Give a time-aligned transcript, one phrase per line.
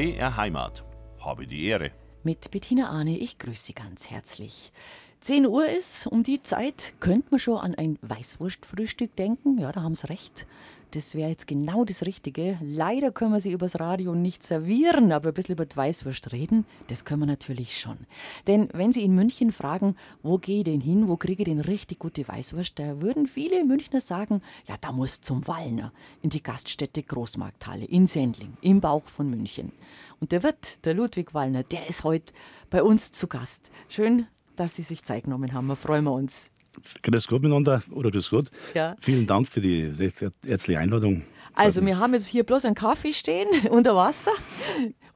[0.00, 0.82] BR Heimat.
[1.18, 1.90] Habe die Ehre.
[2.22, 4.72] Mit Bettina Arne, ich grüße Sie ganz herzlich.
[5.20, 9.58] 10 Uhr ist, um die Zeit könnte man schon an ein Weißwurstfrühstück denken.
[9.58, 10.46] Ja, da haben Sie recht.
[10.92, 12.58] Das wäre jetzt genau das Richtige.
[12.60, 16.66] Leider können wir sie übers Radio nicht servieren, aber ein bisschen über die Weißwurst reden,
[16.88, 17.98] das können wir natürlich schon.
[18.48, 19.94] Denn wenn Sie in München fragen,
[20.24, 23.64] wo gehe ich denn hin, wo kriege ich denn richtig gute Weißwurst, da würden viele
[23.64, 29.04] Münchner sagen, ja, da muss zum Wallner, in die Gaststätte Großmarkthalle, in Sendling, im Bauch
[29.06, 29.70] von München.
[30.18, 32.34] Und der Wirt, der Ludwig Wallner, der ist heute
[32.68, 33.70] bei uns zu Gast.
[33.88, 34.26] Schön,
[34.56, 35.68] dass Sie sich Zeit genommen haben.
[35.68, 36.50] Da freuen wir uns.
[37.02, 38.50] Grüß Gott miteinander oder grüß Gott.
[38.74, 38.96] Ja.
[39.00, 39.92] Vielen Dank für die
[40.46, 41.22] herzliche Einladung.
[41.54, 44.32] Also, wir haben jetzt hier bloß einen Kaffee stehen unter Wasser.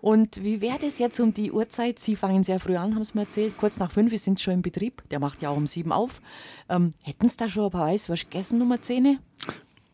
[0.05, 1.99] Und wie wäre das jetzt um die Uhrzeit?
[1.99, 3.57] Sie fangen sehr früh an, haben Sie mir erzählt.
[3.57, 5.03] Kurz nach fünf sind Sie schon im Betrieb.
[5.11, 6.21] Der macht ja auch um sieben auf.
[6.69, 9.19] Ähm, hätten Sie da schon ein paar Weißwurst gegessen, Nummer 10?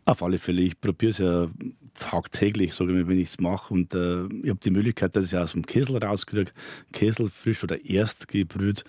[0.07, 0.63] Auf alle Fälle.
[0.63, 1.49] Ich probiere es ja
[1.97, 3.73] tagtäglich, sage ich mal, wenn ich es mache.
[3.73, 6.51] Und äh, ich habe die Möglichkeit, dass ich aus dem Kessel rauskriege.
[6.93, 8.83] Kessel frisch oder erst gebrüht.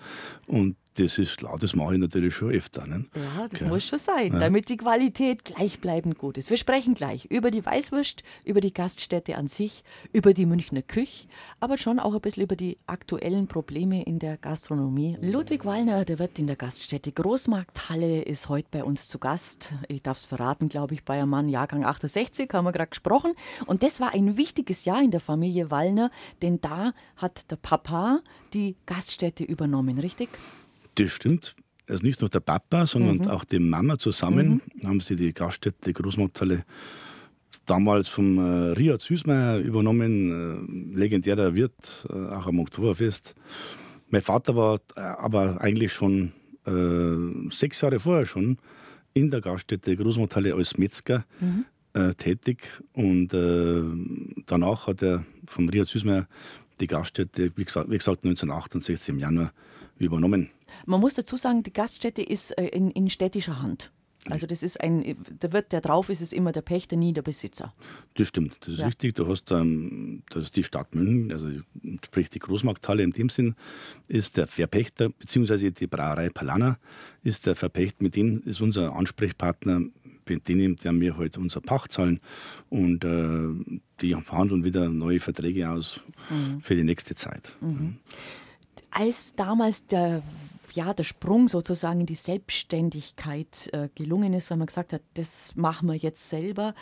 [0.48, 2.86] Und das ist klar, das mache ich natürlich schon öfter.
[2.86, 3.06] Ne?
[3.14, 3.70] Ja, das Okay.
[3.70, 4.38] muss schon sein, Ja.
[4.40, 6.50] damit die Qualität gleichbleibend gut ist.
[6.50, 11.28] Wir sprechen gleich über die Weißwurst, über die Gaststätte an sich, über die Münchner Küche,
[11.60, 15.16] aber schon auch ein bisschen über die aktuellen Probleme in der Gastronomie.
[15.22, 19.72] Ludwig Wallner, der Wirt in der Gaststätte Großmarkthalle, ist heute bei uns zu Gast.
[19.88, 23.32] Ich darf es verraten, glaube ich, Bayermann, Jahrgang 68, haben wir gerade gesprochen.
[23.66, 26.10] Und das war ein wichtiges Jahr in der Familie Wallner,
[26.42, 28.20] denn da hat der Papa
[28.54, 30.28] die Gaststätte übernommen, richtig?
[30.96, 31.54] Das stimmt.
[31.88, 33.28] Also nicht nur der Papa, sondern Mhm.
[33.28, 36.64] auch die Mama zusammen haben sie die Gaststätte Großmarkthalle
[37.66, 43.34] damals vom äh, Richard Süßmeier übernommen, äh, legendärer Wirt, äh, auch am Oktoberfest.
[44.10, 46.32] Mein Vater war äh, aber eigentlich schon
[46.66, 48.58] äh, sechs Jahre vorher schon
[49.14, 51.24] in der Gaststätte Großmarkthalle als Metzger
[51.94, 53.82] äh, tätig und äh,
[54.46, 56.26] danach hat er vom Richard Süßmeier
[56.80, 59.52] die Gaststätte, wie gesagt, wie gesagt 1968 im Januar
[59.98, 60.48] übernommen.
[60.86, 63.90] Man muss dazu sagen, die Gaststätte ist äh, in, in städtischer Hand.
[64.30, 67.22] Also das ist ein, der Wirt, der drauf ist, ist immer der Pächter, nie der
[67.22, 67.74] Besitzer.
[68.14, 68.86] Das stimmt, das ist Ja.
[68.86, 69.16] richtig.
[69.16, 71.48] Du hast ähm, das ist die Stadt München, also
[72.04, 73.56] sprich die Großmarkthalle in dem Sinn,
[74.06, 76.78] ist der Verpächter, beziehungsweise die Brauerei Palana
[77.24, 79.80] ist der Verpächter, mit denen ist unser Ansprechpartner,
[80.28, 82.20] mit denen der mir heute unser Pacht zahlen
[82.70, 85.98] und äh, die verhandeln wieder neue Verträge aus
[86.62, 87.56] für die nächste Zeit.
[88.92, 90.22] Als damals der,
[90.74, 95.54] ja, der Sprung sozusagen in die Selbstständigkeit äh, gelungen ist, weil man gesagt hat, das
[95.56, 96.74] machen wir jetzt selber.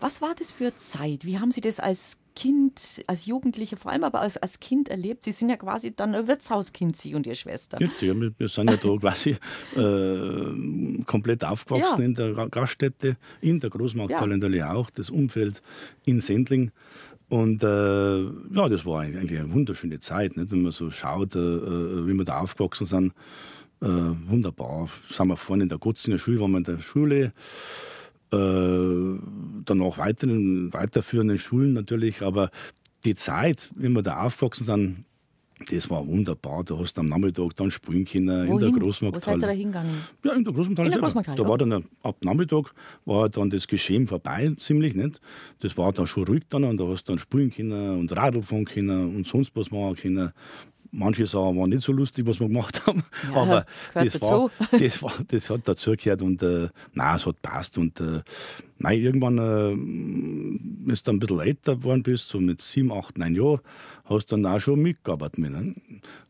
[0.00, 1.24] Was war das für Zeit?
[1.24, 5.24] Wie haben Sie das als Kind, als Jugendliche, vor allem aber als, als Kind erlebt?
[5.24, 7.78] Sie sind ja quasi dann ein Wirtshauskind, Sie und Ihre Schwester.
[7.80, 9.36] Ja, wir- sind ja da quasi
[9.76, 12.04] äh, komplett aufgewachsen Ja.
[12.06, 14.36] in der Ga- Gaststätte, in der Großmarkthalle Ja.
[14.38, 15.62] natürlich auch, das Umfeld
[16.04, 16.70] in Sendling.
[17.28, 20.50] Und äh, ja, das war eigentlich eine wunderschöne Zeit, nicht?
[20.50, 23.12] wenn man so schaut, äh, äh, wie wir da aufgewachsen sind.
[23.80, 24.88] Äh, wunderbar.
[25.10, 27.32] Sind wir vorne in der Gotzinger Schule, waren wir in der Schule.
[28.32, 29.20] Äh,
[29.64, 32.50] danach weiter in weiterführenden Schulen natürlich, aber
[33.04, 35.04] die Zeit, wie wir da aufgewachsen sind,
[35.70, 36.64] das war wunderbar.
[36.64, 38.80] Du hast am Nachmittag dann spielen können in der Wohin?
[38.80, 39.52] Wo seid ihr da Großmarkthalle.
[39.52, 39.90] hingegangen?
[40.24, 40.88] Ja, in der Großmarkthalle.
[40.88, 41.00] In der.
[41.00, 42.74] Großmarkthalle, Da war dann ab Nachmittag
[43.04, 45.20] war dann das Geschehen vorbei, ziemlich nicht.
[45.60, 48.42] Das war dann schon ruhig dann und da hast du dann spielen können und Radl
[48.42, 50.32] fahren können und sonst was machen können.
[50.90, 54.78] Manche Sachen waren nicht so lustig, was wir gemacht haben, Ja, aber das war, dazu.
[54.78, 58.22] das war, das hat dazugehört und äh, nein, es hat passt und äh,
[58.78, 63.18] nein, irgendwann, äh, wenn du dann ein bisschen älter geworden bist, so mit sieben, acht,
[63.18, 63.60] neun Jahren,
[64.04, 65.38] hast du dann auch schon mitgearbeitet.
[65.38, 65.74] Mit, ne?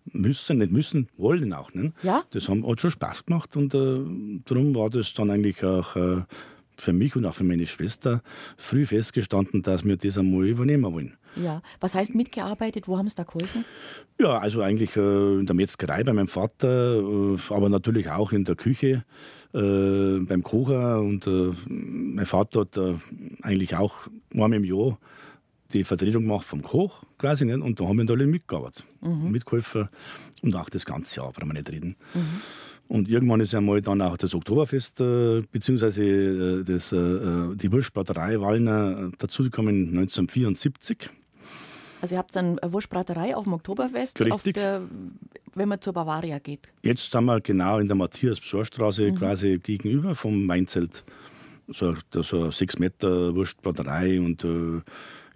[0.06, 1.72] Müssen, nicht müssen, wollen auch.
[1.74, 1.92] Ne?
[2.02, 2.24] Ja.
[2.30, 4.00] Das haben, hat schon Spaß gemacht und äh,
[4.44, 6.22] darum war das dann eigentlich auch äh,
[6.76, 8.22] für mich und auch für meine Schwester
[8.56, 11.17] früh festgestanden, dass wir das einmal übernehmen wollen.
[11.36, 11.62] Ja.
[11.80, 12.88] Was heißt mitgearbeitet?
[12.88, 13.64] Wo haben Sie da geholfen?
[14.18, 18.44] Ja, also eigentlich äh, in der Metzgerei bei meinem Vater, äh, aber natürlich auch in
[18.44, 19.04] der Küche
[19.54, 21.00] äh, beim Kocher.
[21.00, 22.94] Und äh, mein Vater hat äh,
[23.42, 24.98] eigentlich auch einmal im Jahr
[25.72, 27.44] die Vertretung gemacht vom Koch quasi.
[27.44, 27.60] Nicht?
[27.60, 29.88] Und da haben wir alle mitgearbeitet, mitgeholfen
[30.42, 31.96] und auch das ganze Jahr, brauchen wir nicht reden.
[32.88, 38.40] Und irgendwann ist einmal dann auch das Oktoberfest, äh, beziehungsweise äh, das, äh, die Wurstbraterei
[38.40, 41.10] Wallner äh, dazugekommen 1974.
[42.00, 44.82] Also ihr habt dann eine Wurstbraterei auf dem Oktoberfest, auf der,
[45.54, 46.68] wenn man zur Bavaria geht.
[46.82, 51.04] Jetzt sind wir genau in der Matthias-Psorstraße quasi gegenüber vom Weinzelt.
[51.68, 54.80] So, so eine 6 Meter Wurstbraterei und äh,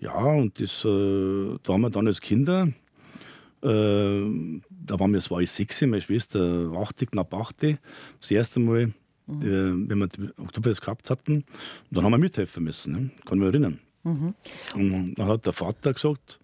[0.00, 2.69] ja, und das, äh, da haben wir dann als Kinder,
[3.62, 7.76] äh, da waren wir, war ich sechs, meine Schwester 80, knapp 80,
[8.20, 8.93] das erste Mal, äh,
[9.29, 11.37] wenn wir Oktoberfest gehabt hatten.
[11.37, 11.44] Und
[11.91, 13.11] dann haben wir mithelfen müssen, ne?
[13.25, 13.79] kann ich mich erinnern.
[14.05, 16.41] Und dann hat der Vater gesagt,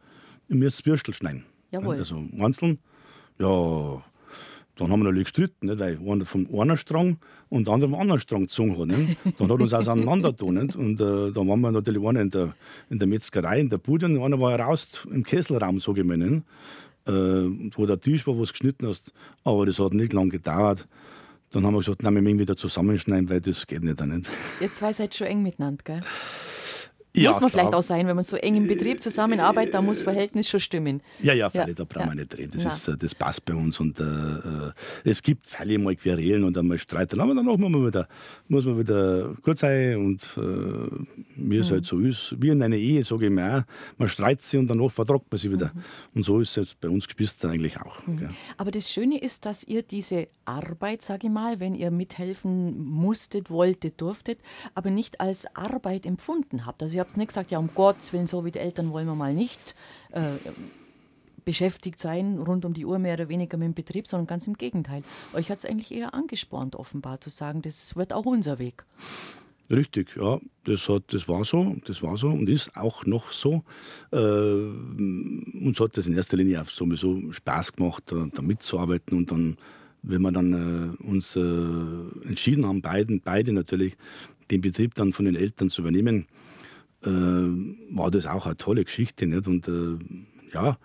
[0.48, 1.44] ihr müsst Würstel schneiden.
[1.70, 1.96] Jawohl.
[1.96, 2.78] Also einzeln.
[3.38, 4.02] Ja,
[4.78, 5.78] dann haben wir natürlich gestritten, nicht?
[5.78, 7.18] weil einer vom einen Strang
[7.48, 8.86] und der andere vom anderen Strang gezogen hat.
[8.86, 9.18] Nicht?
[9.38, 10.54] Dann hat uns das auseinander getan.
[10.54, 10.76] Nicht?
[10.76, 12.54] Und äh, da waren wir natürlich einer in der,
[12.88, 16.16] in der Metzgerei, in der Bude, und einer war raus im Kesselraum, sage ich mal.
[16.16, 16.44] Nicht?
[17.06, 17.12] Äh,
[17.74, 19.12] wo der Tisch war, wo du geschnitten hast.
[19.44, 20.86] Aber das hat nicht lange gedauert.
[21.50, 24.04] Dann haben wir gesagt, nein, wir müssen wieder zusammenschneiden, weil das geht nicht.
[24.04, 24.28] nicht.
[24.60, 26.00] Ihr zwei seid schon eng miteinander, gell?
[27.22, 27.62] Ja, muss man klar.
[27.62, 31.02] vielleicht auch sein, wenn man so eng im Betrieb zusammenarbeitet, da muss Verhältnis schon stimmen.
[31.20, 31.74] Ja, ja, Fälle, ja.
[31.74, 32.14] da brauchen ja.
[32.14, 32.52] wir nicht reden.
[32.54, 33.80] Das, ist, äh, das passt bei uns.
[33.80, 34.72] Und äh, äh
[35.04, 38.08] es gibt Fälle mal Querelen und einmal Streiten, aber danach muss man wieder,
[38.48, 40.40] muss man wieder gut sein und äh,
[41.36, 41.74] wie es mhm.
[41.74, 42.34] halt so ist.
[42.38, 43.62] Wie in einer Ehe, sage ich mir auch,
[43.98, 45.72] man streitet sich und danach vertragt man sich wieder.
[45.74, 45.82] Mhm.
[46.14, 48.06] Und so ist es jetzt bei uns Geschwistern eigentlich auch.
[48.06, 48.28] Mhm.
[48.56, 53.50] Aber das Schöne ist, dass ihr diese Arbeit, sage ich mal, wenn ihr mithelfen musstet,
[53.50, 54.38] wolltet, durftet,
[54.74, 56.82] aber nicht als Arbeit empfunden habt.
[56.82, 59.14] Also ihr habt nicht gesagt, ja, um Gottes Willen, so wie die Eltern wollen wir
[59.14, 59.74] mal nicht
[60.12, 60.20] äh,
[61.44, 64.54] beschäftigt sein, rund um die Uhr mehr oder weniger mit dem Betrieb, sondern ganz im
[64.58, 65.02] Gegenteil.
[65.32, 68.84] Euch hat es eigentlich eher angespornt, offenbar zu sagen, das wird auch unser Weg.
[69.70, 73.64] Richtig, ja, das, hat, das war so, das war so und ist auch noch so.
[74.12, 79.30] Äh, uns hat das in erster Linie auch sowieso Spaß gemacht, da, da mitzuarbeiten und
[79.30, 79.58] dann,
[80.02, 81.40] wenn wir dann äh, uns äh,
[82.28, 83.96] entschieden haben, beiden, beide natürlich,
[84.50, 86.26] den Betrieb dann von den Eltern zu übernehmen,
[87.04, 89.26] äh, war das auch eine tolle Geschichte.
[89.26, 89.46] Nicht?
[89.46, 89.98] Und äh,
[90.52, 90.78] ja,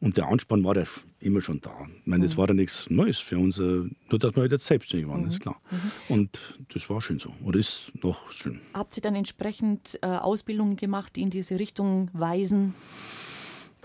[0.00, 0.84] und der Anspann war ja
[1.20, 1.72] immer schon da.
[2.00, 2.38] Ich meine, das mhm.
[2.38, 5.28] war ja nichts Neues für uns, äh, nur dass wir halt jetzt selbstständig waren, mhm.
[5.28, 5.60] ist klar.
[5.70, 6.14] Mhm.
[6.14, 7.32] Und das war schön so.
[7.42, 8.60] Oder ist noch schön.
[8.74, 12.74] Habt ihr dann entsprechend äh, Ausbildungen gemacht, die in diese Richtung weisen?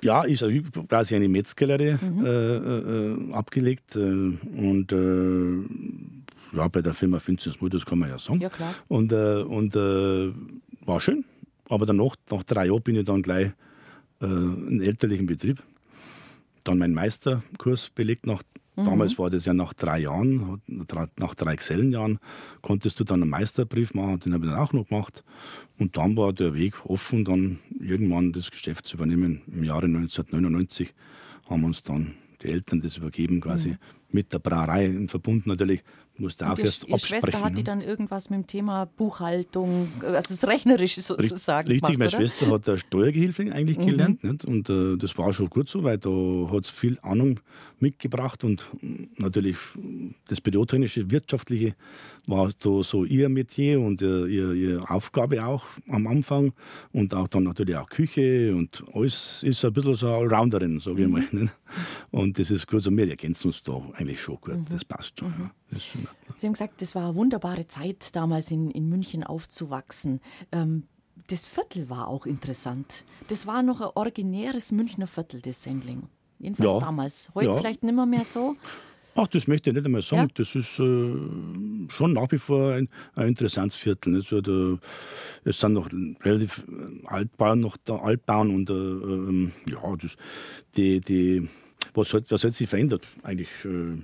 [0.03, 2.25] Ja, ich habe quasi eine Metzgerlehre mhm.
[2.25, 4.91] äh, äh, abgelegt und
[6.53, 8.41] ja, bei der Firma Finsters Mut, das kann man ja sagen.
[8.41, 8.73] Ja, klar.
[8.89, 11.23] Und, und war schön.
[11.71, 13.51] Aber danach, nach drei Jahren, bin ich dann gleich
[14.21, 15.63] äh, in elterlichen Betrieb.
[16.65, 18.27] Dann meinen Meisterkurs belegt.
[18.27, 18.43] Nach,
[18.75, 18.83] mhm.
[18.83, 20.61] Damals war das ja nach drei Jahren,
[21.15, 22.19] nach drei Gesellenjahren,
[22.61, 24.19] konntest du dann einen Meisterbrief machen.
[24.19, 25.23] Den habe ich dann auch noch gemacht.
[25.79, 29.41] Und dann war der Weg offen, dann irgendwann das Geschäft zu übernehmen.
[29.47, 30.93] Im Jahre 1999
[31.49, 33.77] haben uns dann die Eltern das übergeben, quasi mhm.
[34.09, 35.83] mit der Brauerei verbunden natürlich
[36.21, 40.47] musste auch erst Ihre Schwester hat die dann irgendwas mit dem Thema Buchhaltung, also das
[40.47, 42.27] Rechnerische sozusagen Richtig, gemacht, meine oder?
[42.27, 43.87] Schwester hat Steuergehilfe eigentlich mhm.
[43.87, 44.45] gelernt nicht?
[44.45, 46.09] und äh, das war schon gut so, weil da
[46.51, 47.39] hat es viel Ahnung
[47.79, 48.65] mitgebracht und
[49.17, 49.57] natürlich
[50.27, 51.75] das Bürotechnische, Wirtschaftliche
[52.27, 56.53] war da so ihr Metier und äh, ihr, ihre Aufgabe auch am Anfang
[56.93, 61.01] und auch dann natürlich auch Küche und alles ist ein bisschen so eine Allrounderin, sage
[61.01, 61.13] ich mhm.
[61.13, 61.27] mal.
[61.31, 61.53] Nicht?
[62.11, 64.65] Und das ist gut, so wir ergänzen uns da eigentlich schon gut, mhm.
[64.69, 65.29] das passt schon.
[65.29, 65.49] Mhm.
[66.37, 70.21] Sie haben gesagt, das war eine wunderbare Zeit, damals in, in München aufzuwachsen.
[70.51, 70.83] Ähm,
[71.27, 73.03] das Viertel war auch interessant.
[73.27, 76.03] Das war noch ein originäres Münchner Viertel, das Sendling.
[76.39, 76.79] Jedenfalls ja.
[76.79, 77.29] damals.
[77.35, 77.55] Heute ja.
[77.57, 78.55] vielleicht nicht mehr, mehr so.
[79.13, 80.29] Ach, das möchte ich nicht einmal sagen.
[80.29, 80.33] Ja.
[80.35, 84.15] Das ist äh, schon nach wie vor ein, ein interessantes Viertel.
[84.15, 84.77] Also, da,
[85.43, 85.89] es sind noch
[86.23, 86.63] relativ
[87.05, 90.15] Altbauen, noch da Altbauen und äh, äh, ja, das,
[90.77, 91.49] die, die,
[91.93, 93.05] was, hat, was hat sich verändert?
[93.23, 94.01] Eigentlich äh,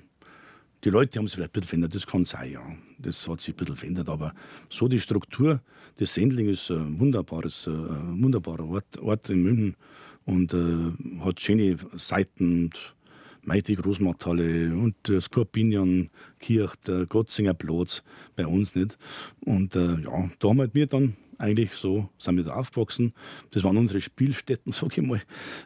[0.88, 2.62] die Leute haben sich vielleicht ein bisschen verändert, das kann sein, ja.
[2.98, 4.34] Das hat sich ein bisschen verändert, aber
[4.70, 5.60] so die Struktur
[6.00, 9.76] des Sendling ist ein wunderbares, ein wunderbarer Ort, Ort in München
[10.24, 12.96] und äh, hat schöne Seiten und
[13.42, 18.02] Meiti Großmarkthalle und das Skorpinion Kirch, der Gotzinger Platz
[18.38, 18.98] bei uns nicht.
[19.42, 23.14] Und äh, ja, da haben wir dann eigentlich so, sind wir da aufgewachsen.
[23.52, 25.20] Das waren unsere Spielstätten, sage ich mal,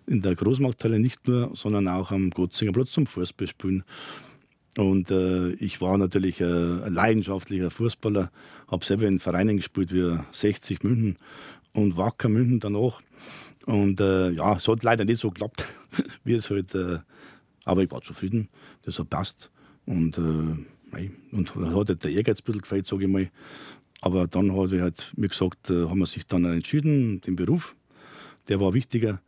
[0.08, 3.84] in der Großmarkthalle nicht nur, sondern auch am Gotzinger Platz zum Fußballspielen.
[4.78, 8.32] Und äh, ich war natürlich äh, ein leidenschaftlicher Fußballer,
[8.70, 11.18] habe selber in Vereinen gespielt wie 60 München
[11.74, 13.02] und Wacker München danach.
[13.66, 15.66] Und äh, ja, es hat leider nicht so geklappt,
[16.24, 16.74] wie es halt.
[16.74, 17.00] Äh,
[17.66, 18.50] aber ich war zufrieden,
[18.84, 19.52] das hat passt.
[19.86, 23.30] Und, äh, und hat halt der Ehrgeiz ein bisschen gefällt, sage ich mal.
[24.00, 27.76] Aber dann hat ich halt, wie gesagt, äh, haben wir sich dann entschieden, den Beruf,
[28.48, 29.22] der war wichtiger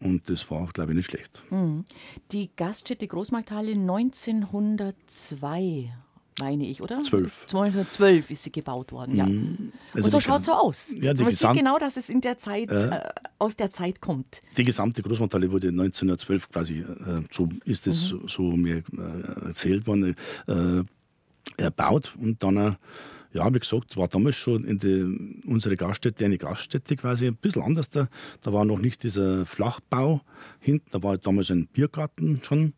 [0.00, 1.42] und das war, glaube ich, nicht schlecht.
[1.50, 1.84] Mhm.
[2.32, 5.92] Die Gaststätte Großmarkthalle 1902
[6.40, 7.00] meine ich, oder?
[7.00, 7.42] 12.
[7.42, 9.26] 1912 ist sie gebaut worden, ja.
[9.26, 9.72] Mhm.
[9.92, 10.94] Also und so schaut es so aus.
[10.98, 13.00] Ja, Man sieht genau, dass es in der Zeit, äh,
[13.38, 14.42] aus der Zeit kommt.
[14.56, 18.28] Die gesamte Großmarkthalle wurde 1912 quasi, äh, so ist es mhm.
[18.28, 20.16] so mir äh, erzählt worden,
[20.46, 20.82] äh,
[21.56, 22.76] erbaut und dann
[23.32, 27.62] ja, wie gesagt, war damals schon in die, unsere Gaststätte eine Gaststätte quasi ein bisschen
[27.62, 27.88] anders.
[27.90, 28.08] Da,
[28.42, 30.22] da war noch nicht dieser Flachbau
[30.58, 32.74] hinten, da war damals ein Biergarten schon.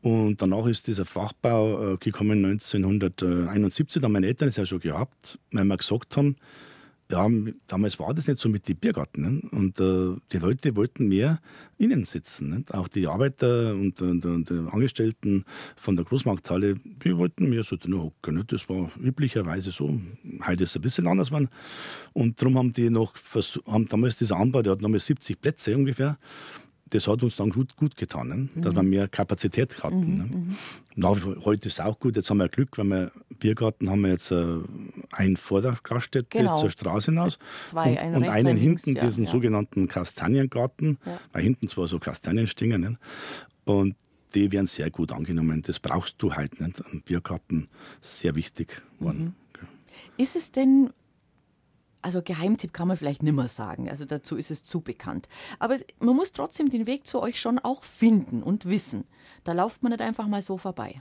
[0.00, 4.02] Und danach ist dieser Fachbau äh, gekommen 1971.
[4.02, 6.36] Da haben meine Eltern es ja schon gehabt, weil wir gesagt haben,
[7.14, 7.28] ja,
[7.68, 9.22] damals war das nicht so mit den Biergarten.
[9.22, 9.42] Ne?
[9.52, 11.40] Und äh, die Leute wollten mehr
[11.78, 12.50] innen sitzen.
[12.50, 12.64] Ne?
[12.72, 15.44] Auch die Arbeiter und, und, und, Angestellten
[15.76, 18.34] von der Großmarkthalle, die wollten mehr so drinnen hocken.
[18.34, 18.44] Ne?
[18.44, 20.00] Das war üblicherweise so.
[20.44, 21.30] Heute ist es ein bisschen anders.
[21.30, 21.48] Man.
[22.12, 23.14] Und darum haben die noch,
[23.66, 26.18] haben damals dieser Anbau, der hat nochmal 70 Plätze ungefähr
[26.94, 28.48] das hat uns dann gut, gut getan, ne?
[28.62, 28.76] dass mhm.
[28.76, 30.12] wir mehr Kapazität hatten.
[30.12, 30.24] Mhm, ne?
[30.24, 30.56] Mhm.
[30.94, 31.08] Na,
[31.44, 32.14] heute ist es auch gut.
[32.14, 34.58] Jetzt haben wir Glück, weil wir Biergarten haben wir jetzt äh,
[35.10, 36.56] einen vor der Gaststätte genau.
[36.56, 39.30] zur Straße hinaus Zwei, und, und einen hinten, links, diesen ja.
[39.30, 41.18] sogenannten Kastaniengarten, ja.
[41.32, 42.80] weil hinten zwar so Kastanien stehen.
[42.80, 42.98] Ne?
[43.64, 43.96] Und
[44.36, 45.62] die werden sehr gut angenommen.
[45.62, 46.80] Das brauchst du halt nicht.
[46.92, 47.68] Ein Biergarten
[48.00, 49.34] sehr wichtig geworden.
[49.58, 49.66] Mhm.
[50.16, 50.90] Ist es denn
[52.04, 55.28] also Geheimtipp kann man vielleicht nimmer sagen, also dazu ist es zu bekannt.
[55.58, 59.04] Aber man muss trotzdem den Weg zu euch schon auch finden und wissen.
[59.42, 61.00] Da lauft man nicht einfach mal so vorbei.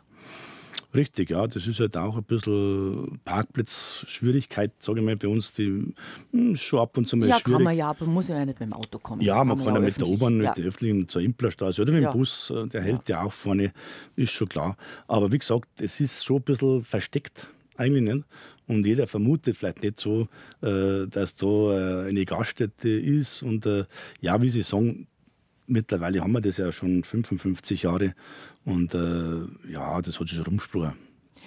[0.95, 5.67] Richtig, ja, das ist halt auch ein bisschen Parkplatzschwierigkeit, sage ich mal, bei uns, die
[5.67, 5.93] mh,
[6.31, 7.47] hm, schon ab und zu mal ja, schwierig.
[7.47, 9.21] Ja, kann man ja, aber man muss ja nicht mit dem Auto kommen.
[9.21, 12.03] Ja, man kann, kann ja mit der U-Bahn, mit der öffentlichen zur Implerstraße oder mit
[12.03, 13.21] dem Bus, äh, der hält ja.
[13.21, 13.73] ja auch vorne,
[14.15, 14.77] ist schon klar.
[15.07, 18.25] Aber wie gesagt, es ist schon ein bisschen versteckt, eigentlich nicht.
[18.67, 20.27] Und jeder vermutet vielleicht nicht so,
[20.61, 21.47] äh, dass da
[22.05, 23.43] äh, eine Gaststätte ist.
[23.43, 23.85] Und äh,
[24.21, 25.07] ja, wie Sie sagen,
[25.67, 28.15] mittlerweile haben wir das ja schon 55 Jahre.
[28.65, 30.93] Und ja, das hat sich rumgesprochen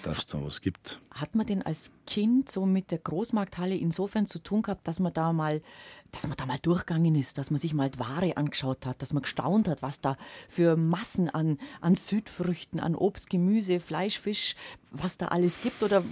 [0.03, 0.99] dass da was gibt.
[1.11, 5.13] Hat man denn als Kind so mit der Großmarkthalle insofern zu tun gehabt, dass man
[5.13, 5.61] da mal,
[6.11, 9.23] dass man da mal durchgegangen ist, dass man sich mal Ware angeschaut hat, dass man
[9.23, 10.15] gestaunt hat, was da
[10.47, 14.55] für Massen an, an Südfrüchten, an Obst, Gemüse, Fleisch, Fisch,
[14.91, 15.83] was da alles gibt?
[15.83, 16.03] Oder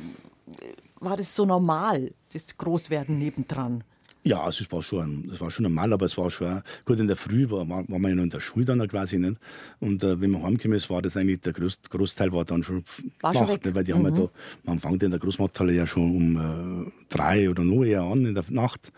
[1.06, 3.84] war das so normal, das Großwerden nebendran?
[4.28, 7.06] Ja, also es war schon, es war schon normal, aber es war schon, gut, in
[7.06, 9.38] der Früh war, war, war man ja noch in der Schule dann quasi nicht.
[9.80, 12.84] Und äh, wenn man heimgekommen ist, war das eigentlich, der Groß, Großteil war dann schon
[13.22, 13.66] war gemacht, schon weg.
[13.66, 13.98] Ne, weil die mhm.
[13.98, 14.30] haben ja da,
[14.64, 18.34] man fängt in der Großmarkthalle ja schon um äh, drei oder noch eher an in
[18.34, 18.92] der Nacht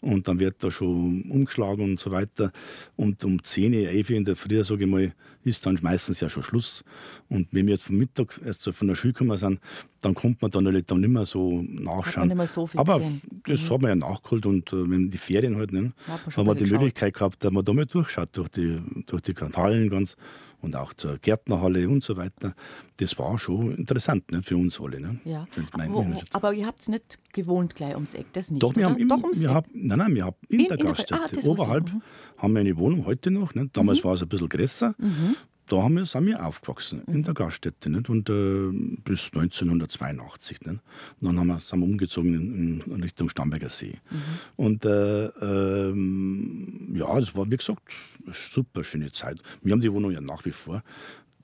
[0.00, 2.50] und dann wird da schon umgeschlagen und so weiter.
[2.96, 5.12] Und um 10, 11 in der Früh, sage ich mal,
[5.44, 6.84] ist dann meistens ja schon Schluss.
[7.28, 9.60] Und wenn wir jetzt vom Mittag erst so von der Schule gekommen sind,
[10.00, 12.28] dann kommt man dann nicht, dann nicht mehr so nachschauen.
[12.28, 13.22] Nicht mehr so Aber gesehen.
[13.46, 13.74] das mhm.
[13.74, 15.92] hat man ja nachgeholt und äh, wenn die Ferien halt, ne,
[16.36, 16.78] haben wir die geschaut.
[16.78, 20.16] Möglichkeit gehabt, dass man da mal durchschaut durch die, durch die Kanalen ganz
[20.62, 22.54] und auch zur Gärtnerhalle und so weiter.
[22.96, 25.00] Das war schon interessant ne, für uns alle.
[25.00, 25.20] Ne?
[25.24, 25.46] Ja.
[25.88, 28.62] Wo, wo, aber ihr habt es nicht gewohnt gleich ums Eck, das nicht?
[28.62, 28.94] Doch, wir oder?
[28.94, 29.54] haben immer, Doch ums wir Eck?
[29.56, 32.02] Haben, nein, nein, wir haben in, in der Gaststätte, ah, oberhalb, mhm.
[32.38, 33.54] haben wir eine Wohnung heute noch.
[33.54, 33.68] Ne?
[33.72, 34.04] Damals mhm.
[34.04, 34.94] war es ein bisschen größer.
[34.98, 35.36] Mhm
[35.68, 37.88] da haben wir, sind wir aufgewachsen, in der Gaststätte.
[37.88, 38.08] Nicht?
[38.08, 38.70] Und äh,
[39.04, 40.60] bis 1982.
[40.62, 40.68] Nicht?
[40.70, 40.80] Und
[41.20, 43.98] dann haben wir, sind wir umgezogen in, in Richtung Starnberger See.
[44.10, 44.18] Mhm.
[44.56, 47.82] Und äh, ähm, ja, das war, wie gesagt,
[48.24, 49.40] eine super schöne Zeit.
[49.62, 50.82] Wir haben die Wohnung ja nach wie vor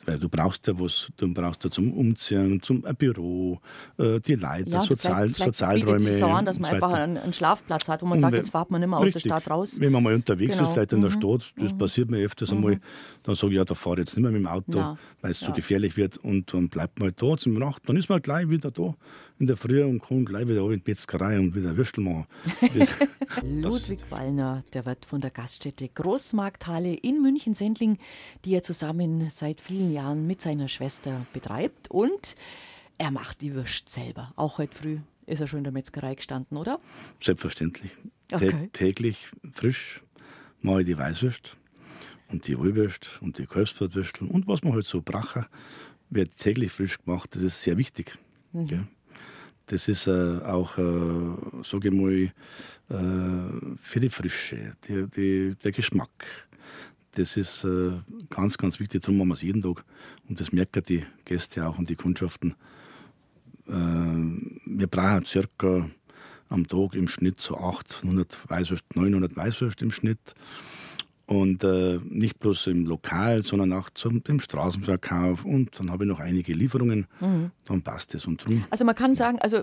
[0.08, 3.60] weil du brauchst ja was, du brauchst ja zum Umziehen, zum Büro,
[3.98, 5.98] äh, die Leiter, ja, Sozial, vielleicht, vielleicht Sozialräume.
[5.98, 8.50] Bietet sich so an, dass man einfach einen, einen, Schlafplatz hat, wo man sagt, jetzt
[8.50, 9.78] fahrt man nicht mehr aus der Stadt raus.
[9.78, 10.68] Wenn man mal unterwegs genau.
[10.68, 11.20] ist, vielleicht in der mhm.
[11.20, 11.78] Stadt, das mhm.
[11.78, 12.56] passiert mir öfters mhm.
[12.56, 12.80] einmal,
[13.22, 14.98] dann sage ich, ja, da fahre ich jetzt nicht mehr mit dem Auto, ja.
[15.20, 18.08] weil es zu gefährlich wird und dann bleibt man halt da zum Nacht, dann ist
[18.08, 18.94] man gleich wieder da
[19.38, 22.26] in der Früh und kann gleich wieder in die Metzgerei und wieder Würstel machen.
[23.42, 27.98] Ludwig Wallner, der wird von der Gaststätte Großmarkthalle in München-Sendling,
[28.44, 32.34] die er zusammen seit vielen Jahren mit seiner Schwester betreibt und
[32.98, 34.32] er macht die Würst selber.
[34.36, 36.80] Auch heute früh ist er schon in der Metzgerei gestanden, oder?
[37.22, 37.92] Selbstverständlich.
[38.32, 38.68] Okay.
[38.72, 40.02] Täglich frisch
[40.60, 41.56] mache ich die Weißwürst
[42.28, 45.46] und die Rollwürst und die Kalbsbratwürstel und was man halt so brachen,
[46.10, 47.34] wird täglich frisch gemacht.
[47.34, 48.18] Das ist sehr wichtig.
[48.52, 48.88] Mhm.
[49.68, 52.32] Das ist äh, auch, äh, sage ich mal,
[52.88, 56.10] äh, für die Frische, die, die, der Geschmack.
[57.12, 57.92] Das ist äh,
[58.30, 59.02] ganz, ganz wichtig.
[59.02, 59.84] Darum machen wir es jeden Tag.
[60.28, 62.54] Und das merken die Gäste auch und die Kundschaften.
[63.66, 65.90] Äh, wir brauchen circa
[66.48, 70.34] am Tag im Schnitt so 800 Weißwürst, 900 Weißwürst im Schnitt.
[71.28, 75.44] Und äh, nicht bloß im Lokal, sondern auch zum dem Straßenverkauf.
[75.44, 77.06] Und dann habe ich noch einige Lieferungen.
[77.20, 77.50] Mhm.
[77.66, 78.24] Dann passt es.
[78.24, 79.62] Und drum, also man kann sagen, also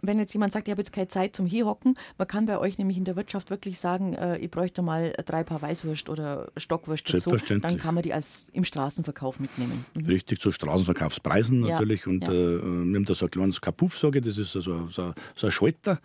[0.00, 2.78] wenn jetzt jemand sagt, ich habe jetzt keine Zeit zum Hierhocken, man kann bei euch
[2.78, 7.12] nämlich in der Wirtschaft wirklich sagen, äh, ich bräuchte mal drei Paar Weißwurst oder Stockwurst
[7.12, 7.36] dazu.
[7.36, 9.84] Dann kann man die als im Straßenverkauf mitnehmen.
[9.92, 10.06] Mhm.
[10.06, 12.06] Richtig, zu Straßenverkaufspreisen natürlich.
[12.06, 12.12] Ja.
[12.12, 12.32] Und ja.
[12.32, 15.46] Äh, wir haben da so ein kleines Kapuff, sage ich, das ist so, so, so
[15.46, 16.00] ein Schalter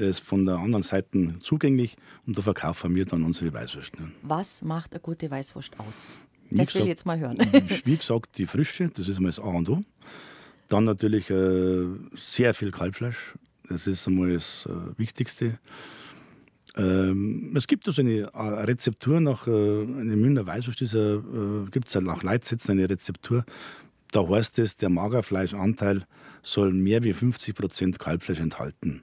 [0.00, 3.92] ist von der anderen Seite zugänglich und da verkaufen wir dann unsere Weißwurst.
[4.22, 6.18] Was macht eine gute Weißwurst aus?
[6.50, 7.38] Das gesagt, will ich jetzt mal hören.
[7.84, 9.82] Wie gesagt, die Frische, das ist einmal das A und O.
[10.68, 13.34] Dann natürlich äh, sehr viel Kalbfleisch,
[13.68, 15.58] das ist einmal das äh, Wichtigste.
[16.76, 21.94] Ähm, es gibt also eine, eine Rezeptur nach äh, eine Münchner Weißwurst, äh, gibt es
[22.00, 23.44] nach Leitsätzen eine Rezeptur.
[24.12, 26.04] Da heißt es, der Magerfleischanteil
[26.42, 29.02] soll mehr wie 50 Prozent Kalbfleisch enthalten.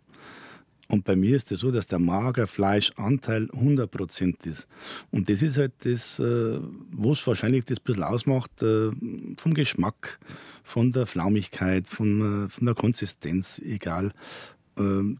[0.88, 4.68] Und bei mir ist es das so, dass der Magerfleischanteil 100% ist.
[5.12, 6.60] Und das ist halt das, äh,
[6.92, 8.92] was wahrscheinlich das ein bisschen ausmacht äh,
[9.38, 10.20] vom Geschmack,
[10.64, 14.14] von der Flaumigkeit, von, äh, von der Konsistenz, egal.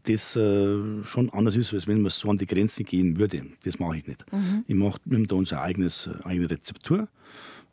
[0.04, 3.44] Das schon anders ist, als wenn man so an die Grenzen gehen würde.
[3.64, 4.24] Das mache ich nicht.
[4.32, 4.64] Mhm.
[4.68, 7.08] Ich mache, wir haben da unsere eigenes, eigene Rezeptur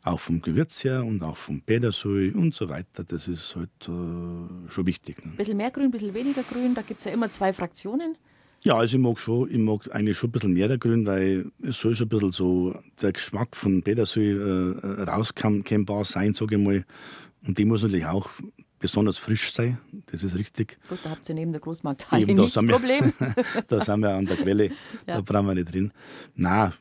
[0.06, 3.04] auch vom Gewürz her und auch vom Petersil und so weiter.
[3.04, 5.24] Das ist halt äh, schon wichtig.
[5.24, 5.32] Ne?
[5.32, 8.16] Ein bisschen mehr grün, ein bisschen weniger grün, da gibt es ja immer zwei Fraktionen.
[8.62, 11.52] Ja, also ich mag schon, ich mag eigentlich schon ein bisschen mehr der Grün, weil
[11.62, 16.62] es soll schon ein bisschen so der Geschmack von Petersil äh, rauskennbar sein, sage ich
[16.62, 16.84] mal.
[17.46, 18.28] Und die muss natürlich auch
[18.78, 20.78] besonders frisch sein, das ist richtig.
[20.88, 23.12] Gut, da habt ihr neben der Großmarkthalle nichts Problem.
[23.68, 24.64] da sind wir an der Quelle,
[25.06, 25.16] ja.
[25.16, 25.92] da brauchen wir nicht drin.
[26.34, 26.72] Nein,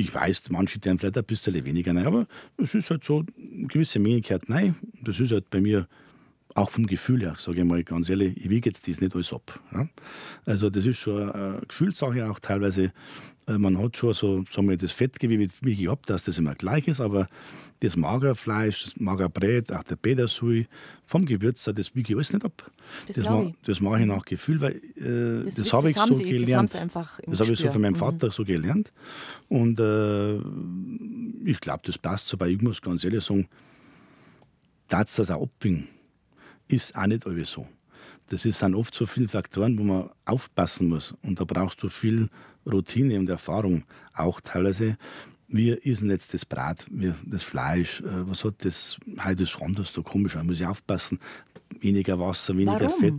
[0.00, 2.26] ich weiß, manche tun vielleicht ein bisschen weniger rein, aber
[2.56, 4.74] es ist halt so, eine gewisse Menge gehört rein.
[5.02, 5.86] Das ist halt bei mir
[6.54, 9.32] auch vom Gefühl her, sage ich mal ganz ehrlich, ich wiege jetzt das nicht alles
[9.32, 9.60] ab.
[9.72, 9.88] Ja?
[10.46, 12.92] Also das ist schon eine Gefühlssache auch teilweise.
[13.50, 16.54] Äh, man hat schon so, sagen wir, das Fettgewebe wie ich ab, dass das immer
[16.54, 17.28] gleich ist, aber
[17.80, 20.66] das Magerfleisch, das Magerbrät, auch der Petersil,
[21.06, 22.70] vom Gewürz, das wiege ich alles nicht ab.
[23.06, 26.12] Das, das, ma, das mache ich nach Gefühl, weil äh, das, das habe ich so
[26.12, 26.74] sie, gelernt.
[26.74, 26.88] Das,
[27.26, 27.98] das habe ich so von meinem mhm.
[27.98, 28.32] Vater mhm.
[28.32, 28.92] so gelernt.
[29.48, 30.36] Und äh,
[31.48, 33.48] ich glaube, das passt so, weil ich muss ganz ehrlich sagen,
[34.88, 35.88] dass das auch abwingen,
[36.68, 37.66] ist auch nicht alles so.
[38.28, 41.14] Das sind oft so viele Faktoren, wo man aufpassen muss.
[41.22, 42.28] Und da brauchst du viel
[42.70, 44.96] Routine und Erfahrung auch teilweise.
[45.48, 46.86] Wie ist denn jetzt das Brat,
[47.26, 48.00] das Fleisch?
[48.02, 48.98] Äh, was hat das?
[49.24, 51.18] Heute ist anders, so komisch, da muss ich aufpassen.
[51.80, 53.00] Weniger Wasser, weniger Warum?
[53.00, 53.14] Fett.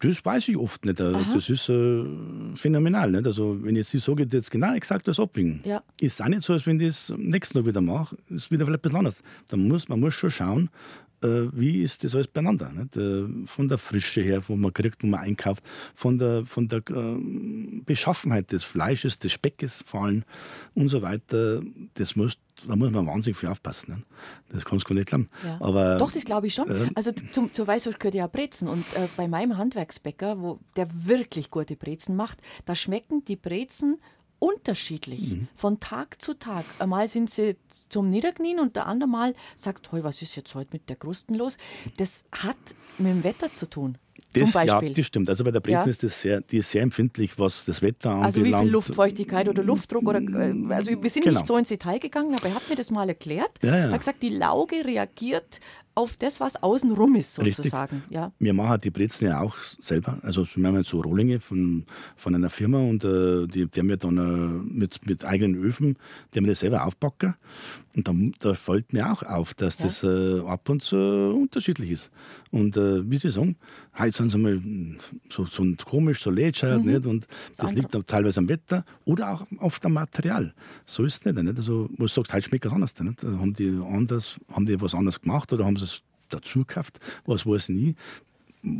[0.00, 1.00] Das weiß ich oft nicht.
[1.00, 1.34] Äh, Aha.
[1.34, 2.04] Das ist äh,
[2.54, 3.10] phänomenal.
[3.10, 3.26] Nicht?
[3.26, 5.82] Also, wenn ich jetzt sage, jetzt genau exakt das abwiegen, ja.
[6.00, 8.16] ist auch nicht so, als wenn ich das nächsten Tag wieder mache.
[8.28, 9.22] Ist wieder vielleicht ein bisschen anders.
[9.48, 10.70] Da muss, man muss schon schauen,
[11.22, 12.70] wie ist das alles beieinander?
[12.70, 12.96] Nicht?
[12.96, 15.62] Äh, von der Frische her, wo man kriegt, wo man einkauft,
[15.94, 20.24] von der, von der äh, Beschaffenheit des Fleisches, des Speckes vor allem
[20.74, 21.62] und so weiter.
[21.94, 23.94] Das muss, da muss man wahnsinnig viel aufpassen.
[23.94, 24.06] Nicht?
[24.50, 25.28] Das kannst du gar nicht glauben.
[25.44, 25.58] Ja.
[25.60, 26.68] Aber, Doch, das glaube ich schon.
[26.70, 28.68] Äh, also zum, zur Weißwurst gehört ja Brezen.
[28.68, 33.98] Und äh, bei meinem Handwerksbäcker, wo der wirklich gute Brezen macht, da schmecken die Brezen
[34.38, 35.48] unterschiedlich mhm.
[35.54, 36.64] von Tag zu Tag.
[36.78, 37.56] Einmal sind sie
[37.88, 41.34] zum Niederknien und der andere Mal sagst, du, was ist jetzt heute mit der Krusten
[41.34, 41.58] los?
[41.96, 42.56] Das hat
[42.98, 43.98] mit dem Wetter zu tun.
[44.32, 45.30] Das, ja, das stimmt.
[45.30, 45.90] Also bei der Brezen ja.
[45.90, 48.36] ist das sehr, die ist sehr empfindlich, was das Wetter anbelangt.
[48.36, 51.40] Also wie viel Luftfeuchtigkeit oder Luftdruck oder äh, also wir sind genau.
[51.40, 53.50] nicht so ins Detail gegangen, aber er hat mir das mal erklärt.
[53.62, 53.76] Ja, ja.
[53.86, 55.60] Er hat gesagt, die Lauge reagiert
[55.96, 58.02] auf das, was außenrum ist, sozusagen.
[58.10, 58.30] Ja.
[58.38, 60.18] Wir machen die Brezen ja auch selber.
[60.22, 63.96] Also wir haben so Rohlinge von, von einer Firma und äh, die, die haben wir
[63.96, 65.96] dann äh, mit, mit eigenen Öfen,
[66.32, 67.34] die haben wir das selber aufpacken.
[67.96, 69.86] Und da, da fällt mir auch auf, dass ja.
[69.86, 72.10] das äh, ab und zu unterschiedlich ist.
[72.50, 73.56] Und äh, wie Sie sagen,
[73.98, 74.60] heute sind sie mal
[75.30, 76.92] so, so komisch, so lätschert, mhm.
[76.92, 77.06] nicht?
[77.06, 80.52] Und das, das liegt teilweise am Wetter oder auch auf dem Material.
[80.84, 81.42] So ist es nicht.
[81.42, 81.56] nicht?
[81.56, 82.92] Also, wo du sagst, heute schmeckt es anders.
[83.00, 83.22] Nicht?
[83.22, 85.85] Haben die anders, haben die was anderes gemacht oder haben sie
[86.28, 87.00] dazu gekauft?
[87.24, 87.94] Was weiß ich nie.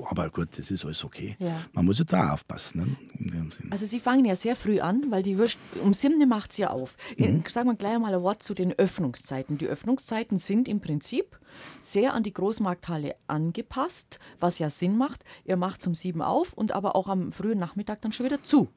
[0.05, 1.37] Aber gut, das ist alles okay.
[1.39, 1.63] Ja.
[1.73, 2.97] Man muss ja da aufpassen.
[3.19, 3.51] Ne?
[3.71, 6.71] Also Sie fangen ja sehr früh an, weil die Würst, um 7 macht es ja
[6.71, 6.97] auf.
[7.17, 7.45] Mhm.
[7.49, 9.59] Sagen wir gleich einmal ein Wort zu den Öffnungszeiten.
[9.59, 11.39] Die Öffnungszeiten sind im Prinzip
[11.81, 15.25] sehr an die Großmarkthalle angepasst, was ja Sinn macht.
[15.45, 18.69] Ihr macht um 7 auf und aber auch am frühen Nachmittag dann schon wieder zu.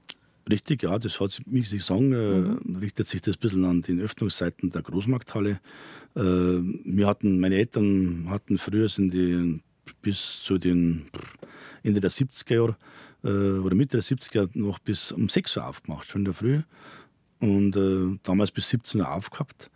[0.50, 2.78] Richtig, ja, das hat, wie ich sagen, äh, mhm.
[2.78, 5.60] richtet sich das ein bisschen an den Öffnungszeiten der Großmarkthalle.
[6.16, 9.62] Äh, wir hatten, meine Eltern hatten früher sind die
[10.02, 11.06] bis zu den
[11.84, 12.78] Ende der 70er Jahre
[13.24, 16.34] äh, oder Mitte der 70er Jahre noch bis um 6 Uhr aufgemacht, schon in der
[16.34, 16.62] Früh.
[17.40, 19.70] Und äh, damals bis 17 Uhr aufgehabt.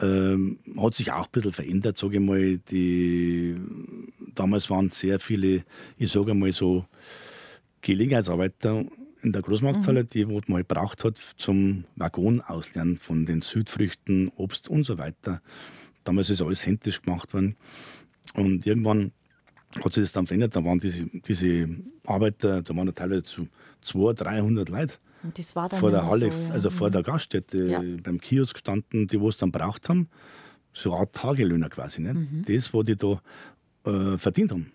[0.00, 2.58] Ähm, hat sich auch ein bisschen verändert, sage ich mal.
[2.70, 3.56] Die,
[4.34, 5.64] damals waren sehr viele,
[5.96, 6.84] ich sage mal so,
[7.80, 8.84] Gelegenheitsarbeiter
[9.26, 10.08] in der Großmarkthalle, mhm.
[10.08, 14.98] die wo man halt braucht hat zum Waggon auslernen von den Südfrüchten, Obst und so
[14.98, 15.42] weiter.
[16.04, 17.56] Damals ist alles händisch gemacht worden.
[18.34, 19.10] Und irgendwann
[19.84, 20.54] hat sich das dann verändert.
[20.54, 21.68] Da waren diese, diese
[22.06, 23.48] Arbeiter, da waren teilweise zu
[23.82, 24.94] 200, 300 Leute.
[25.24, 26.50] Und das war dann vor der Halle, so, ja.
[26.52, 27.82] also vor der Gaststätte ja.
[28.02, 30.08] beim Kiosk gestanden, die es dann braucht haben.
[30.72, 32.00] So eine Art Tagelöhner quasi.
[32.00, 32.14] Nicht?
[32.14, 32.44] Mhm.
[32.46, 33.20] Das, was die da
[33.86, 34.72] äh, verdient haben,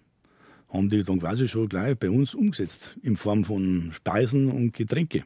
[0.71, 5.23] haben die dann quasi schon gleich bei uns umgesetzt in Form von Speisen und Getränke.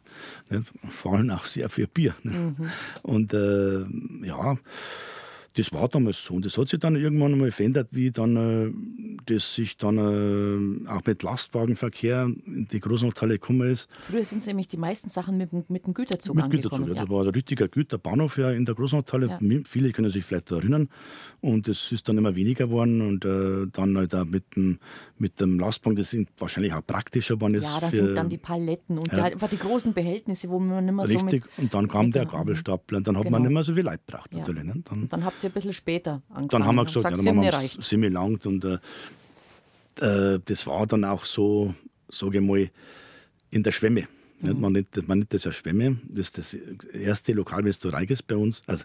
[0.50, 0.72] Nicht?
[0.90, 2.16] Vor allem auch sehr viel Bier.
[2.24, 2.70] Mhm.
[3.04, 3.86] Und äh,
[4.26, 4.58] ja,
[5.56, 6.34] Das war damals so.
[6.34, 8.72] Und das hat sich dann irgendwann einmal verändert, wie dann äh,
[9.26, 13.88] das sich dann äh, auch mit Lastwagenverkehr in die Großmarkthalle gekommen ist.
[14.02, 16.50] Früher sind es nämlich die meisten Sachen mit, mit dem Güterzug mit.
[16.50, 16.90] Güterzug.
[16.90, 16.94] Ja.
[16.96, 19.28] Das war ein richtiger Güterbahnhof ja in der Großmarkthalle.
[19.28, 19.40] Ja.
[19.66, 20.90] Viele können sich vielleicht erinnern.
[21.40, 23.00] Und das ist dann immer weniger geworden.
[23.00, 24.80] Und äh, dann halt auch mit dem,
[25.18, 27.62] mit dem Lastwagen, das sind wahrscheinlich auch praktischer geworden.
[27.62, 29.16] Ja, da sind dann die Paletten und Ja.
[29.30, 31.44] die, einfach die großen Behältnisse, wo man nicht mehr so Richtig.
[31.58, 32.98] und dann kam der Gabelstapler.
[32.98, 33.36] Und dann hat Genau.
[33.38, 34.40] man nicht mehr so viel Leute gebraucht, Ja.
[34.40, 34.64] natürlich.
[34.64, 34.82] Ne?
[34.84, 36.48] Dann, Dann habt ihr ein bisschen später angefangen.
[36.50, 38.78] dann haben wir und gesagt, ja, dann machen wir langt und äh,
[40.02, 41.74] äh, das war dann auch so,
[42.10, 42.70] sage ich mal,
[43.52, 44.08] in der Schwemme.
[44.42, 44.60] Mhm.
[44.60, 45.98] Man, nennt, man nennt das ja Schwemme.
[46.10, 48.62] Das ist das erste Lokal, wenn du reingehst bei uns.
[48.68, 48.84] Also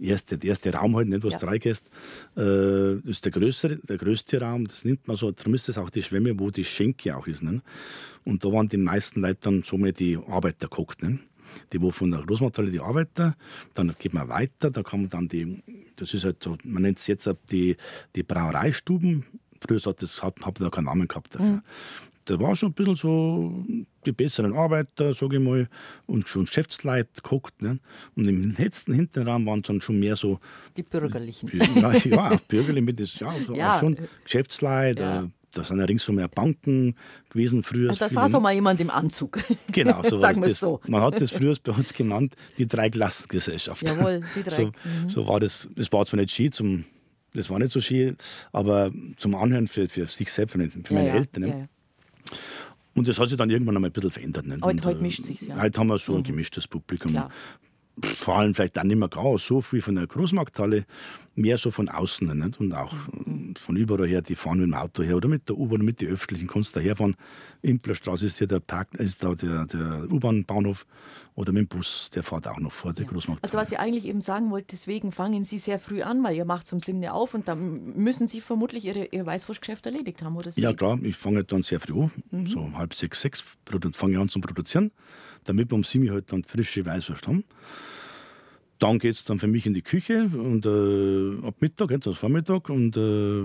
[0.00, 1.38] erste, der erste Raum halt, nicht, wo Ja.
[1.38, 1.90] du reingehst.
[2.36, 4.66] Äh, ist der größere, der größte Raum.
[4.66, 5.30] Das nimmt man so.
[5.30, 7.42] Darum ist das auch die Schwemme, wo die Schenke auch ist.
[7.42, 7.62] Nicht?
[8.24, 11.02] Und da waren die meisten Leute dann so mal die Arbeiter geguckt.
[11.02, 11.20] Nicht?
[11.72, 13.36] Die, wo von der Großmarkthalle die Arbeiter,
[13.74, 15.62] dann geht man weiter, da man dann die,
[15.94, 17.76] das ist halt so, man nennt es jetzt die,
[18.14, 19.24] die Brauereistuben.
[19.60, 21.62] Früher hat das, hat, hat man da keinen Namen gehabt dafür.
[22.26, 23.64] Da war schon ein bisschen so
[24.04, 25.68] die besseren Arbeiter, sage ich mal,
[26.06, 27.62] und schon Geschäftsleute geguckt.
[27.62, 27.78] Ne?
[28.16, 30.38] Und im letzten Hinterraum waren dann schon mehr so
[30.76, 31.50] Die Bürgerlichen.
[31.76, 35.02] ja, ja, auch Bürgerliche mit das, ja, so Ja, auch schon Geschäftsleute.
[35.02, 35.22] ja.
[35.22, 36.96] äh, Da sind ja ringsum mehr Banken
[37.30, 37.88] gewesen früher.
[37.90, 38.38] Also da saß ne?
[38.38, 39.38] auch mal jemand im Anzug.
[39.72, 40.80] Genau, so war Sagen wir es so.
[40.86, 43.82] Man hat das früher bei uns genannt, die Dreiklassengesellschaft.
[43.88, 44.50] Jawohl, die drei.
[44.50, 44.72] So,
[45.08, 45.68] so war das.
[45.76, 46.84] Das war zwar nicht Ski, zum,
[47.34, 48.14] das war nicht so Ski,
[48.52, 51.42] aber zum Anhören für, für sich selbst, für meine, ja, ja, Eltern.
[51.42, 51.48] ne?
[51.48, 51.68] ja, ja.
[52.94, 54.46] Und das hat sich dann irgendwann einmal ein bisschen verändert.
[54.46, 54.56] Ne?
[54.60, 55.60] Aber Und, heute äh, mischt sich's, ja.
[55.60, 57.12] Heute haben wir so ein gemischtes Publikum.
[57.12, 57.30] Klar.
[58.02, 60.84] Vor allem vielleicht auch nicht mehr ganz so viel von der Großmarkthalle,
[61.34, 62.26] mehr so von außen.
[62.38, 62.60] Nicht?
[62.60, 62.92] Und auch
[63.24, 63.54] Mhm.
[63.56, 66.02] äh, von überall her, die fahren mit dem Auto her oder mit der U-Bahn, mit
[66.02, 67.16] den Öffentlichen, kannst du daherfahren.
[67.62, 70.84] Implerstraße ist hier der, Park, ist da der, der U-Bahn-Bahnhof
[71.34, 73.42] oder mit dem Bus, der fährt auch noch vor der Großmarkthalle.
[73.42, 76.44] Also was ich eigentlich eben sagen wollte, deswegen fangen Sie sehr früh an, weil ihr
[76.44, 80.50] macht zum Simne auf und dann müssen Sie vermutlich Ihre, Ihr Weißwurstgeschäft erledigt haben, oder?
[80.50, 80.60] Sie?
[80.60, 82.46] Ja, klar, ich fange dann sehr früh an, Mhm.
[82.46, 83.42] so halb sechs, sechs
[83.92, 84.90] fange an zu produzieren,
[85.48, 87.44] damit wir um sieben halt dann frische Weißwurst haben.
[88.78, 92.18] Dann geht es dann für mich in die Küche und äh, ab Mittag, jetzt also
[92.18, 93.42] Vormittag und äh,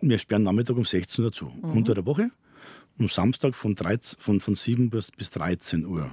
[0.00, 1.46] wir sperren Nachmittag um 16 Uhr zu.
[1.46, 1.76] Mhm.
[1.76, 2.30] Unter der Woche,
[2.98, 6.10] am Samstag von, 13, von, von 7 bis, bis 13 Uhr.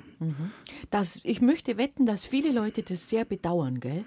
[0.89, 4.03] Das, ich möchte wetten, dass viele Leute das sehr bedauern, gell?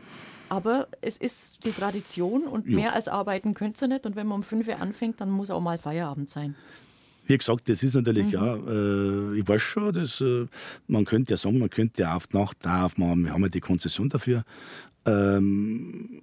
[0.48, 2.76] Aber es ist die Tradition und Jo.
[2.76, 4.04] mehr als arbeiten könnt ihr nicht.
[4.04, 6.56] Und wenn man um 5 Uhr anfängt, dann muss auch mal Feierabend sein.
[7.26, 8.30] Wie gesagt, das ist natürlich, Mhm.
[8.32, 10.46] ja, äh, ich weiß schon, dass, äh,
[10.88, 13.48] man könnte ja sagen, man könnte ja auf die Nacht da aufmachen, wir haben ja
[13.48, 14.44] die Konzession dafür.
[15.06, 16.22] Ähm,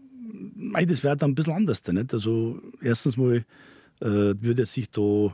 [0.87, 1.81] das wäre dann ein bisschen anders.
[1.81, 2.13] Da, nicht?
[2.13, 3.45] Also, erstens mal
[4.01, 4.05] äh,
[4.41, 5.33] würde sich da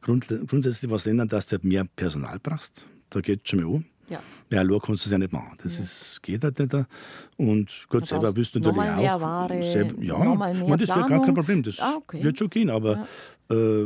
[0.00, 2.86] grund, grundsätzlich was ändern, dass du halt mehr Personal brauchst.
[3.10, 3.84] Da geht es schon mal an.
[4.08, 4.20] Ja.
[4.50, 5.56] Ja, allein kannst du es ja nicht machen.
[5.62, 6.74] Das ist, geht halt nicht.
[7.36, 8.96] Und Da selber willst du natürlich auch.
[8.96, 11.34] mehr Ware, selber, ja, mehr meine, das wäre gar kein.
[11.34, 11.62] Problem.
[11.62, 12.22] Das Ah, okay.
[12.22, 12.70] wird schon gehen.
[12.70, 13.06] Aber
[13.50, 13.84] äh,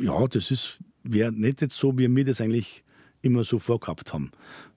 [0.00, 2.84] ja, das ist wäre nicht jetzt so, wie wir das eigentlich
[3.22, 4.32] immer so vorgehabt haben.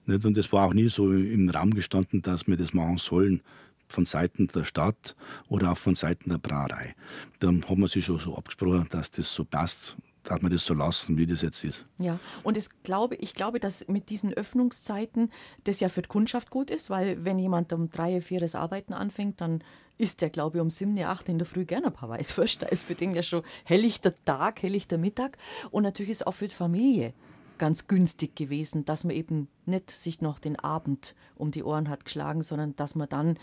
[0.06, 0.24] Nicht?
[0.24, 3.42] Und das war auch nie so im Raum gestanden, dass wir das machen sollen
[3.88, 5.14] von Seiten der Stadt
[5.48, 6.94] oder auch von Seiten der Brauerei.
[7.38, 10.74] Da haben wir sich schon so abgesprochen, dass das so passt, dass wir das so
[10.74, 11.86] lassen, wie das jetzt ist.
[11.98, 15.30] Ja, und es glaube, ich glaube, dass mit diesen Öffnungszeiten
[15.62, 18.92] das ja für die Kundschaft gut ist, weil wenn jemand um drei, vier das Arbeiten
[18.92, 19.62] anfängt, dann
[19.98, 22.62] isst der, glaube ich, um sieben, acht in der Früh gerne ein paar Weißwürst.
[22.62, 25.38] Da ist für den ja schon helllichter Tag, helllichter Mittag.
[25.70, 27.14] Und natürlich ist auch für die Familie
[27.58, 32.04] ganz günstig gewesen, dass man eben nicht sich noch den Abend um die Ohren hat
[32.04, 33.38] geschlagen, sondern dass man dann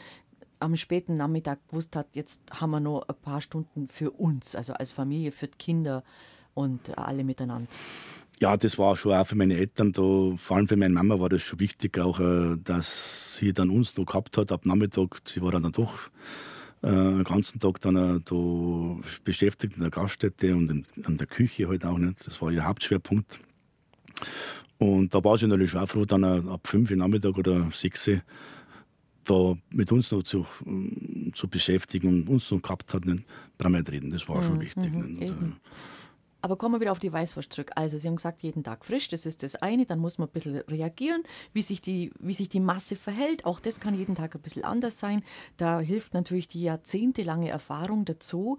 [0.59, 4.73] am späten Nachmittag gewusst hat, jetzt haben wir noch ein paar Stunden für uns, also
[4.73, 6.03] als Familie, für die Kinder
[6.53, 7.67] und alle miteinander.
[8.43, 10.01] Ja, das war schon auch für meine Eltern, da,
[10.35, 13.95] vor allem für meine Mama war das schon wichtig, auch, äh, dass sie dann uns
[13.95, 15.21] noch gehabt hat ab Nachmittag.
[15.23, 16.09] Sie war dann doch
[16.81, 21.25] äh, den ganzen Tag dann äh, da beschäftigt in der Gaststätte und in, in der
[21.25, 22.27] Küche halt auch nicht.
[22.27, 23.39] Das war ihr Hauptschwerpunkt.
[24.77, 28.09] Und da war sie natürlich auch froh, dann äh, ab fünf Uhr Nachmittag oder sechs
[28.09, 28.19] Uhr
[29.23, 33.23] da mit uns noch zu, ähm, zu beschäftigen und uns noch gehabt hat, nicht,
[33.57, 34.09] brauchen wir nicht reden.
[34.09, 34.91] Das war schon wichtig.
[36.43, 37.71] Aber kommen wir wieder auf die Weißwurst zurück.
[37.75, 39.85] Also, Sie haben gesagt, jeden Tag frisch, das ist das eine.
[39.85, 43.45] Dann muss man ein bisschen reagieren, wie sich, die, wie sich die Masse verhält.
[43.45, 45.23] Auch das kann jeden Tag ein bisschen anders sein.
[45.55, 48.57] Da hilft natürlich die jahrzehntelange Erfahrung dazu.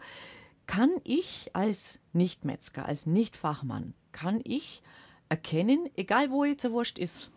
[0.66, 4.83] Kann ich als Nicht-Metzger, als Nicht-Fachmann, kann ich
[5.29, 7.31] erkennen, egal wo jetzt eine Wurst ist,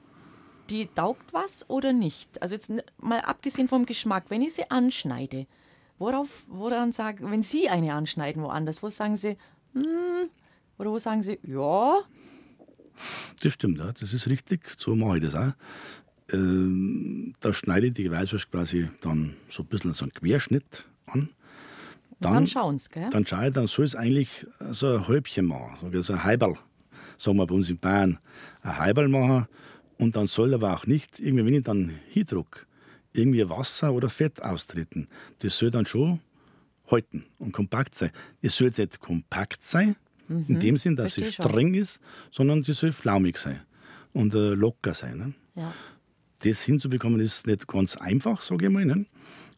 [0.69, 2.41] die taugt was oder nicht?
[2.41, 5.45] Also jetzt mal abgesehen vom Geschmack, wenn ich sie anschneide,
[5.99, 9.37] worauf, woran sagen, wenn Sie eine anschneiden woanders, wo sagen Sie,
[9.83, 10.29] hm,
[10.77, 11.97] oder wo sagen Sie, ja,
[13.41, 14.61] Das stimmt, ja, das ist richtig.
[14.77, 15.53] So mache ich das auch.
[16.33, 21.29] äh, da schneide ich die Weißwurst quasi dann so ein bisschen so einen Querschnitt an.
[22.19, 23.09] Dann, dann schauen Sie, gell?
[23.11, 26.55] Dann schaue ich, dann soll es eigentlich so ein Häubchen machen, so ein Heiberl,
[27.17, 28.17] sagen wir bei uns in Bayern.
[28.63, 29.47] Ein Heiberl machen
[29.99, 32.65] und dann soll aber auch nicht, irgendwie, wenn ich dann hindruck,
[33.13, 35.07] irgendwie Wasser oder Fett austreten.
[35.39, 36.19] Das soll dann schon
[36.89, 38.11] halten und kompakt sein.
[38.41, 39.95] Es soll jetzt nicht kompakt sein,
[40.27, 40.45] mhm.
[40.47, 41.81] in dem Sinn, dass Verstehe es streng schon.
[41.81, 41.99] ist,
[42.31, 43.61] sondern sie soll flaumig sein
[44.13, 45.17] und äh, locker sein.
[45.17, 45.33] Ne?
[45.55, 45.73] Ja.
[46.39, 48.85] Das hinzubekommen ist nicht ganz einfach, sage ich mal.
[48.85, 49.05] Ne?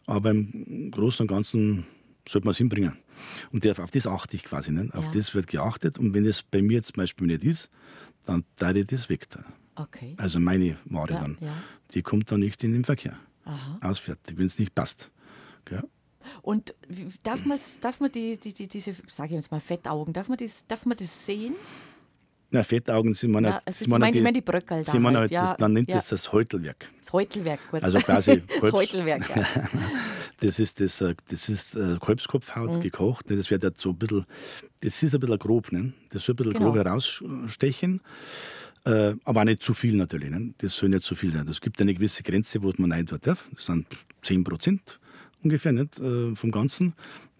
[0.05, 1.85] Aber im Großen und Ganzen
[2.27, 2.93] sollte man es hinbringen.
[3.51, 4.71] Und auf das achte ich quasi.
[4.71, 4.89] Ne?
[4.93, 5.11] Auf ja.
[5.11, 5.97] das wird geachtet.
[5.97, 7.69] Und wenn das bei mir zum Beispiel nicht ist,
[8.25, 9.27] dann teile ich das weg.
[9.75, 10.15] Okay.
[10.17, 11.37] Also meine Ware ja, dann.
[11.41, 11.53] Ja.
[11.93, 13.17] Die kommt dann nicht in den Verkehr.
[13.45, 13.79] Aha.
[13.81, 15.09] Ausfertig, wenn es nicht passt.
[15.69, 15.83] Ja.
[16.41, 16.73] Und
[17.23, 17.41] darf,
[17.81, 20.85] darf man die, die, die, diese, sage ich jetzt mal, Fettaugen, darf man das, darf
[20.85, 21.55] man das sehen?
[22.51, 25.49] Na, Fettaugen sind man ja, also Sie meinen die, die Bröckel da halt, halt, ja,
[25.49, 25.97] das, dann nennt ja.
[25.97, 26.89] das das Häutelwerk.
[26.99, 27.83] Das Häutelwerk, gut.
[27.83, 29.45] Also quasi das Häutelwerk, ja.
[30.39, 32.81] das ist, das, äh, das ist äh, Kalbskopfhaut mhm.
[32.81, 33.29] gekocht.
[33.29, 33.35] Ne?
[33.35, 34.25] Das wird ja so ein bisschen,
[34.79, 35.71] das ist ein bisschen grob.
[35.71, 35.93] Ne?
[36.09, 36.71] Das soll ein bisschen genau.
[36.71, 38.01] grob herausstechen.
[38.85, 40.31] Äh, aber auch nicht zu viel natürlich.
[40.31, 40.55] Ne?
[40.57, 41.47] Das soll nicht zu viel sein.
[41.47, 43.47] Es gibt eine gewisse Grenze, wo man rein darf.
[43.53, 43.85] Das sind
[44.23, 44.99] 10 Prozent
[45.43, 46.93] ungefähr nicht, äh, vom Ganzen.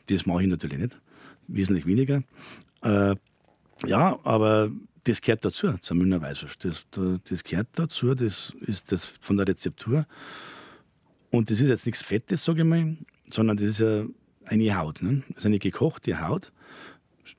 [0.08, 0.98] Das mache ich natürlich nicht.
[1.48, 2.24] Wesentlich weniger.
[2.82, 3.16] Äh,
[3.86, 4.72] ja, aber
[5.04, 6.66] das gehört dazu, zur Münner Weißwurst.
[6.66, 10.06] Das, das gehört dazu, das ist das von der Rezeptur.
[11.32, 12.98] Und das ist jetzt nichts Fettes, sage ich mal,
[13.32, 14.06] sondern das ist ja
[14.46, 15.02] eine Haut.
[15.02, 15.24] Ne?
[15.30, 16.52] Das ist eine gekochte Haut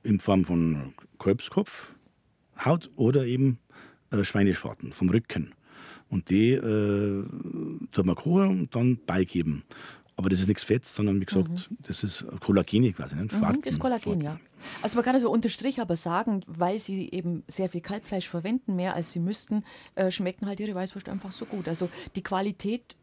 [0.02, 3.58] in Form von Kalbskopfhaut oder eben
[4.10, 5.52] äh, Schweineschwarten vom Rücken.
[6.08, 7.24] Und die äh,
[7.92, 9.62] tut man kochen und dann beigeben.
[10.20, 11.78] Aber das ist nichts Fett, sondern wie gesagt, mhm.
[11.80, 13.14] das ist Kollagen quasi.
[13.14, 13.22] Ne?
[13.22, 14.38] Mhm, das ist Kollagen, ja.
[14.82, 18.76] Also man kann also unter Strich aber sagen, weil sie eben sehr viel Kalbfleisch verwenden,
[18.76, 21.68] mehr als sie müssten, äh, schmecken halt ihre Weißwurst einfach so gut.
[21.68, 22.96] Also die Qualität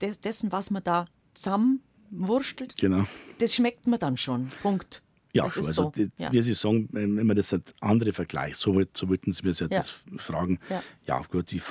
[0.00, 3.04] des, dessen, was man da zusammenwurstelt, genau.
[3.40, 4.48] das schmeckt man dann schon.
[4.62, 5.02] Punkt.
[5.34, 5.66] Ja, schon.
[5.66, 5.92] Also, so.
[5.94, 6.32] die, ja.
[6.32, 9.66] wie Sie sagen, wenn man das mit andere vergleicht, so, so wollten Sie mir ja,
[9.70, 9.78] ja.
[9.80, 10.60] das fragen.
[10.70, 11.62] Ja, ja gut, ich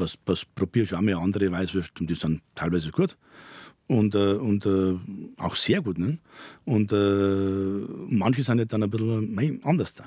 [0.54, 3.18] probiere schon einmal andere Weißwürste und die sind teilweise gut
[3.88, 4.96] und, äh, und äh,
[5.38, 5.98] auch sehr gut.
[5.98, 6.20] Ne?
[6.66, 9.94] Und äh, manche sind halt dann ein bisschen mei, anders.
[9.94, 10.06] Da.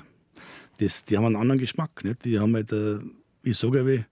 [0.79, 2.03] Das, die haben einen anderen Geschmack.
[2.03, 2.25] Nicht?
[2.25, 2.99] Die haben halt, äh,
[3.43, 4.05] ich sage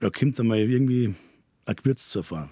[0.00, 1.14] da kommt einmal irgendwie
[1.66, 2.48] ein Gewürz zuvor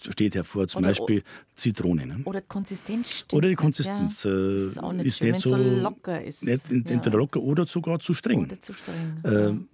[0.00, 1.22] steht hervor, zum oder Beispiel
[1.56, 2.06] Zitrone.
[2.06, 2.20] Ne?
[2.24, 3.34] Oder die Konsistenz stimmt.
[3.34, 6.44] Oder die Konsistenz ja, äh, ist, auch nicht, ist schön, nicht so, so, locker ist.
[6.44, 7.18] Nicht, entweder ja.
[7.18, 8.44] locker oder sogar zu streng.
[8.44, 9.20] Oder zu streng.
[9.22, 9.73] Äh,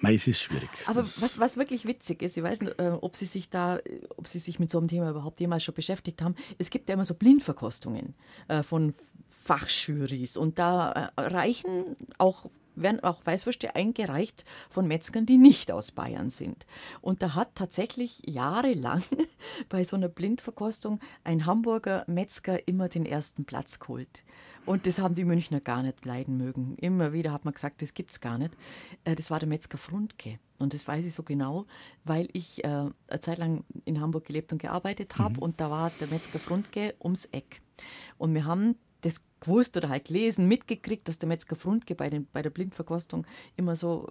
[0.00, 0.68] Mais ist schwierig.
[0.86, 3.80] Aber was, was wirklich witzig ist, ich weiß nicht, äh, ob Sie sich da,
[4.16, 6.36] ob Sie sich mit so einem Thema überhaupt jemals schon beschäftigt haben.
[6.56, 8.14] Es gibt ja immer so Blindverkostungen
[8.46, 8.94] äh, von
[9.28, 12.46] Fachjurys und da äh, reichen auch
[12.82, 16.66] werden auch Weißwürste eingereicht von Metzgern, die nicht aus Bayern sind.
[17.00, 19.02] Und da hat tatsächlich jahrelang
[19.68, 24.22] bei so einer Blindverkostung ein Hamburger Metzger immer den ersten Platz geholt.
[24.66, 26.76] Und das haben die Münchner gar nicht leiden mögen.
[26.76, 28.54] Immer wieder hat man gesagt, das gibt's gar nicht.
[29.04, 30.38] Äh, das war der Metzger Frundke.
[30.58, 31.66] Und das weiß ich so genau,
[32.04, 35.34] weil ich äh, eine Zeit lang in Hamburg gelebt und gearbeitet habe.
[35.34, 35.42] Mhm.
[35.42, 37.62] Und da war der Metzger Frundke ums Eck.
[38.18, 42.26] Und wir haben das gewusst oder halt gelesen, mitgekriegt, dass der Metzger Frundke bei, den,
[42.32, 44.08] bei der Blindverkostung immer so,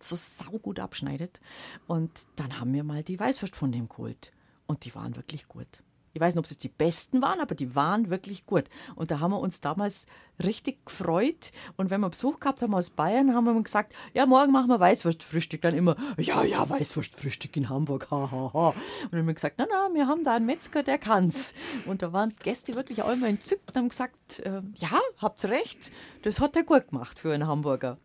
[0.00, 1.40] so saugut abschneidet.
[1.86, 4.32] Und dann haben wir mal die Weißwurst von dem geholt.
[4.66, 5.82] Und die waren wirklich gut.
[6.18, 8.64] Ich weiß nicht, ob es die besten waren, aber die waren wirklich gut.
[8.96, 10.06] Und da haben wir uns damals
[10.42, 11.52] richtig gefreut.
[11.76, 14.80] Und wenn wir Besuch gehabt haben aus Bayern, haben wir gesagt, ja, morgen machen wir
[14.80, 15.62] Weißwurstfrühstück.
[15.62, 18.68] Dann immer, ja, ja, Weißwurstfrühstück in Hamburg, ha, ha, ha.
[18.70, 21.54] Und dann haben wir gesagt, na, na, wir haben da einen Metzger, der kann's.
[21.86, 25.92] Und da waren Gäste wirklich auch immer entzückt und haben gesagt, äh, ja, habt recht,
[26.22, 27.96] das hat er gut gemacht für einen Hamburger.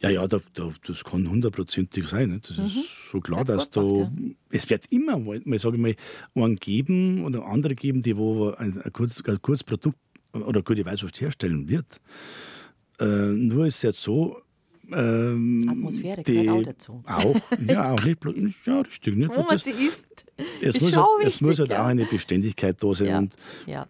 [0.00, 2.30] Ja, ja, da, da, das kann hundertprozentig sein.
[2.30, 2.40] Ne?
[2.46, 2.64] Das mhm.
[2.64, 3.82] ist schon klar, das dass da.
[3.82, 4.10] Ja.
[4.50, 8.80] Es wird immer mal, sage ich mal, einen geben oder andere geben, die wo ein,
[8.80, 9.98] ein, kurz, ein kurzes Produkt
[10.32, 12.00] oder gute Weißwurst herstellen wird.
[12.98, 14.40] Äh, nur ist es jetzt so,
[14.92, 17.02] ähm, Atmosphäre die, gehört auch dazu.
[17.06, 17.36] Auch,
[17.68, 19.16] ja, auch nicht, ja, richtig.
[19.16, 19.30] Nicht.
[19.30, 20.26] Wo man sie isst,
[20.60, 21.82] es ist muss, schon halt, wichtig, Es muss halt ja.
[21.82, 23.06] auch eine Beständigkeit da sein.
[23.06, 23.18] Ja.
[23.18, 23.34] Und
[23.66, 23.86] ja.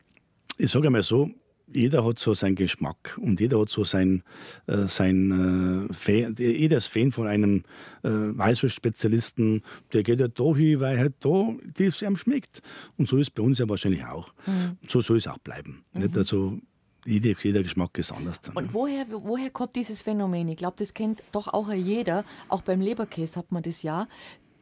[0.59, 1.31] Ich sage einmal so,
[1.72, 4.22] jeder hat so seinen Geschmack und jeder hat so sein,
[4.66, 7.64] äh, sein äh, Fan, jeder ist Fan von einem
[8.02, 12.62] äh, Weißwurst-Spezialisten, der geht ja da hin, weil halt da das ihm schmeckt.
[12.96, 14.33] Und so ist es bei uns ja wahrscheinlich auch.
[14.46, 14.78] Mhm.
[14.88, 15.85] So soll es auch bleiben.
[15.92, 16.02] Mhm.
[16.02, 16.16] Nicht?
[16.16, 16.59] Also
[17.06, 18.40] jeder, jeder, Geschmack ist anders.
[18.42, 20.48] Dann, und woher, woher kommt dieses Phänomen?
[20.48, 24.06] Ich glaube, das kennt doch auch jeder, auch beim Leberkäse hat man das ja,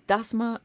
[0.07, 0.59] dass man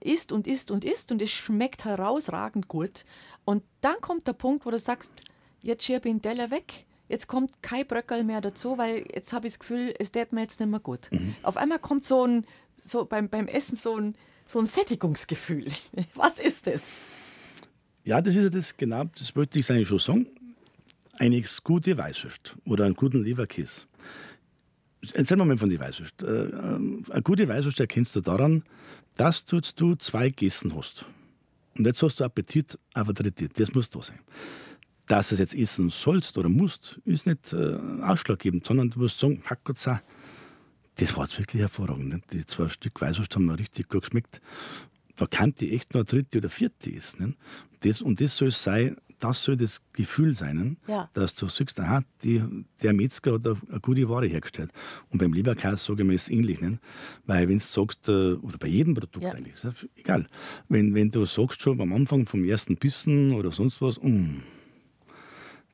[0.00, 3.04] isst und isst und isst und es schmeckt herausragend gut.
[3.44, 5.22] Und dann kommt der Punkt, wo du sagst,
[5.66, 9.46] jetzt schiebe ich den Teller weg, jetzt kommt kein Bröckel mehr dazu, weil jetzt habe
[9.46, 11.10] ich das Gefühl, es tät mir jetzt nicht mehr gut.
[11.10, 11.34] Mhm.
[11.42, 12.46] Auf einmal kommt so ein,
[12.78, 14.14] so beim, beim Essen so ein,
[14.46, 15.66] so ein Sättigungsgefühl.
[16.14, 17.02] Was ist das?
[18.04, 20.26] Ja, das ist ja das, genau, das wollte ich eigentlich schon sagen.
[21.18, 23.82] Eine gute Weißwurst oder einen guten Leberkäse.
[25.14, 26.22] Erzähl mal von der Weißwurst.
[26.22, 26.50] Äh, äh,
[27.10, 28.64] eine gute Weißwurst erkennst du daran,
[29.16, 29.60] dass du,
[29.96, 31.06] zwei Gessen hast.
[31.76, 33.48] Und jetzt hast du Appetit auf ein drittes.
[33.54, 34.18] Das muss da sein.
[35.06, 39.18] Dass du es jetzt essen sollst oder musst, ist nicht äh, ausschlaggebend, sondern du musst
[39.18, 39.98] sagen, Hackgottsau,
[40.96, 42.12] das war jetzt wirklich hervorragend.
[42.12, 42.32] Nicht?
[42.32, 44.40] Die zwei Stück Weißwurst haben mir richtig gut geschmeckt.
[45.16, 47.36] Da kann die echt eine dritte oder vierte essen.
[47.80, 51.08] Das, und das soll es sein, das soll das Gefühl sein, ja.
[51.14, 52.42] dass du sagst, aha, die,
[52.82, 54.70] der Metzger hat eine, gute Ware hergestellt.
[55.10, 56.60] Und beim Leberkäse sage ich mal, ist es ähnlich.
[56.60, 56.78] Nicht?
[57.26, 59.32] Weil wenn du sagst, äh, oder bei jedem Produkt ja.
[59.32, 60.26] eigentlich, ist egal.
[60.68, 64.42] Wenn, wenn du sagst schon am Anfang vom ersten Bissen oder sonst was, mm,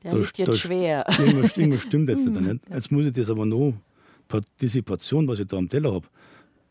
[0.03, 1.05] der da, liegt jetzt schwer.
[1.17, 2.61] Irgendwas, irgendwas stimmt jetzt nicht.
[2.69, 3.73] Jetzt muss ich das aber noch,
[4.61, 6.07] diese Portion, was ich da am Teller habe,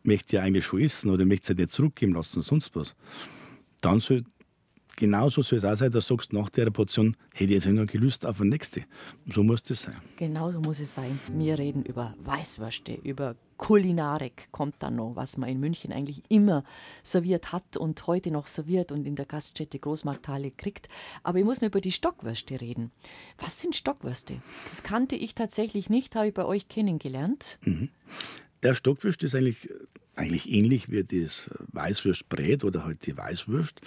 [0.05, 2.95] möchte ich ja eigentlich schon essen oder möchte sie nicht zurückgeben lassen, sonst was.
[3.81, 4.25] Dann soll
[4.97, 7.87] genauso soll es auch sein, dass du sagst, nach der Portion hätte ich jetzt irgendwann
[7.87, 8.85] gelüst auf eine nächste.
[9.27, 9.97] So muss das sein.
[10.17, 11.21] Genau so muss es sein.
[11.33, 16.65] Wir reden über Weißwürste, über Kulinarik kommt dann noch, was man in München eigentlich immer
[17.05, 20.89] serviert hat und heute noch serviert und in der Gaststätte Großmarkthalle kriegt.
[21.23, 22.91] Aber ich muss noch über die Stockwürste reden.
[23.39, 24.43] Was sind Stockwürste?
[24.65, 27.61] Das kannte ich tatsächlich nicht, habe ich bei euch kennengelernt.
[27.65, 27.91] Mhm.
[28.65, 29.69] Der Stockwürst ist eigentlich,
[30.17, 33.81] eigentlich ähnlich wie das Weißwürstbrät oder halt die Weißwürst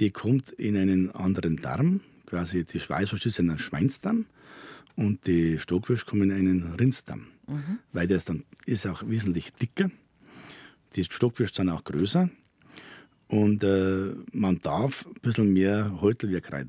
[0.00, 2.00] die kommt in einen anderen Darm.
[2.26, 4.26] Quasi die Schweißwurst ist in einen Schweinsdarm
[4.96, 7.26] und die Stockwurst kommt in einen Rindsdarm.
[7.46, 7.78] Mhm.
[7.92, 9.90] Weil das dann ist auch wesentlich dicker.
[10.94, 12.30] Die Stockwürste sind auch größer.
[13.28, 16.66] Und äh, man darf ein bisschen mehr Häutelwerk rein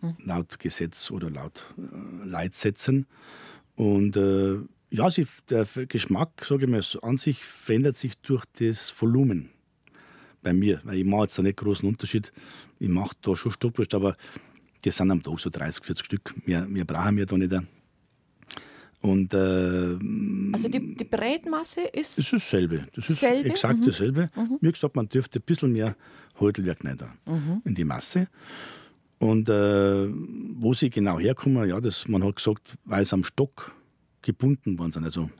[0.00, 0.16] mhm.
[0.24, 3.06] laut Gesetz oder laut äh, Leitsätzen.
[3.76, 4.58] Und äh,
[4.90, 9.50] ja, sie, der Geschmack, sage ich mal, an sich verändert sich durch das Volumen
[10.42, 12.32] bei mir, weil ich mache jetzt da nicht großen Unterschied.
[12.80, 14.16] Ich mache da schon Stockwurst, aber
[14.84, 16.34] die sind am Tag so 30, 40 Stück.
[16.46, 17.54] Mehr, mehr brauchen wir da nicht.
[19.02, 19.98] Und, äh,
[20.52, 22.18] also die, die Brätmasse ist.
[22.18, 22.86] Das ist dasselbe.
[22.94, 23.48] Das ist selbe?
[23.48, 23.86] exakt mhm.
[23.86, 24.30] dasselbe.
[24.34, 24.58] Mhm.
[24.60, 25.96] Wie gesagt, man dürfte ein bisschen mehr
[26.38, 27.62] Häutelwerk rein mhm.
[27.64, 28.28] in die Masse.
[29.18, 30.08] Und äh,
[30.54, 33.74] wo sie genau herkommen, ja, das, man hat gesagt, weil sie am Stock
[34.22, 35.04] gebunden worden sind.
[35.04, 35.30] Also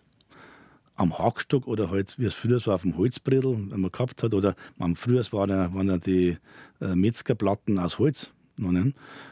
[1.01, 4.35] am Hackstock oder halt, wie es früher so auf dem Holzbredel, wenn man gehabt hat,
[4.35, 6.37] oder man, früher waren ja, waren ja die
[6.81, 8.33] äh, Metzgerplatten aus Holz.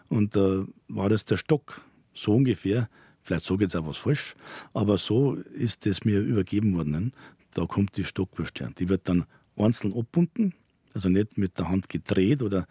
[0.09, 1.83] Und da äh, war das der Stock,
[2.15, 2.89] so ungefähr.
[3.23, 4.35] Vielleicht sage ich jetzt auch was falsch,
[4.73, 6.91] aber so ist das mir übergeben worden.
[6.91, 7.13] Ne?
[7.53, 8.71] Da kommt die Stockwurst her.
[8.79, 10.55] Die wird dann einzeln abbunden,
[10.95, 12.67] also nicht mit der Hand gedreht oder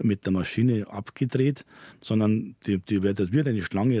[0.00, 1.64] mit der Maschine abgedreht,
[2.00, 4.00] sondern die, die wird, wird eine Schlange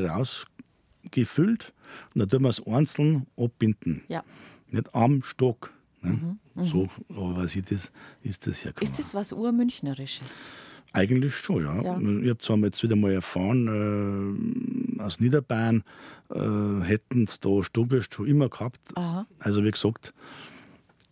[1.06, 1.72] rausgefüllt
[2.14, 4.02] und dann tun wir es einzeln abbinden.
[4.08, 4.24] Ja.
[4.70, 5.72] Nicht am Stock.
[6.02, 6.10] Ne?
[6.12, 6.64] Mhm, mhm.
[6.64, 7.92] so, aber was ich das,
[8.22, 8.82] ist das ja klar.
[8.82, 10.46] Ist das was Urmünchnerisches?
[10.92, 11.82] Eigentlich schon, ja.
[11.82, 11.98] ja.
[11.98, 15.84] Ich habe zwar jetzt wieder mal erfahren, äh, aus Niederbayern
[16.30, 18.80] äh, hätten es da Stockwürst schon immer gehabt.
[18.94, 19.26] Aha.
[19.38, 20.14] Also wie gesagt,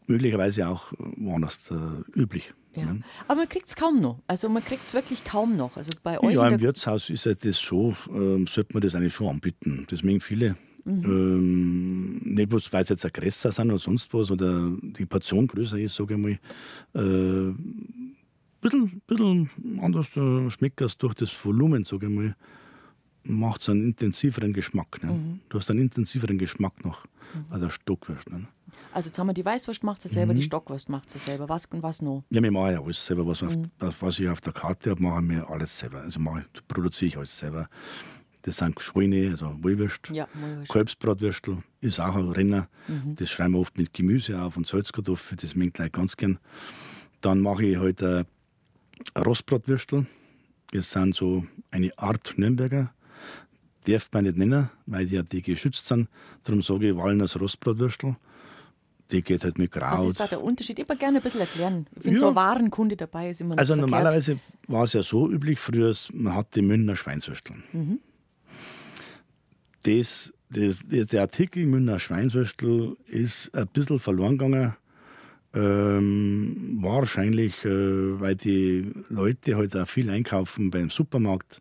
[0.06, 2.54] möglicherweise auch woanders äh, üblich.
[2.76, 2.92] Ja.
[2.92, 3.00] Ne?
[3.28, 4.20] Aber man kriegt es kaum noch.
[4.26, 5.76] Also man kriegt es wirklich kaum noch.
[5.76, 9.14] Also bei euch ja, im Wirtshaus ist ja das schon, äh, sollte man das eigentlich
[9.14, 9.86] schon anbieten.
[9.90, 10.56] Das mögen viele.
[10.84, 11.04] Mhm.
[11.04, 15.78] Ähm, nicht bloß, weil es jetzt größer sind oder sonst was oder die Portion größer
[15.78, 16.38] ist, sage ich mal.
[16.94, 17.54] Äh,
[18.60, 22.36] bisschen, bisschen anders äh, schmeckt es durch das Volumen, sage ich mal,
[23.24, 25.02] macht es einen intensiveren Geschmack.
[25.02, 25.12] Ne?
[25.12, 25.40] Mhm.
[25.48, 27.46] Du hast einen intensiveren Geschmack noch mhm.
[27.50, 28.30] als der Stockwurst.
[28.30, 28.46] Ne?
[28.92, 30.38] Also jetzt haben wir die Weißwurst macht sie selber, mhm.
[30.38, 31.48] die Stockwurst macht sie selber.
[31.48, 32.24] Was und was noch?
[32.30, 33.26] Ja, wir machen ja alles selber.
[33.26, 33.70] Was, mhm.
[33.80, 36.02] auf, was ich auf der Karte habe, machen wir alles selber.
[36.02, 37.68] Also mache, produziere ich alles selber.
[38.42, 40.28] Das sind Schweine, also Wollwürst, ja,
[40.68, 42.68] Kalbsbratwürstel, ist auch ein Renner.
[42.88, 43.16] Mhm.
[43.16, 46.38] Das schreiben wir oft mit Gemüse auf und Salzkartoffeln, das mengt gleich ganz gern.
[47.22, 48.26] Dann mache ich halt ein
[49.16, 50.06] Rostbratwürstel.
[50.72, 52.92] Das sind so eine Art Nürnberger.
[53.86, 56.08] Darf man nicht nennen, weil die, die geschützt sind.
[56.44, 58.16] Darum sage ich Walners Rostbratwürstel.
[59.10, 59.98] Die geht halt mit Kraut.
[59.98, 60.78] Was ist da der Unterschied?
[60.78, 61.86] Ich würde gerne ein bisschen erklären.
[61.94, 62.20] Ich finde, ja.
[62.20, 63.90] so ein Warenkunde dabei ist immer Also verkehrt.
[63.90, 67.56] normalerweise war es ja so üblich, früher, man hat die Münchner Schweinswürstel.
[67.72, 67.98] Mhm.
[69.82, 74.74] Das, das, der Artikel Münchner Schweinswürstel ist ein bisschen verloren gegangen.
[75.52, 81.60] Ähm, wahrscheinlich, äh, weil die Leute halt auch viel einkaufen beim Supermarkt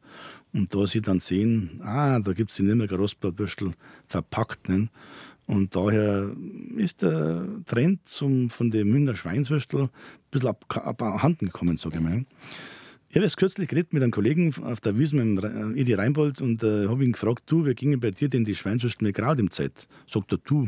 [0.53, 3.73] und da sie dann sehen, ah, da gibt es die Nürnberger Rostbratwürstel
[4.07, 4.69] verpackt.
[4.69, 4.89] Ne?
[5.47, 6.31] Und daher
[6.77, 9.89] ist der Trend zum, von den Münchner Schweinswürstel ein
[10.31, 12.25] bisschen ab, abhanden gekommen, sage ich mal.
[13.09, 16.41] Ich habe jetzt kürzlich geredet mit einem Kollegen auf der Wiesn, mit dem Edi Reinbold,
[16.41, 19.39] und äh, habe ihn gefragt, du, wie gingen bei dir denn die Schweinswürstel mit Kraut
[19.39, 19.87] im Zeit?
[20.07, 20.67] Sagt er, du,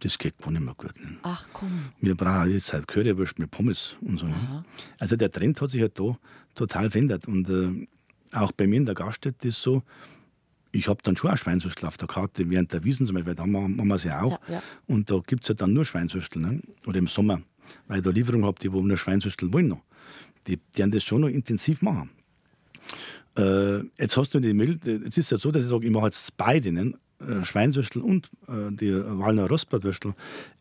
[0.00, 0.98] das geht gar nicht mehr gut.
[0.98, 1.16] Ne?
[1.22, 1.90] Ach komm.
[2.00, 4.26] Wir brauchen jetzt halt Currywurst mit Pommes und so.
[4.26, 4.64] Ne?
[4.98, 6.18] Also der Trend hat sich halt da
[6.54, 7.26] total verändert.
[7.26, 7.86] Und äh,
[8.32, 9.82] auch bei mir in der Gaststätte ist so,
[10.72, 13.46] ich habe dann schon auch Schweinswürstel auf der Karte während der Wiesen zum Beispiel, da
[13.46, 14.40] machen wir es ja auch.
[14.48, 14.62] Ja, ja.
[14.86, 16.42] Und da gibt es ja dann nur Schweinswürstel.
[16.42, 16.60] Ne?
[16.86, 17.40] Oder im Sommer,
[17.88, 19.80] weil ich da Lieferung habe, die wo nur Schweinswürstel wollen noch.
[20.46, 22.10] Die werden das schon noch intensiv machen.
[23.36, 25.92] Äh, jetzt hast du die Milch, jetzt ist es ja so, dass ich sage, ich
[25.92, 26.94] mache jetzt beide, ne?
[27.18, 30.14] Äh, Schweinswürstel und äh, die Wallner Rostbratwürstel,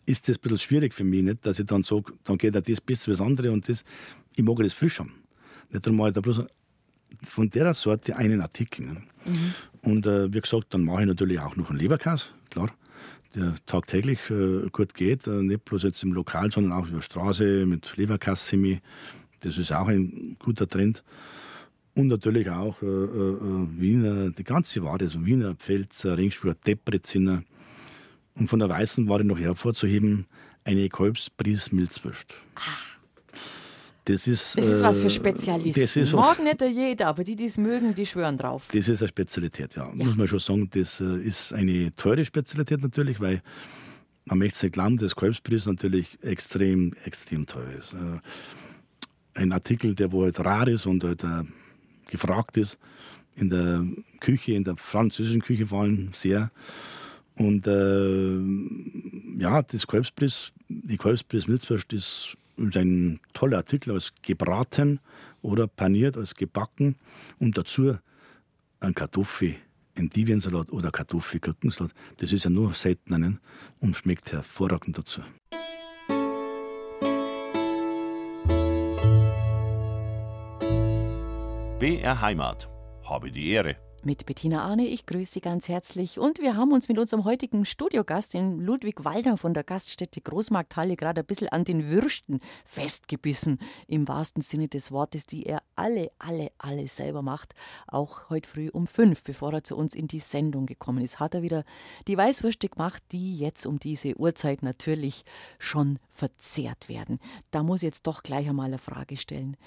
[0.06, 1.46] ist das ein bisschen schwierig für mich, nicht?
[1.46, 3.84] dass ich dann sage, dann geht auch das besser als das andere und das,
[4.36, 5.12] ich mag das frisch haben.
[5.70, 6.44] Nicht darum mache ich da bloß
[7.24, 8.86] von der Sorte einen Artikel.
[8.86, 9.02] Ne?
[9.26, 9.54] Mhm.
[9.82, 12.70] Und äh, wie gesagt, dann mache ich natürlich auch noch einen Leberkäse, klar,
[13.36, 17.66] der tagtäglich äh, gut geht, äh, nicht bloß jetzt im Lokal, sondern auch über Straße
[17.66, 18.82] mit Leberkäse-Semi.
[19.42, 21.04] Das ist auch ein guter Trend.
[21.94, 27.44] Und natürlich auch äh, äh, Wiener, die ganze Ware, also Wiener, Pfälzer, Ringspur, Depreziner.
[28.36, 30.26] Und von der weißen Ware noch hervorzuheben,
[30.66, 32.36] eine Kolbsbries-Milzwurst.
[34.06, 35.82] Das ist, das ist was für Spezialisten.
[35.82, 38.68] Das ist Mag nicht jeder, aber die, die es mögen, die schwören drauf.
[38.72, 39.88] Das ist eine Spezialität, ja.
[39.88, 40.06] ja.
[40.06, 43.42] Muss man schon sagen, das äh, ist eine teure Spezialität natürlich, weil
[44.26, 47.94] man möchte es nicht glauben, das Kolbsbries natürlich extrem, extrem teuer ist.
[47.94, 48.20] Äh,
[49.34, 51.26] ein Artikel, der wo halt rar ist und halt
[52.08, 52.78] gefragt ist.
[53.36, 53.86] In der
[54.20, 56.52] Küche, in der französischen Küche vor allem sehr.
[57.36, 65.00] Und äh, ja, das Kalbsbriss, die Kalbsbriss Milzwurst ist ein toller Artikel als gebraten
[65.42, 66.96] oder paniert, als gebacken
[67.40, 67.98] und dazu
[68.80, 69.56] ein Kartoffel,
[69.98, 70.10] ein
[70.72, 71.94] oder Kartoffelgurkensalat.
[72.18, 73.40] Das ist ja nur seltener ne?
[73.80, 75.22] und schmeckt hervorragend dazu.
[81.80, 82.70] BR Heimat.
[83.04, 83.85] Habe die Ehre.
[84.06, 86.20] Mit Bettina Arne, ich grüße Sie ganz herzlich.
[86.20, 90.96] Und wir haben uns mit unserem heutigen Studiogast, den Ludwig Walder von der Gaststätte Großmarkthalle,
[90.96, 96.12] gerade ein bisschen an den Würsten festgebissen, im wahrsten Sinne des Wortes, die er alle,
[96.20, 97.56] alle, alle selber macht.
[97.88, 101.34] Auch heute früh um fünf, bevor er zu uns in die Sendung gekommen ist, hat
[101.34, 101.64] er wieder
[102.08, 105.26] die Weißwürste gemacht, die jetzt um diese Uhrzeit natürlich
[105.58, 107.18] schon verzehrt werden.
[107.50, 109.58] Da muss ich jetzt doch gleich einmal eine Frage stellen.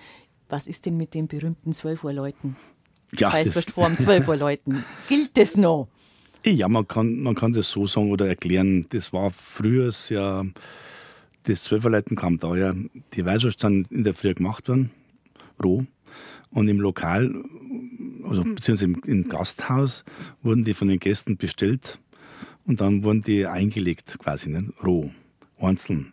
[0.49, 2.57] Was ist denn mit den berühmten 12 Uhr Leuten?
[3.17, 4.85] Ja, Weißwurst vor dem 12 Uhr Leuten.
[5.09, 5.89] Gilt das noch?
[6.45, 8.87] Ja, man kann, man kann das so sagen oder erklären.
[8.91, 10.45] Das war früher ja,
[11.45, 12.77] das 12 Uhr Leuten kam daher,
[13.15, 14.91] die Weißwurst sind in der Früh gemacht worden,
[15.63, 15.85] roh.
[16.51, 17.35] Und im Lokal,
[18.25, 20.05] also beziehungsweise im, im Gasthaus,
[20.43, 21.99] wurden die von den Gästen bestellt
[22.67, 24.67] und dann wurden die eingelegt quasi, nicht?
[24.83, 25.11] roh,
[25.59, 26.13] einzeln.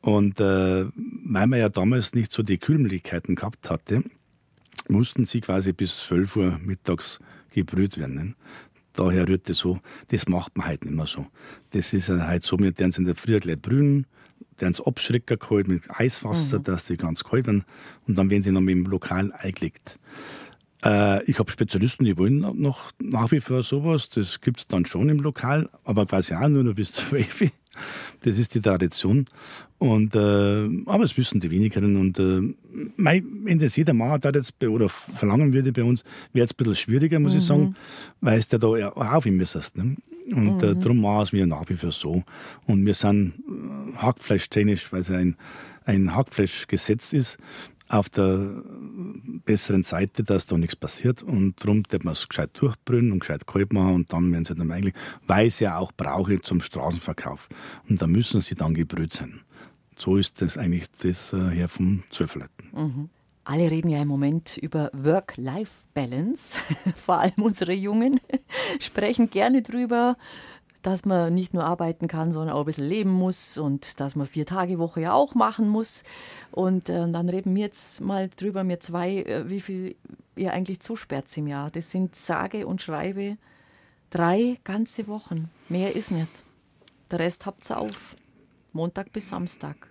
[0.00, 4.04] Und äh, weil man ja damals nicht so die Kühlmöglichkeiten gehabt hatte,
[4.90, 7.18] mussten sie quasi bis 12 Uhr mittags
[7.50, 8.14] gebrüht werden.
[8.14, 8.34] Ne?
[8.92, 9.78] Daher rührt das so,
[10.08, 11.26] das macht man halt nicht mehr so.
[11.70, 14.06] Das ist halt so, wir werden in der Früh gleich brühen,
[14.58, 16.64] werden sie Abschrecker geholt mit Eiswasser, mhm.
[16.64, 17.64] dass die ganz kalt werden
[18.06, 19.98] und dann werden sie noch mit dem Lokal eingelegt.
[20.84, 24.86] Äh, ich habe Spezialisten, die wollen noch nach wie vor sowas, das gibt es dann
[24.86, 27.50] schon im Lokal, aber quasi auch nur noch bis 12 Uhr.
[28.22, 29.26] Das ist die Tradition.
[29.78, 31.96] Und, äh, aber es wissen die wenigeren.
[31.96, 32.54] Und äh,
[32.96, 36.02] mein, wenn das jeder Mann da jetzt bei, oder verlangen würde bei uns,
[36.32, 37.38] wäre es ein bisschen schwieriger, muss mhm.
[37.38, 37.76] ich sagen,
[38.20, 39.76] weil es da auch auf ihm müsstest.
[39.76, 39.96] Ne?
[40.32, 40.78] Und äh, mhm.
[40.78, 42.24] äh, darum machen es mir nach wie vor so.
[42.66, 45.36] Und wir sind äh, hackfleischtechnisch, weil es ein,
[45.84, 47.38] ein Hackfleischgesetz ist,
[47.88, 48.62] auf der
[49.44, 51.22] besseren Seite, dass da nichts passiert.
[51.22, 54.54] Und darum wird man es gescheit durchbrühen und gescheit kalt machen und dann werden sie
[54.54, 54.94] dann eigentlich,
[55.26, 57.48] weil ich ja auch brauche zum Straßenverkauf.
[57.88, 59.40] Und da müssen sie dann gebrüht sein.
[59.96, 62.68] So ist das eigentlich das äh, her vom Zwölferleiten.
[62.72, 63.08] Mhm.
[63.44, 66.58] Alle reden ja im Moment über Work-Life-Balance,
[66.96, 68.20] vor allem unsere Jungen
[68.80, 70.16] sprechen gerne drüber
[70.82, 74.26] dass man nicht nur arbeiten kann, sondern auch ein bisschen leben muss und dass man
[74.26, 76.04] vier Tage Woche ja auch machen muss.
[76.50, 79.96] Und äh, dann reden wir jetzt mal drüber, mir zwei, äh, wie viel
[80.36, 81.70] ihr eigentlich zusperrt im Jahr.
[81.70, 83.36] Das sind sage und schreibe
[84.10, 85.50] drei ganze Wochen.
[85.68, 86.44] Mehr ist nicht.
[87.10, 88.16] Der Rest habt ihr auf.
[88.72, 89.88] Montag bis Samstag.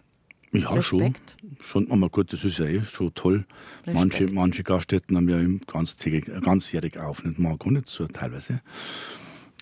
[0.53, 1.35] Ja, Respekt.
[1.59, 1.85] schon.
[1.87, 3.45] Schon, aber gut, das ist ja eh schon toll.
[3.85, 8.61] Manche, manche Gaststätten haben ja ganzjährig, ganzjährig auf, nicht mal gar nicht so teilweise.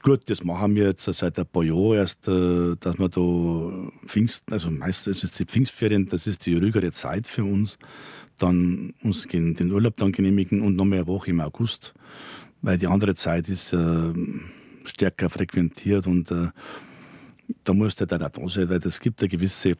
[0.05, 4.53] Gut, das machen wir jetzt seit ein paar Jahren erst, äh, dass wir da Pfingsten,
[4.53, 7.79] also meistens ist es die Pfingstferien, das ist die ruhigere Zeit für uns.
[8.37, 11.95] Dann uns den Urlaub dann genehmigen und noch mehr eine Woche im August,
[12.61, 14.13] weil die andere Zeit ist äh,
[14.83, 16.49] stärker frequentiert und äh,
[17.63, 19.73] da muss der dann auch da sein, weil es gibt eine gewisse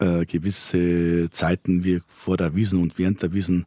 [0.00, 3.66] äh, gewisse Zeiten wie vor der Wiesen und während der Wiesen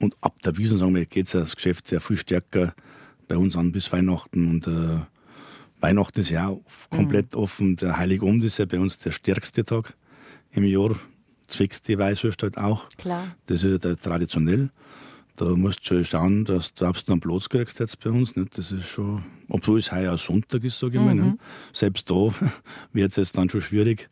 [0.00, 2.74] und ab der Wiesen, sagen wir, geht das Geschäft sehr viel stärker
[3.30, 4.98] bei uns an bis Weihnachten und äh,
[5.80, 6.54] Weihnachten ist ja
[6.90, 7.40] komplett mhm.
[7.40, 7.76] offen.
[7.76, 9.94] Der Heilige Abend ist ja bei uns der stärkste Tag
[10.50, 10.96] im Jahr.
[11.46, 12.88] Zwecks die Weißwurst halt auch.
[12.98, 13.36] Klar.
[13.46, 14.70] Das ist ja traditionell.
[15.36, 18.34] Da musst du schon schauen, dass du einen Platz kriegst jetzt bei uns.
[18.34, 18.58] Nicht?
[18.58, 21.18] Das ist schon, obwohl es heuer Sonntag ist, sage ich mhm.
[21.18, 21.36] mal.
[21.72, 22.14] Selbst da
[22.92, 24.08] wird es jetzt dann schon schwierig,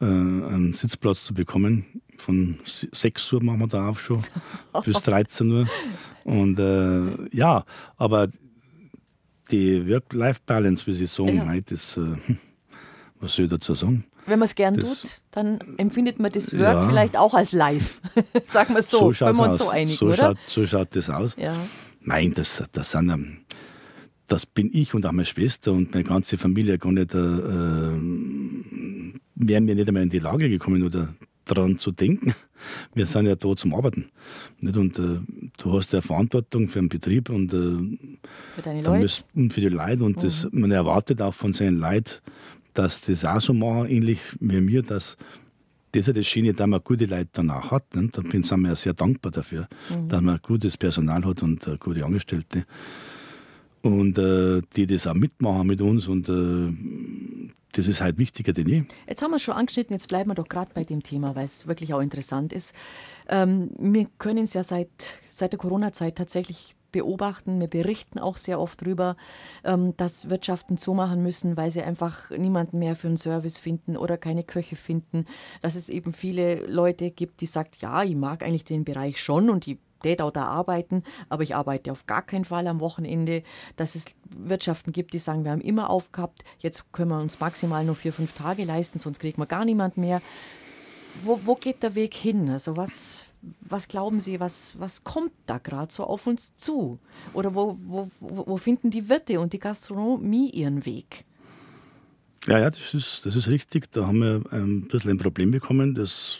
[0.00, 1.84] äh, einen Sitzplatz zu bekommen.
[2.16, 4.22] Von 6 Uhr machen wir da auf schon
[4.84, 5.66] bis 13 Uhr.
[6.24, 7.64] Und äh, ja,
[7.96, 8.28] aber
[9.52, 11.60] die Work-Life-Balance, wie Sie sagen, ja.
[11.60, 12.00] das, äh,
[13.20, 14.04] was soll ich dazu sagen?
[14.26, 16.88] Wenn man es gern das, tut, dann empfindet man das Work ja.
[16.88, 18.00] vielleicht auch als live.
[18.46, 20.16] Sagen wir so, so können wir uns so einigen, so oder?
[20.16, 21.34] Schaut, so schaut das aus.
[21.36, 21.56] Ja.
[22.02, 23.38] Nein, das, das sind ähm,
[24.28, 27.92] das bin ich und auch meine Schwester und meine ganze Familie gar nicht, äh, äh
[29.34, 31.14] wären wir nicht einmal in die Lage gekommen oder
[31.54, 32.34] daran zu denken.
[32.94, 34.10] Wir sind ja da zum Arbeiten.
[34.60, 34.76] Nicht?
[34.76, 35.18] Und äh,
[35.58, 37.98] du hast ja Verantwortung für den Betrieb und, äh,
[38.54, 39.24] für deine Leute.
[39.34, 40.04] und für die Leute.
[40.04, 40.20] Und mhm.
[40.20, 42.20] das, man erwartet auch von seinen Leuten,
[42.74, 45.16] dass das auch so machen, ähnlich wie mir, dass
[45.92, 47.94] das ist das Schöne, dass man gute Leute danach hat.
[47.94, 48.08] Ne?
[48.12, 50.08] Da sind wir ja sehr dankbar dafür, mhm.
[50.08, 52.64] dass man gutes Personal hat und äh, gute Angestellte.
[53.82, 58.68] Und äh, die das auch mitmachen mit uns und äh, das ist halt wichtiger denn
[58.68, 58.82] je.
[59.08, 61.46] Jetzt haben wir es schon angeschnitten, jetzt bleiben wir doch gerade bei dem Thema, weil
[61.46, 62.74] es wirklich auch interessant ist.
[63.28, 67.58] Ähm, wir können es ja seit, seit der Corona-Zeit tatsächlich beobachten.
[67.58, 69.16] Wir berichten auch sehr oft darüber,
[69.64, 74.18] ähm, dass Wirtschaften zumachen müssen, weil sie einfach niemanden mehr für einen Service finden oder
[74.18, 75.24] keine Köche finden.
[75.62, 79.48] Dass es eben viele Leute gibt, die sagen, ja, ich mag eigentlich den Bereich schon
[79.50, 83.42] und ich tät auch da arbeiten, aber ich arbeite auf gar keinen Fall am Wochenende.
[83.76, 87.84] Dass es Wirtschaften gibt, die sagen, wir haben immer aufgehabt, jetzt können wir uns maximal
[87.84, 90.20] nur vier, fünf Tage leisten, sonst kriegt man gar niemand mehr.
[91.24, 92.48] Wo, wo geht der Weg hin?
[92.48, 93.26] Also was,
[93.60, 96.98] was glauben Sie, was, was kommt da gerade so auf uns zu?
[97.34, 101.24] Oder wo, wo, wo finden die Wirte und die Gastronomie ihren Weg?
[102.46, 103.92] Ja, ja, das ist, das ist richtig.
[103.92, 105.94] Da haben wir ein bisschen ein Problem bekommen.
[105.94, 106.38] Das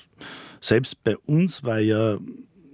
[0.61, 2.19] selbst bei uns war ja,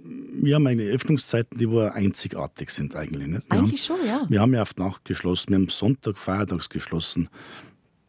[0.03, 3.27] wir haben eine Öffnungszeiten, die wo einzigartig sind eigentlich.
[3.27, 3.49] Nicht?
[3.49, 4.25] Wir eigentlich haben, schon, ja.
[4.29, 7.29] Wir haben ja auf Nacht geschlossen, wir haben Sonntag, Feiertags geschlossen.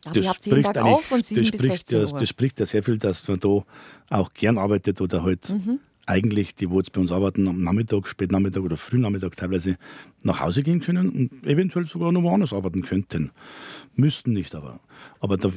[0.05, 2.18] Aber das ihr habt jeden Tag auf und 7 bis 16 Uhr.
[2.18, 3.64] Das spricht ja sehr viel, dass man da
[4.09, 5.80] auch gern arbeitet oder halt mhm
[6.11, 9.76] eigentlich, die, wo jetzt bei uns arbeiten, am Nachmittag, Spätnachmittag oder Frühnachmittag teilweise
[10.24, 13.30] nach Hause gehen können und eventuell sogar noch woanders arbeiten könnten.
[13.94, 14.80] Müssten nicht, aber.
[15.20, 15.50] Aber, da,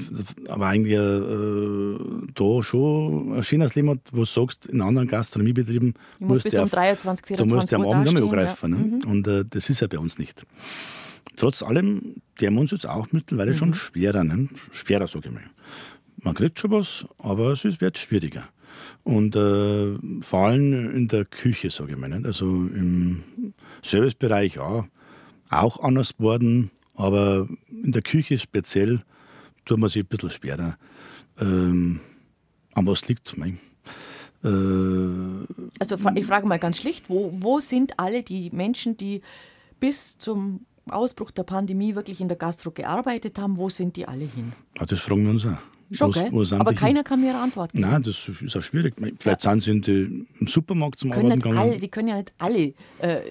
[0.47, 5.95] aber eigentlich äh, da schon ein schönes Leben hat, wo du sagst, in anderen Gastronomiebetrieben
[6.20, 8.70] ich muss bis um 23, 24 Du musst ja am Abend nicht mehr angreifen.
[8.70, 8.78] Ne?
[8.78, 9.12] Mhm.
[9.12, 10.45] Und äh, das ist ja bei uns nicht.
[11.36, 13.58] Trotz allem, der wir uns jetzt auch mittlerweile mhm.
[13.58, 14.49] schon schwerer, ne?
[14.72, 15.43] schwerer sage ich mal.
[16.18, 18.47] Man kriegt schon was, aber es wird schwieriger.
[19.03, 22.09] Und äh, vor allem in der Küche, sage ich mal.
[22.09, 22.26] Nicht?
[22.26, 23.24] Also im
[23.84, 24.86] Servicebereich ja,
[25.49, 29.01] auch anders geworden, aber in der Küche speziell
[29.65, 30.78] tut man sich ein bisschen schwerer.
[31.39, 31.99] Ähm,
[32.74, 33.59] an was liegt mein?
[34.43, 34.47] Äh,
[35.80, 39.21] also ich frage mal ganz schlicht, wo, wo sind alle die Menschen, die
[39.80, 44.26] bis zum Ausbruch der Pandemie wirklich in der Gastro gearbeitet haben, wo sind die alle
[44.26, 44.53] hin?
[44.78, 45.57] Ja, das fragen wir uns auch.
[45.92, 46.32] Schon, gell?
[46.54, 47.88] Aber keiner kann mir eine Antwort geben.
[47.88, 48.96] Nein, das ist auch schwierig.
[49.20, 49.60] Vielleicht ja.
[49.60, 51.58] sind sie im Supermarkt zum Arbeiten gegangen.
[51.58, 53.22] Alle, die können ja nicht alle äh,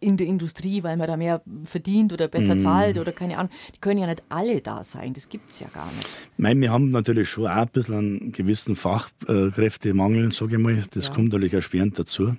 [0.00, 2.60] in der Industrie, weil man da mehr verdient oder besser mm.
[2.60, 3.52] zahlt oder keine Ahnung.
[3.74, 5.12] Die können ja nicht alle da sein.
[5.12, 6.28] Das gibt es ja gar nicht.
[6.36, 10.82] Nein, wir haben natürlich schon auch ein bisschen einen gewissen Fachkräftemangel, sage ich mal.
[10.92, 11.14] Das ja.
[11.14, 12.36] kommt natürlich erschwerend dazu.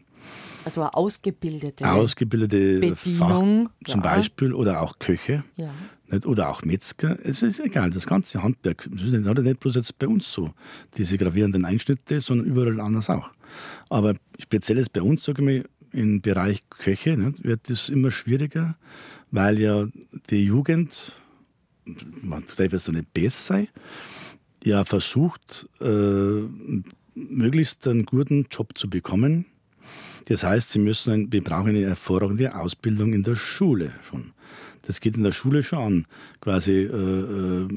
[0.66, 4.16] Also eine ausgebildete, ausgebildete Bedienung, Fach, zum ja.
[4.16, 5.44] Beispiel oder auch Köche.
[5.56, 5.72] Ja.
[6.12, 6.26] Nicht?
[6.26, 7.18] Oder auch Metzger.
[7.24, 8.88] Es ist egal, das ganze Handwerk.
[8.91, 10.53] Das ist nicht bloß jetzt bei uns so,
[10.97, 13.30] diese gravierenden Einschnitte, sondern überall anders auch.
[13.89, 18.12] Aber speziell ist bei uns, sage ich mal, im Bereich Köche nicht, wird es immer
[18.12, 18.76] schwieriger,
[19.32, 19.88] weil ja
[20.30, 21.14] die Jugend,
[22.22, 23.68] man darf jetzt nicht besser sein,
[24.64, 26.41] ja versucht, äh,
[27.16, 29.45] möglichst einen guten Job zu bekommen.
[30.26, 34.34] Das heißt, sie müssen, wir brauchen eine hervorragende Ausbildung in der Schule schon.
[34.90, 36.06] Das geht in der Schule schon an.
[36.42, 37.68] Quasi, äh, äh,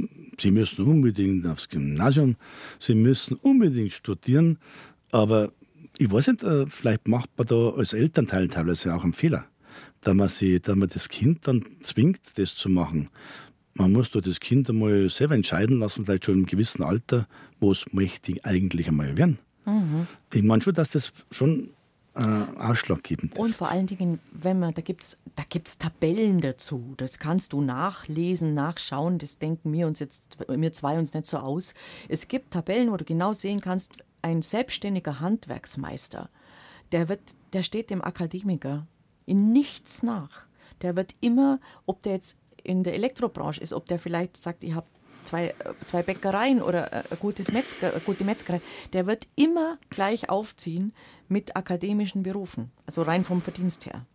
[0.40, 2.36] Sie müssen unbedingt aufs Gymnasium,
[2.80, 4.56] Sie müssen unbedingt studieren,
[5.10, 5.52] aber
[5.98, 9.44] ich weiß nicht, äh, vielleicht macht man da als Elternteil teilweise auch einen Fehler,
[10.00, 13.10] da man, sie, da man das Kind dann zwingt, das zu machen.
[13.74, 17.28] Man muss doch das Kind einmal selber entscheiden lassen, vielleicht schon im gewissen Alter,
[17.60, 19.38] was möchte ich eigentlich einmal werden.
[19.66, 20.06] Mhm.
[20.32, 21.68] Ich meine schon, dass das schon
[22.14, 23.38] äh, ausschlaggebend ist.
[23.38, 26.94] Und vor allen Dingen, wenn man, da gibt es da gibt's Tabellen dazu.
[26.96, 29.18] Das kannst du nachlesen, nachschauen.
[29.18, 31.74] Das denken wir uns jetzt, wir zwei uns nicht so aus.
[32.08, 36.28] Es gibt Tabellen, wo du genau sehen kannst, ein selbstständiger Handwerksmeister,
[36.92, 38.86] der, wird, der steht dem Akademiker
[39.26, 40.46] in nichts nach.
[40.82, 44.74] Der wird immer, ob der jetzt in der Elektrobranche ist, ob der vielleicht sagt, ich
[44.74, 44.86] habe
[45.24, 45.54] zwei,
[45.86, 48.60] zwei Bäckereien oder ein gutes Metzger, eine gute Metzgerei,
[48.92, 50.92] der wird immer gleich aufziehen
[51.28, 54.06] mit akademischen Berufen, also rein vom Verdienst her.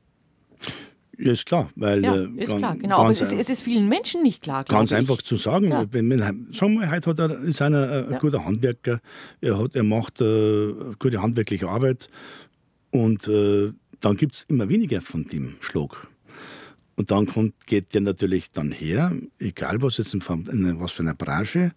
[1.19, 1.71] Ja, ist klar.
[1.75, 2.97] Weil, ja, äh, ist ganz- klar, genau.
[2.99, 4.97] Aber es ist, es ist vielen Menschen nicht klar, Ganz ich.
[4.97, 5.85] einfach zu sagen, Ja.
[5.91, 8.19] wenn man, sagen wir, heute hat er, ist einer ein Ja.
[8.19, 9.01] guter Handwerker,
[9.41, 12.09] er, hat, er macht äh, gute handwerkliche Arbeit
[12.91, 16.07] und äh, dann gibt es immer weniger von dem Schlag.
[16.97, 21.03] Und dann kommt, geht der natürlich dann her, egal was jetzt in, in was für
[21.03, 21.71] einer Branche,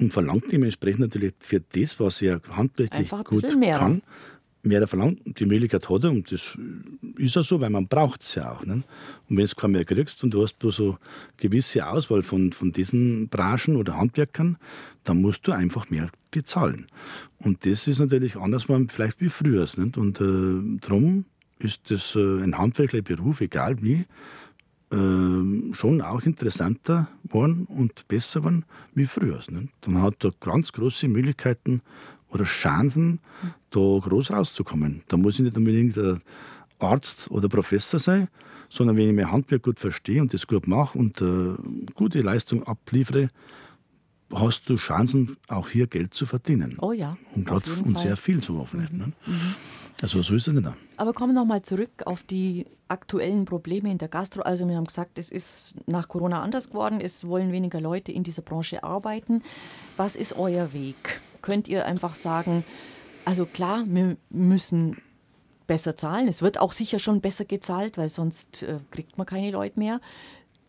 [0.00, 3.78] und verlangt dementsprechend natürlich für das, was er handwerklich ein gut mehr.
[3.78, 4.02] kann,
[4.62, 5.20] mehr verlangt.
[5.38, 6.56] Die Möglichkeit hat er und das
[7.16, 8.64] ist ja so, weil man braucht es ja auch.
[8.64, 8.82] Ne?
[9.28, 10.98] Und wenn du keinen mehr kriegst und du hast bloß so
[11.36, 14.56] gewisse Auswahl von, von diesen Branchen oder Handwerkern,
[15.04, 16.86] dann musst du einfach mehr bezahlen.
[17.38, 19.66] Und das ist natürlich anders vielleicht wie früher.
[19.76, 19.96] Nicht?
[19.96, 21.24] Und äh, darum
[21.58, 24.04] ist das äh, ein handwerklicher Beruf, egal wie,
[24.90, 28.64] ähm, schon auch interessanter geworden und besser geworden
[28.94, 29.40] wie früher.
[29.48, 29.86] Nicht?
[29.86, 31.82] Man hat da ganz große Möglichkeiten
[32.30, 33.20] oder Chancen,
[33.70, 35.02] da groß rauszukommen.
[35.08, 36.18] Da muss ich nicht unbedingt der
[36.78, 38.28] Arzt oder Professor sein,
[38.70, 41.54] sondern wenn ich mein Handwerk gut verstehe und das gut mache und äh,
[41.94, 43.28] gute Leistung abliefere,
[44.32, 46.76] hast du Chancen, auch hier Geld zu verdienen.
[46.80, 48.92] Oh ja, Und, grad, und sehr viel sogar vielleicht.
[48.92, 49.12] Ne?
[50.00, 50.68] Also so ist es nicht.
[50.96, 54.42] Aber kommen wir nochmal zurück auf die aktuellen Probleme in der Gastro.
[54.42, 58.22] Also wir haben gesagt, es ist nach Corona anders geworden, es wollen weniger Leute in
[58.22, 59.42] dieser Branche arbeiten.
[59.96, 61.20] Was ist euer Weg?
[61.42, 62.64] Könnt ihr einfach sagen,
[63.24, 64.98] also klar, wir müssen
[65.66, 66.28] besser zahlen.
[66.28, 70.00] Es wird auch sicher schon besser gezahlt, weil sonst äh, kriegt man keine Leute mehr.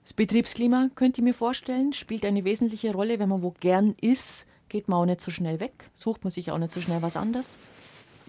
[0.03, 3.19] Das Betriebsklima, könnt ihr mir vorstellen, spielt eine wesentliche Rolle.
[3.19, 6.51] Wenn man wo gern ist, geht man auch nicht so schnell weg, sucht man sich
[6.51, 7.59] auch nicht so schnell was anderes.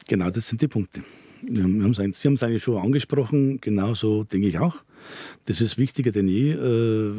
[0.09, 1.03] Genau, das sind die Punkte.
[1.43, 4.77] Sie haben es eigentlich schon angesprochen, genauso denke ich auch.
[5.47, 6.53] Das ist wichtiger denn je.
[6.53, 7.13] Äh,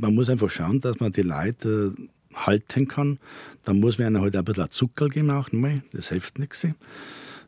[0.00, 1.94] Man muss einfach schauen, dass man die Leute
[2.34, 3.18] halten kann.
[3.64, 5.82] Da muss man ihnen halt ein bisschen Zucker geben, auch nochmal.
[5.92, 6.66] das hilft nichts.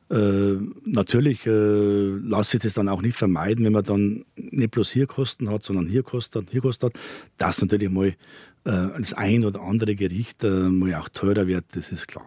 [0.08, 0.54] Äh,
[0.84, 5.06] natürlich äh, lasse sich das dann auch nicht vermeiden, wenn man dann nicht bloß hier
[5.06, 6.92] Kosten hat, sondern hier Kosten hat, hier Kosten hat,
[7.38, 8.14] dass natürlich mal
[8.64, 12.26] das ein oder andere Gericht mal auch teurer wird, das ist klar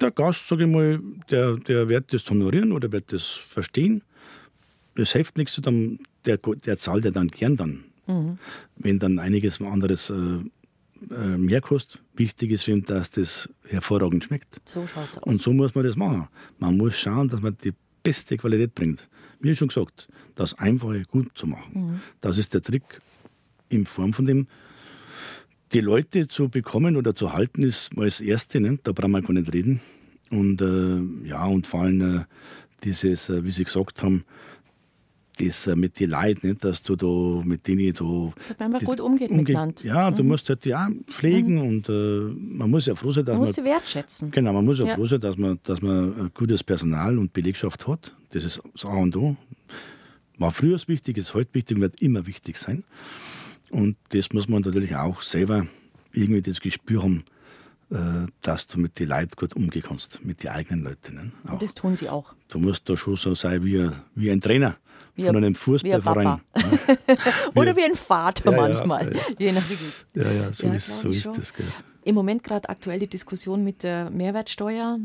[0.00, 4.02] der Gast, sage ich mal, der, der wird das honorieren oder wird das verstehen.
[4.94, 7.84] Es hilft nichts, dann, der, der zahlt ja dann gern dann.
[8.76, 10.14] Wenn dann einiges anderes äh,
[11.10, 12.02] äh, mehr kostet.
[12.14, 14.60] Wichtig ist ihn, dass das hervorragend schmeckt.
[14.64, 15.24] So schaut's aus.
[15.24, 16.28] Und so muss man das machen.
[16.58, 17.72] Man muss schauen, dass man die
[18.02, 19.08] beste Qualität bringt.
[19.40, 22.02] Wie schon gesagt, das Einfache gut zu machen.
[22.20, 23.00] Das ist der Trick
[23.68, 24.46] in Form von dem,
[25.74, 28.60] die Leute zu bekommen oder zu halten, ist mal das Erste.
[28.60, 28.78] Ne?
[28.84, 29.80] Da brauchen wir gar nicht reden.
[30.30, 32.24] Und äh, ja, und vor allem äh,
[32.84, 34.24] dieses, äh, wie Sie gesagt haben,
[35.38, 36.64] das äh, mit den Leuten, nicht?
[36.64, 38.32] dass du da mit denen so.
[38.56, 39.82] Dass man gut umgeht miteinander.
[39.82, 39.88] Mhm.
[39.88, 43.40] Ja, du musst halt auch pflegen und äh, man muss ja froh sein, dass Man
[43.40, 43.48] man.
[43.48, 44.30] muss sie wertschätzen.
[44.30, 44.94] Genau, man muss ja, Ja.
[44.94, 48.14] froh sein, dass man, dass man ein gutes Personal und Belegschaft hat.
[48.30, 49.36] Das ist das A und O.
[50.38, 52.84] War früher wichtig, ist heute wichtig, wird immer wichtig sein.
[53.74, 55.66] Und das muss man natürlich auch selber
[56.12, 57.24] irgendwie das Gespür haben,
[57.90, 61.14] äh, dass du mit den Leuten gut umgehen kannst, mit den eigenen Leuten.
[61.16, 61.32] Ne?
[61.50, 62.34] Und das tun sie auch.
[62.48, 64.76] Du musst da schon so sein wie, ein- wie ein Trainer
[65.16, 66.40] Wie von ein- einem wie ein Fußballverein.
[67.56, 69.20] Oder wie ein Vater Ja, ja, manchmal, ja.
[69.38, 69.78] je nachdem.
[70.14, 71.52] Ja, ja, so Ja, ist, so ist das.
[71.52, 71.66] Gell.
[72.04, 74.98] Im Moment gerade aktuell die Diskussion mit der Mehrwertsteuer.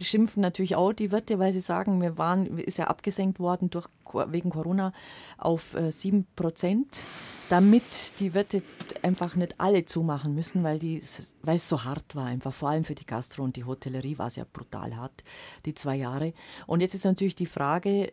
[0.00, 3.70] Äh, Schimpfen natürlich auch die Wirte, weil sie sagen, wir waren, ist ja abgesenkt worden
[3.70, 3.86] durch,
[4.28, 4.92] wegen Corona
[5.38, 7.04] auf äh, 7 Prozent,
[7.48, 8.62] damit die Wirte
[9.02, 13.06] einfach nicht alle zumachen müssen, weil es so hart war, einfach vor allem für die
[13.06, 15.22] Gastro und die Hotellerie war es ja brutal hart,
[15.64, 16.32] die zwei Jahre.
[16.66, 18.12] Und jetzt ist natürlich die Frage,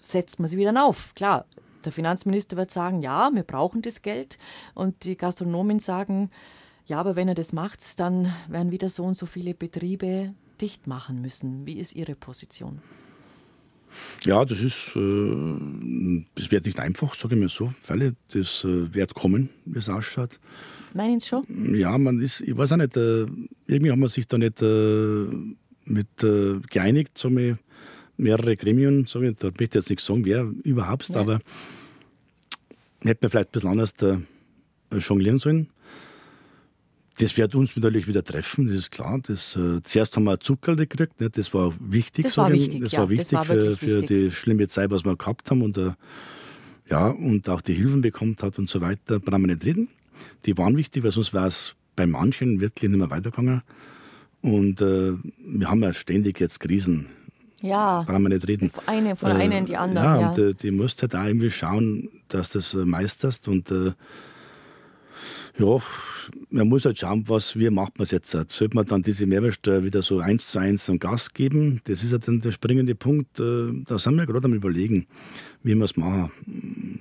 [0.00, 1.14] setzt man sie wieder auf.
[1.14, 1.46] Klar,
[1.84, 4.38] der Finanzminister wird sagen, ja, wir brauchen das Geld.
[4.74, 6.30] Und die Gastronomen sagen,
[6.86, 10.86] ja, aber wenn er das macht, dann werden wieder so und so viele Betriebe dicht
[10.86, 11.66] machen müssen.
[11.66, 12.80] Wie ist Ihre Position?
[14.24, 17.72] Ja, das ist, äh, das wird nicht einfach, sage ich mal so.
[17.82, 20.38] Fälle, das äh, wird kommen, wie es ausschaut.
[20.94, 21.74] Meinen Sie schon?
[21.74, 23.26] Ja, man ist, ich weiß auch nicht, äh,
[23.66, 24.60] irgendwie haben wir sich da nicht
[25.86, 26.08] mit
[26.70, 27.56] geeinigt, so mit
[28.16, 31.16] mehrere Gremien, so ich, da möchte ich jetzt nicht sagen, wer überhaupt, Ja.
[31.16, 31.40] aber
[33.00, 33.94] hätte man vielleicht ein bisschen anders
[35.00, 35.68] jonglieren sollen.
[37.20, 39.20] Das wird uns natürlich wieder treffen, das ist klar.
[39.22, 41.36] Das, äh, zuerst haben wir Zucker gekriegt, nicht?
[41.36, 42.24] das war wichtig.
[42.24, 44.06] Das war wichtig, das ja, war wichtig das war für, für wichtig.
[44.08, 45.62] die schlimme Zeit, was wir gehabt haben.
[45.62, 45.92] Und, äh,
[46.88, 49.88] ja, und auch die Hilfen bekommen hat und so weiter, brauchen wir nicht reden.
[50.44, 53.62] Die waren wichtig, weil sonst wäre es bei manchen wirklich nicht mehr weitergegangen.
[54.42, 57.06] Und äh, wir haben ja ständig jetzt Krisen,
[57.60, 58.70] Ja, brauchen wir nicht reden.
[58.70, 60.04] von eine, von einer in die andere.
[60.04, 63.48] Ja, Ja, und äh, die musst halt auch irgendwie schauen, dass du das äh, meisterst.
[63.48, 63.92] Und äh,
[65.58, 65.78] ja,
[66.50, 68.30] man muss halt schauen, was, wie macht man es jetzt.
[68.30, 71.80] Sollte man dann diese Mehrwertsteuer wieder so eins zu eins am Gas geben?
[71.84, 73.38] Das ist ja dann der springende Punkt.
[73.40, 75.06] Äh, da sind wir gerade am Überlegen,
[75.62, 76.30] wie wir es machen.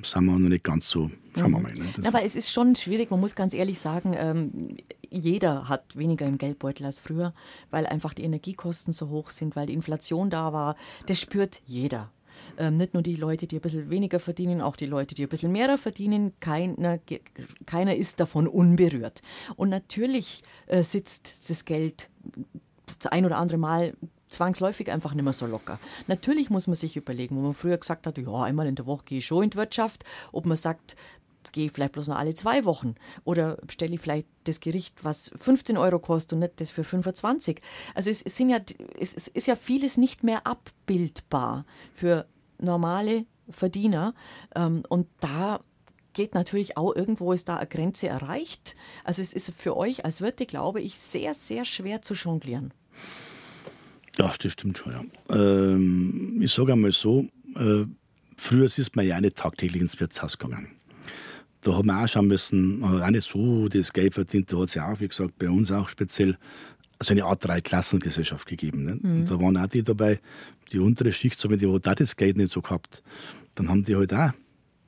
[0.03, 1.11] Sind wir noch nicht ganz so.
[1.37, 1.71] Schauen wir mal.
[1.73, 1.85] Ne?
[1.95, 4.77] Das- Aber es ist schon schwierig, man muss ganz ehrlich sagen, ähm,
[5.11, 7.33] jeder hat weniger im Geldbeutel als früher,
[7.71, 10.75] weil einfach die Energiekosten so hoch sind, weil die Inflation da war.
[11.07, 12.11] Das spürt jeder.
[12.57, 15.29] Ähm, nicht nur die Leute, die ein bisschen weniger verdienen, auch die Leute, die ein
[15.29, 16.33] bisschen mehr verdienen.
[16.39, 16.99] Keiner,
[17.65, 19.21] keiner ist davon unberührt.
[19.55, 22.09] Und natürlich äh, sitzt das Geld
[22.99, 23.93] das ein oder andere Mal
[24.29, 25.79] zwangsläufig einfach nicht mehr so locker.
[26.07, 29.05] Natürlich muss man sich überlegen, wo man früher gesagt hat, ja, einmal in der Woche
[29.05, 30.95] gehe ich schon in die Wirtschaft, ob man sagt,
[31.51, 35.77] gehe vielleicht bloß noch alle zwei Wochen oder bestelle ich vielleicht das Gericht, was 15
[35.77, 37.61] Euro kostet und nicht das für 25.
[37.95, 38.59] Also es, es, sind ja,
[38.99, 42.25] es, es ist ja vieles nicht mehr abbildbar für
[42.59, 44.13] normale Verdiener
[44.55, 45.61] ähm, und da
[46.13, 48.75] geht natürlich auch irgendwo ist da eine Grenze erreicht.
[49.03, 52.73] Also es ist für euch als Wirte, glaube ich, sehr, sehr schwer zu jonglieren.
[54.17, 54.91] Ja, das stimmt schon.
[54.91, 55.35] Ja.
[55.35, 57.85] Ähm, ich sage einmal so, äh,
[58.35, 60.78] früher ist man ja nicht tagtäglich ins Wirtshaus gegangen.
[61.61, 64.51] Da haben wir auch schauen müssen, hat auch nicht so das Geld verdient.
[64.51, 66.37] Da hat es ja auch, wie gesagt, bei uns auch speziell
[67.01, 68.83] so eine Art Dreiklassengesellschaft gegeben.
[68.83, 68.99] Ne?
[69.01, 70.19] Und da waren auch die dabei,
[70.71, 73.03] die untere Schicht, so, die hat auch das Geld nicht so gehabt.
[73.55, 74.31] Dann haben die halt auch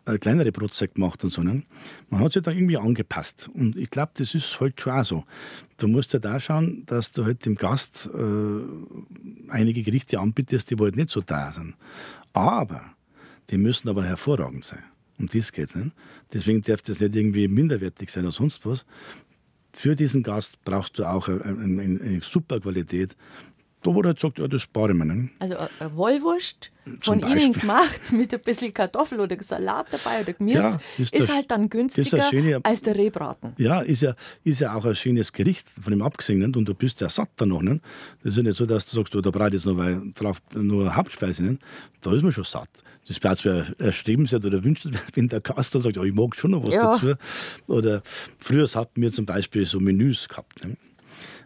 [0.06, 1.42] eine kleinere Brotzeit gemacht und so.
[1.42, 1.64] Ne?
[2.10, 3.50] Man hat sich da irgendwie angepasst.
[3.54, 5.24] Und ich glaube, das ist halt schon auch so.
[5.78, 10.76] Du musst halt auch schauen, dass du halt dem Gast äh, einige Gerichte anbietest, die
[10.76, 11.76] halt nicht so da sind.
[12.34, 12.82] Aber
[13.50, 14.84] die müssen aber hervorragend sein.
[15.22, 15.92] Um das geht es nicht.
[16.34, 18.86] Deswegen darf das nicht irgendwie minderwertig sein oder sonst was.
[19.72, 23.16] Für diesen Gast brauchst du auch eine, eine, eine super Qualität.
[23.84, 25.06] Da er halt sagt, ja, das spare ich mir.
[25.06, 25.30] Ne?
[25.40, 27.20] Also äh, eine Wollwurst von.
[27.20, 31.50] Ihnen gemacht mit ein bisschen Kartoffel oder Salat dabei oder Gemüse Ja, ist ist halt
[31.50, 32.60] dann günstiger Schöne.
[32.64, 33.54] als der Rehbraten.
[33.58, 36.40] Ja, ist ja, ist ja auch ein schönes Gericht von ihm abgesehen.
[36.40, 36.56] Nicht?
[36.58, 37.62] Und du bist ja satt dann noch.
[37.62, 37.82] Nicht?
[38.24, 40.02] Das ist ja nicht so, dass du sagst, oh, da brauche ich jetzt noch weil,
[40.14, 41.44] drauf nur Hauptspeise.
[41.44, 41.62] Nicht?
[42.02, 42.70] Da ist man schon satt.
[43.08, 46.52] Das wäre zwar erstrebenswert oder wünschenswert, wenn der Gast dann sagt, ja, ich mag schon
[46.52, 46.92] noch was Ja.
[46.92, 47.14] dazu.
[47.68, 48.04] Oder
[48.38, 50.64] früher hatten wir zum Beispiel so Menüs gehabt.
[50.66, 50.78] Nicht?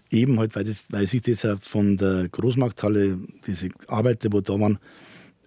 [0.10, 4.60] Eben halt, weil, das, weil sich das ja von der Großmarkthalle, diese Arbeiter, wo da
[4.60, 4.80] waren,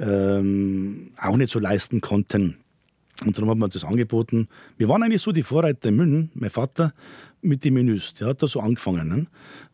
[0.00, 2.56] ähm, auch nicht so leisten konnten.
[3.24, 4.48] Und darum hat man das angeboten.
[4.76, 6.92] Wir waren eigentlich so die Vorreiter in München, mein Vater,
[7.40, 8.14] mit den Menüs.
[8.14, 9.26] Der hat da so angefangen, ne?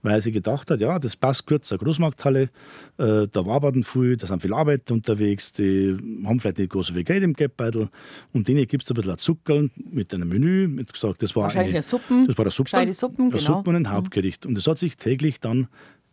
[0.03, 2.51] weil er sich gedacht hat, ja, das passt gut zur Großmarkthalle,
[2.99, 6.95] äh, da arbeiten viel, da sind viele Arbeiter unterwegs, die haben vielleicht nicht groß so
[6.95, 7.88] viel Geld im Geldbeutel
[8.32, 10.68] und denen gibt es ein bisschen Zucker mit einem Menü.
[10.68, 13.42] Mit gesagt, das war Wahrscheinlich eine, eine Suppen, Das war eine Suppe, Suppen, eine genau.
[13.42, 14.47] Suppe und ein Hauptgericht.
[14.47, 15.68] Und das hat sich täglich dann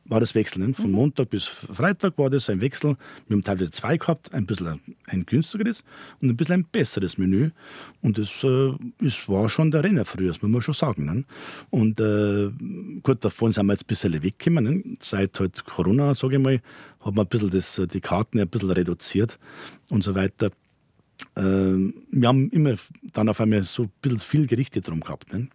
[0.05, 0.67] war das Wechseln.
[0.67, 0.73] ne?
[0.73, 0.91] Von Mhm.
[0.91, 2.97] Montag bis Freitag war das ein Wechsel.
[3.27, 5.83] Wir haben teilweise zwei gehabt, ein bisschen ein, günstigeres
[6.21, 7.51] und ein bisschen ein besseres Menü.
[8.01, 11.05] Und das, äh, das war schon der Renner früher, das muss man schon sagen.
[11.05, 11.23] Ne?
[11.69, 12.49] Und äh,
[13.03, 14.63] gut, davon sind wir jetzt ein bisschen weggekommen.
[14.63, 14.83] Ne?
[15.01, 16.61] Seit halt Corona, sage ich mal,
[17.01, 19.39] hat man ein bisschen das, die Karten ein bisschen reduziert
[19.89, 20.47] und so weiter.
[21.35, 22.73] Äh, wir haben immer
[23.13, 25.31] dann auf einmal so ein bisschen viel Gerichte drum gehabt.
[25.31, 25.47] Ne?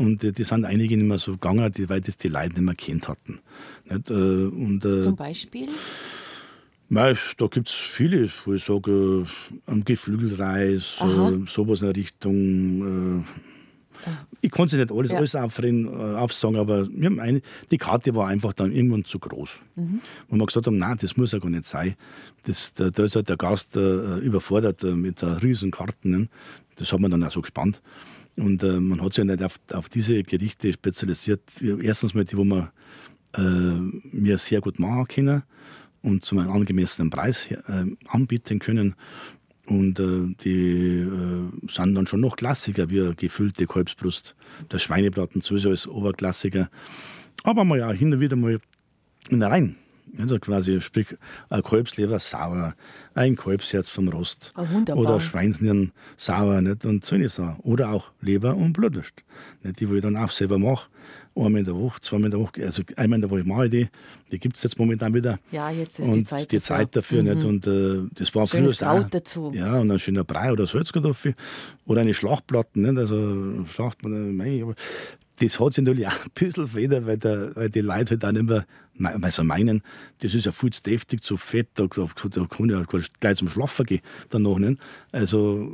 [0.00, 2.62] Und äh, die sind einige nicht mehr so gegangen, die, weil das die Leute nicht
[2.62, 3.40] mehr kennt hatten.
[3.84, 4.10] Nicht?
[4.10, 5.68] Äh, und, äh, Zum Beispiel.
[6.88, 7.12] Da
[7.48, 13.20] gibt es viele, wo ich sage, äh, am Geflügelreis, äh, sowas in der Richtung.
[13.20, 14.08] Äh,
[14.40, 15.18] ich konnte nicht alles, Ja.
[15.18, 16.88] alles aufreden, aufsagen, aber
[17.20, 19.60] eine, die Karte war einfach dann irgendwann zu groß.
[19.76, 20.00] Mhm.
[20.28, 21.94] Und wir gesagt haben, nein, das muss ja gar nicht sein.
[22.44, 26.10] Das, da, da ist halt der Gast überfordert mit der riesen Karten.
[26.10, 26.28] Ne?
[26.76, 27.82] Das hat man dann auch so gespannt.
[28.36, 31.42] Und äh, man hat sich ja nicht auf, auf diese Gerichte spezialisiert.
[31.60, 32.70] Erstens mal die, wo man
[33.36, 35.42] äh, mir sehr gut machen können
[36.02, 38.94] und zu einem angemessenen Preis äh, anbieten können.
[39.66, 44.34] Und äh, die äh, sind dann schon noch Klassiker, wie eine gefüllte Kalbsbrust,
[44.72, 46.70] der Schweinebraten sowieso als Oberklassiker.
[47.44, 48.58] Aber mal auch hin und wieder mal
[49.28, 49.76] in der Rhein.
[50.18, 51.16] Also quasi, sprich,
[51.48, 52.74] ein Kalbsleber sauer,
[53.14, 54.52] ein Kalbsherz vom Rost.
[54.54, 54.64] Ah.
[54.94, 56.84] Oder Schweinsnieren sauer, nicht?
[56.84, 57.60] Und so eine Sachen.
[57.60, 59.14] Oder auch Leber und Blutwurst.
[59.62, 59.80] Nicht?
[59.80, 60.88] Die, wo ich dann auch selber mache.
[61.36, 62.64] Einmal in der Woche, zweimal in der Woche.
[62.64, 63.88] Also einmal in der Woche mache ich die.
[64.32, 65.38] Die gibt es jetzt momentan wieder.
[65.52, 66.76] Ja, jetzt ist und die Zeit die dafür.
[66.76, 67.22] Zeit dafür.
[67.22, 67.44] Nicht?
[67.44, 69.52] Und äh, das war Schönes früher Kraut dazu.
[69.54, 71.34] Ja, und ein schöner Brei oder Salzkartoffel.
[71.86, 72.78] Oder eine Schlachtplatte.
[72.80, 72.98] Nicht?
[72.98, 74.64] Also Schlachtplatte, mei,
[75.40, 78.32] das hat sich natürlich auch ein bisschen verändert, weil, der, weil die Leute halt auch
[78.32, 78.66] nicht mehr
[79.22, 79.82] also meinen,
[80.18, 83.38] das ist ja viel zu deftig, zu fett, da, da, da kann ich ja gleich
[83.38, 84.78] zum Schlafen gehen danach nicht.
[85.10, 85.72] Also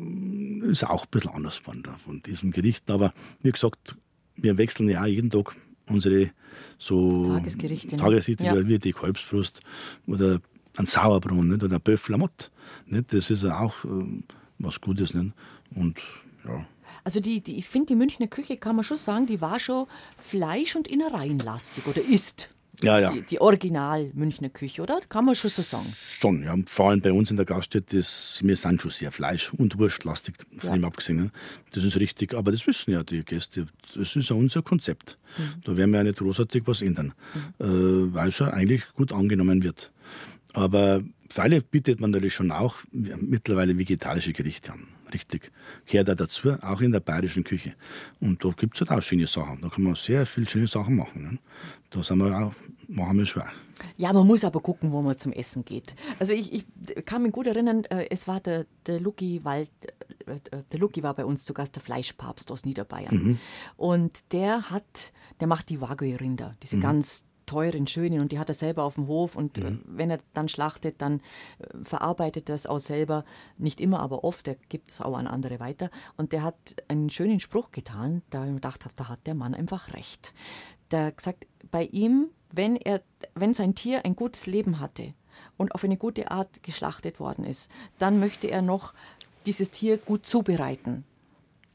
[0.62, 2.89] ist auch ein bisschen anders von, von diesem Gericht.
[2.89, 3.12] Aber
[3.43, 3.97] wie gesagt,
[4.37, 5.57] wir wechseln ja auch jeden Tag
[5.89, 6.31] unsere
[6.79, 8.03] so Tagesgerichte, ne?
[8.03, 8.69] Tagesgerichte ja.
[8.69, 9.61] wie die Kalbsbrust
[10.07, 10.41] oder
[10.77, 11.64] ein Sauerbraten nicht?
[11.64, 12.51] oder ein Böffelamott.
[12.87, 14.23] Das ist ja auch äh,
[14.59, 15.14] was Gutes.
[15.14, 15.33] Nicht?
[15.75, 15.99] Und
[16.45, 16.64] ja.
[17.07, 19.86] Also die, die, ich finde, die Münchner Küche, kann man schon sagen, die war schon
[20.16, 22.48] Fleisch- und Innereienlastig oder ist.
[22.82, 23.12] Ja, ja.
[23.12, 24.98] Die, die Original Münchner Küche, oder?
[25.09, 25.94] Kann man schon so sagen.
[26.20, 26.57] Schon, ja.
[26.66, 30.34] Vor allem bei uns in der Gaststätte, das, wir sind schon sehr Fleisch- und Wurstlastig,
[30.59, 30.76] von ja.
[30.78, 31.16] dem abgesehen.
[31.18, 31.30] Ne?
[31.70, 33.68] Das ist richtig, aber das wissen ja die Gäste.
[33.94, 35.16] Das ist ja unser Konzept.
[35.38, 35.62] Mhm.
[35.62, 37.14] Da werden wir ja nicht großartig was ändern,
[37.61, 38.11] mhm.
[38.11, 39.92] äh, weil es ja eigentlich gut angenommen wird.
[40.54, 44.88] Aber Freilich bietet man natürlich schon auch mittlerweile vegetarische Gerichte an.
[45.12, 45.52] Richtig.
[45.86, 47.74] Gehört da dazu, auch in der bayerischen Küche.
[48.20, 49.61] Und da gibt es halt auch schöne Sachen.
[49.61, 51.22] Da kann man sehr viele schöne Sachen machen.
[51.22, 51.38] Ne?
[51.90, 52.52] Da sind wir auch,
[52.88, 53.48] machen wir schwer.
[53.96, 55.94] Ja, man muss aber gucken, wo man zum Essen geht.
[56.18, 59.70] Also ich, ich kann mich gut erinnern, äh, es war der, der Lucky Wald,
[60.26, 63.14] äh, äh, der Lucky war bei uns zu Gast, der Fleischpapst aus Niederbayern.
[63.14, 63.38] Mhm.
[63.76, 66.82] Und der hat, der macht die Wagyu-Rinder, diese mhm.
[66.82, 69.82] ganz teuren, schönen und die hat er selber auf dem Hof und äh, mhm.
[69.86, 71.20] wenn er dann schlachtet, dann
[71.59, 73.24] äh, verarbeitet er es auch selber,
[73.59, 76.57] nicht immer, aber oft, der gibt es auch an andere weiter und der hat
[76.88, 80.34] einen schönen Spruch getan, da habe ich mir gedacht, da hat der Mann einfach recht.
[80.90, 83.03] Der hat gesagt, bei ihm, wenn, er,
[83.34, 85.14] wenn sein Tier ein gutes Leben hatte
[85.57, 88.94] und auf eine gute Art geschlachtet worden ist, dann möchte er noch
[89.47, 91.05] dieses Tier gut zubereiten.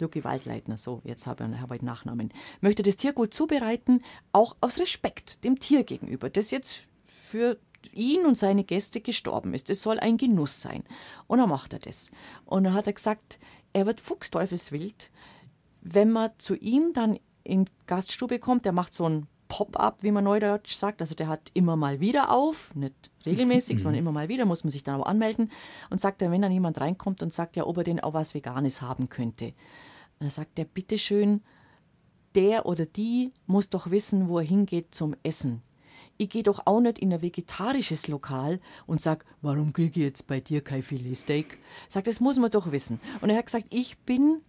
[0.02, 4.80] Luki Waldleitner, so, jetzt habe ich, ich Nachnamen, möchte das Tier gut zubereiten, auch aus
[4.80, 7.58] Respekt dem Tier gegenüber, das jetzt für
[7.93, 9.70] ihn und seine Gäste gestorben ist.
[9.70, 10.84] Es soll ein Genuss sein.
[11.28, 12.12] Und dann macht er das.
[12.45, 13.39] Und dann hat er gesagt,
[13.74, 15.12] er wird fuchsteufelswild,
[15.82, 20.24] wenn man zu ihm dann in Gaststube kommt, der macht so ein Pop-up, wie man
[20.24, 21.02] neudeutsch sagt.
[21.02, 24.72] Also der hat immer mal wieder auf, nicht regelmäßig, sondern immer mal wieder, muss man
[24.72, 25.52] sich dann aber anmelden.
[25.89, 28.34] Und sagt er, wenn dann jemand reinkommt und sagt, ja, ob er denn auch was
[28.34, 29.54] Veganes haben könnte.
[30.22, 31.41] Dann sagt er, bitteschön,
[32.36, 35.63] der oder die muss doch wissen, wo er hingeht zum Essen.
[36.17, 40.28] Ich gehe doch auch nicht in ein vegetarisches Lokal und sag, warum kriege ich jetzt
[40.28, 41.57] bei dir kein Filetsteak?
[41.89, 43.01] Sagt, das muss man doch wissen.
[43.22, 44.41] Und er hat gesagt, ich bin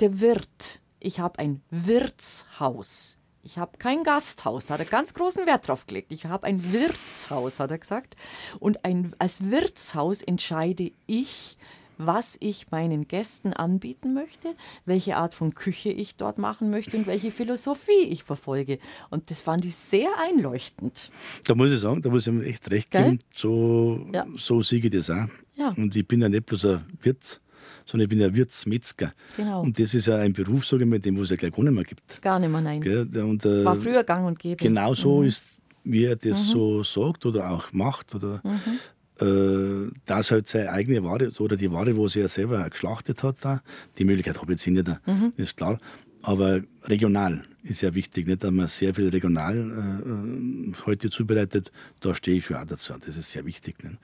[0.00, 0.80] der Wirt.
[0.98, 3.16] Ich habe ein Wirtshaus.
[3.44, 6.10] Ich habe kein Gasthaus, hat er ganz großen Wert drauf gelegt.
[6.12, 8.16] Ich habe ein Wirtshaus, hat er gesagt.
[8.58, 11.56] Und ein, als Wirtshaus entscheide ich,
[12.00, 14.54] was ich meinen Gästen anbieten möchte,
[14.86, 18.78] welche Art von Küche ich dort machen möchte und welche Philosophie ich verfolge.
[19.10, 21.10] Und das fand ich sehr einleuchtend.
[21.44, 24.26] Da muss ich sagen, da muss ich mir echt recht geben, so, ja.
[24.36, 25.28] so sehe ich das auch.
[25.56, 25.74] Ja.
[25.76, 27.40] Und ich bin ja nicht bloß ein Wirt,
[27.84, 29.12] sondern ich bin ja Wirtsmetzger.
[29.36, 29.62] Genau.
[29.62, 31.72] Und das ist ja ein Beruf, sage ich mal, den es ja gleich gar nicht
[31.72, 32.22] mehr gibt.
[32.22, 32.82] Gar nicht mehr, nein.
[32.82, 34.56] Und, äh, War früher gang und gäbe.
[34.56, 35.28] Genau so mhm.
[35.28, 35.44] ist,
[35.84, 36.52] wie er das mhm.
[36.52, 38.14] so sagt oder auch macht.
[38.14, 38.78] Oder, mhm
[39.20, 43.36] äh, dass halt seine eigene Ware oder die Ware, wo sie ja selber geschlachtet hat,
[43.40, 43.62] da,
[43.98, 45.32] die Möglichkeit habe ich jetzt nicht, mhm.
[45.36, 45.78] ist klar.
[46.22, 51.72] Aber regional ist ja wichtig, nicht, dass man sehr viel regional äh, heute zubereitet.
[52.00, 52.94] Da stehe ich schon auch dazu.
[53.04, 53.82] Das ist sehr wichtig.
[53.82, 53.96] Nicht?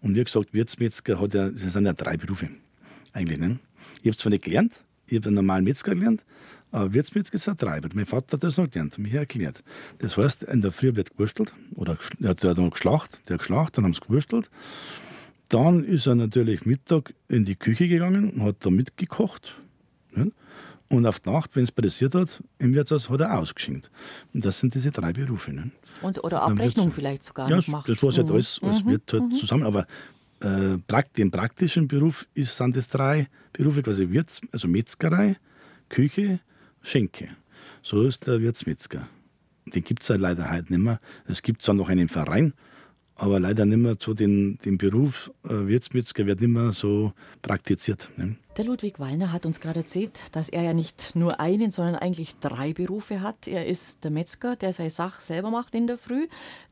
[0.00, 2.48] Und wie gesagt, Wirtsmetzger hat ja, das sind ja drei Berufe
[3.12, 3.38] eigentlich.
[3.38, 3.58] Nicht?
[3.96, 6.24] Ich habe es zwar nicht gelernt, ich habe einen normalen Metzger gelernt,
[6.72, 7.90] aber Wirtsmetzger ist ein Treiber.
[7.94, 9.62] Mein Vater hat das noch gelernt, mich erklärt.
[9.98, 13.84] Das heißt, in der Früh wird gewurstelt, oder er hat dann geschlacht, der geschlacht, dann
[13.84, 14.50] haben sie gewurstelt.
[15.50, 19.54] Dann ist er natürlich Mittag in die Küche gegangen und hat da mitgekocht.
[20.12, 20.32] Ne?
[20.88, 23.90] Und auf die Nacht, wenn es pressiert hat, im Wirtshaus hat er ausgeschenkt.
[24.32, 25.52] Und das sind diese drei Berufe.
[25.52, 25.70] Ne?
[26.00, 27.88] Und, oder Abrechnung vielleicht sogar ja, noch macht.
[27.88, 28.32] Das war halt mhm.
[28.32, 28.90] alles, alles mhm.
[28.90, 29.32] wird halt mhm.
[29.32, 29.64] zusammen.
[29.64, 29.86] Aber
[30.40, 30.78] äh,
[31.18, 35.36] den praktischen Beruf ist, sind das drei Berufe, quasi Wirts, also Metzgerei,
[35.90, 36.40] Küche
[36.82, 37.28] Schenke.
[37.82, 39.08] So ist der Wirtsmetzger.
[39.66, 41.00] Den gibt es ja leider heute nicht mehr.
[41.26, 42.52] Es gibt zwar noch einen Verein,
[43.14, 47.12] aber leider nicht mehr so den, den Beruf äh, Wirtsmetzger wird nicht mehr so
[47.42, 48.10] praktiziert.
[48.16, 48.36] Ne?
[48.56, 52.36] Der Ludwig Wallner hat uns gerade erzählt, dass er ja nicht nur einen, sondern eigentlich
[52.38, 53.46] drei Berufe hat.
[53.46, 56.26] Er ist der Metzger, der seine Sache selber macht in der Früh.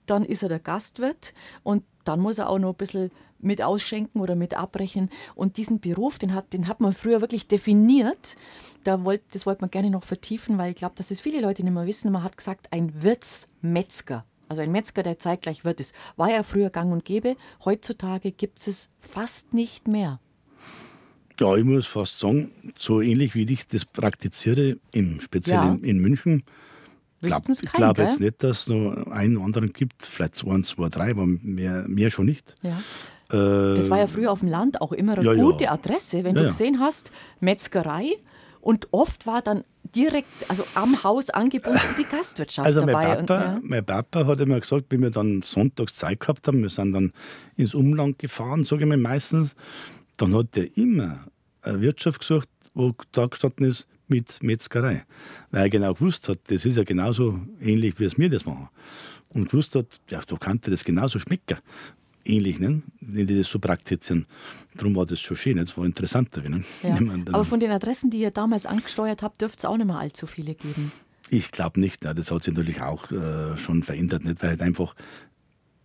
[0.06, 4.20] Dann ist er der Gastwirt und dann muss er auch noch ein bisschen mit ausschenken
[4.20, 5.10] oder mit abrechnen.
[5.34, 8.36] Und diesen Beruf, den hat, den hat man früher wirklich definiert.
[8.84, 11.62] Da wollt, das wollte man gerne noch vertiefen, weil ich glaube, dass es viele Leute
[11.62, 12.10] nicht mehr wissen.
[12.12, 14.24] Man hat gesagt, ein Wirtsmetzger.
[14.48, 15.94] Also ein Metzger, der zeitgleich wird ist.
[16.16, 17.36] War ja früher gang und gäbe.
[17.64, 20.18] Heutzutage gibt es fast nicht mehr.
[21.38, 25.72] Ja, ich muss fast sagen, so ähnlich wie ich das praktiziere, im, speziell ja.
[25.72, 26.44] in, in München,
[27.22, 31.10] Glaub, ich glaube jetzt nicht, dass es noch einen anderen gibt, vielleicht ein, zwei, drei,
[31.10, 32.54] aber mehr, mehr schon nicht.
[32.62, 32.78] Ja.
[33.30, 35.72] Äh, das war ja früher auf dem Land auch immer eine ja, gute ja.
[35.72, 38.16] Adresse, wenn du gesehen hast, Metzgerei.
[38.60, 42.92] Und oft war dann direkt, also am Haus angebunden, die Gastwirtschaft also dabei.
[42.92, 43.60] Mein Papa, und, ja.
[43.62, 47.12] mein Papa hat immer gesagt, wie wir dann sonntags Zeit gehabt haben, wir sind dann
[47.56, 49.54] ins Umland gefahren, sage ich mal meistens,
[50.16, 51.26] dann hat er immer
[51.62, 55.04] eine Wirtschaft gesucht, wo da gestanden ist, mit Metzgerei.
[55.50, 58.68] Weil er genau gewusst hat, das ist ja genauso ähnlich, wie es mir das machen.
[59.28, 61.58] Und gewusst hat, ja, da könnte das genauso schmecken.
[62.24, 62.82] Ähnlich, ne?
[63.00, 64.26] wenn die das so praktizieren.
[64.76, 66.42] Darum war das schon schön, das war interessanter.
[66.48, 66.62] Ne?
[66.82, 66.98] Ja.
[67.32, 70.26] Aber von den Adressen, die ihr damals angesteuert habt, dürfte es auch nicht mehr allzu
[70.26, 70.92] viele geben.
[71.30, 72.04] Ich glaube nicht.
[72.04, 74.42] Das hat sich natürlich auch äh, schon verändert, nicht?
[74.42, 74.94] weil halt einfach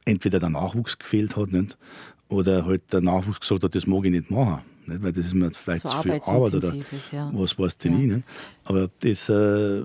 [0.03, 1.77] entweder der Nachwuchs gefehlt hat nicht?
[2.29, 4.61] oder halt der Nachwuchs gesagt hat, das mag ich nicht machen.
[4.87, 5.03] Nicht?
[5.03, 6.73] Weil das ist mir vielleicht so zu viel Arbeit oder
[7.11, 7.31] ja.
[7.33, 7.99] was weiß denn ja.
[7.99, 8.05] ich.
[8.07, 8.23] Nicht?
[8.63, 9.83] Aber das äh,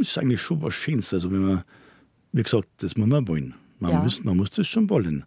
[0.00, 1.12] ist eigentlich schon was Schönes.
[1.12, 1.64] Also wenn man,
[2.32, 3.54] wie gesagt, das muss man wollen.
[3.84, 4.02] Man, ja.
[4.02, 5.24] muss, man muss das schon wollen.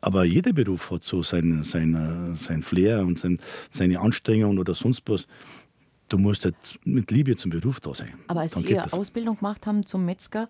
[0.00, 3.38] Aber jeder Beruf hat so sein, sein, sein Flair und sein,
[3.70, 5.26] seine Anstrengungen oder sonst was.
[6.08, 8.14] Du musst halt mit Liebe zum Beruf da sein.
[8.26, 10.48] Aber als Sie Ihre Ausbildung gemacht haben zum Metzger,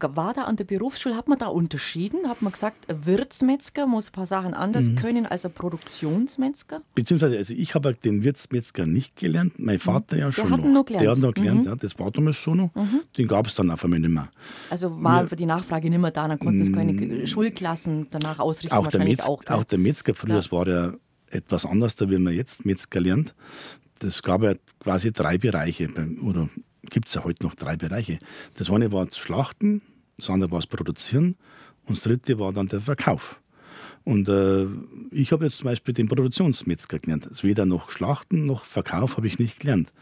[0.00, 2.28] war da an der Berufsschule, hat man da unterschieden?
[2.28, 4.96] Hat man gesagt, ein Wirtsmetzger muss ein paar Sachen anders mhm.
[4.96, 6.82] können als ein Produktionsmetzger?
[6.94, 10.22] Beziehungsweise, also ich habe halt den Wirtsmetzger nicht gelernt, mein Vater mhm.
[10.22, 10.44] ja schon.
[10.44, 10.72] Der hat noch.
[10.72, 11.04] noch gelernt.
[11.04, 11.66] Der hat noch gelernt, mhm.
[11.66, 12.74] ja, das war damals schon noch.
[12.74, 13.00] Mhm.
[13.16, 14.28] Den gab es dann auf einmal nicht mehr.
[14.70, 15.36] Also war ja.
[15.36, 17.26] die Nachfrage nicht mehr da, dann konnten es keine mm.
[17.26, 19.42] Schulklassen danach ausrichten, auch der Metz, auch.
[19.46, 20.52] Auch der Metzger früher, ja.
[20.52, 20.94] war ja
[21.30, 23.34] etwas anders, da wie man jetzt Metzger lernt.
[23.98, 25.88] Das gab ja quasi drei Bereiche,
[26.22, 26.48] oder
[26.90, 28.18] gibt es ja heute noch drei Bereiche.
[28.54, 29.82] Das eine war das Schlachten,
[30.16, 31.36] das andere war das Produzieren
[31.86, 33.40] und das dritte war dann der Verkauf.
[34.04, 34.66] Und äh,
[35.10, 37.26] ich habe jetzt zum Beispiel den Produktionsmetzger gelernt.
[37.26, 39.92] Also weder noch Schlachten noch Verkauf habe ich nicht gelernt.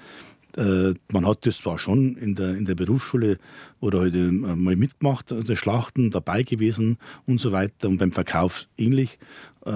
[0.57, 3.39] Äh, man hat das zwar schon in der, in der Berufsschule
[3.81, 7.89] oder heute äh, mal mitgemacht, das Schlachten dabei gewesen und so weiter.
[7.89, 9.19] Und beim Verkauf ähnlich.
[9.65, 9.71] Äh,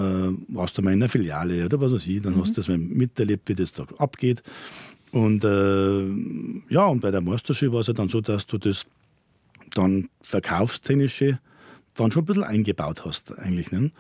[0.48, 2.40] warst du mal in einer Filiale oder was weiß ich, dann mhm.
[2.40, 4.42] hast du das mal miterlebt, wie das da abgeht.
[5.12, 8.86] Und äh, ja, und bei der Meisterschule war es ja dann so, dass du das
[9.74, 11.38] dann verkaufstechnische
[11.96, 13.72] dann schon ein bisschen eingebaut hast, eigentlich.
[13.72, 13.90] Ne?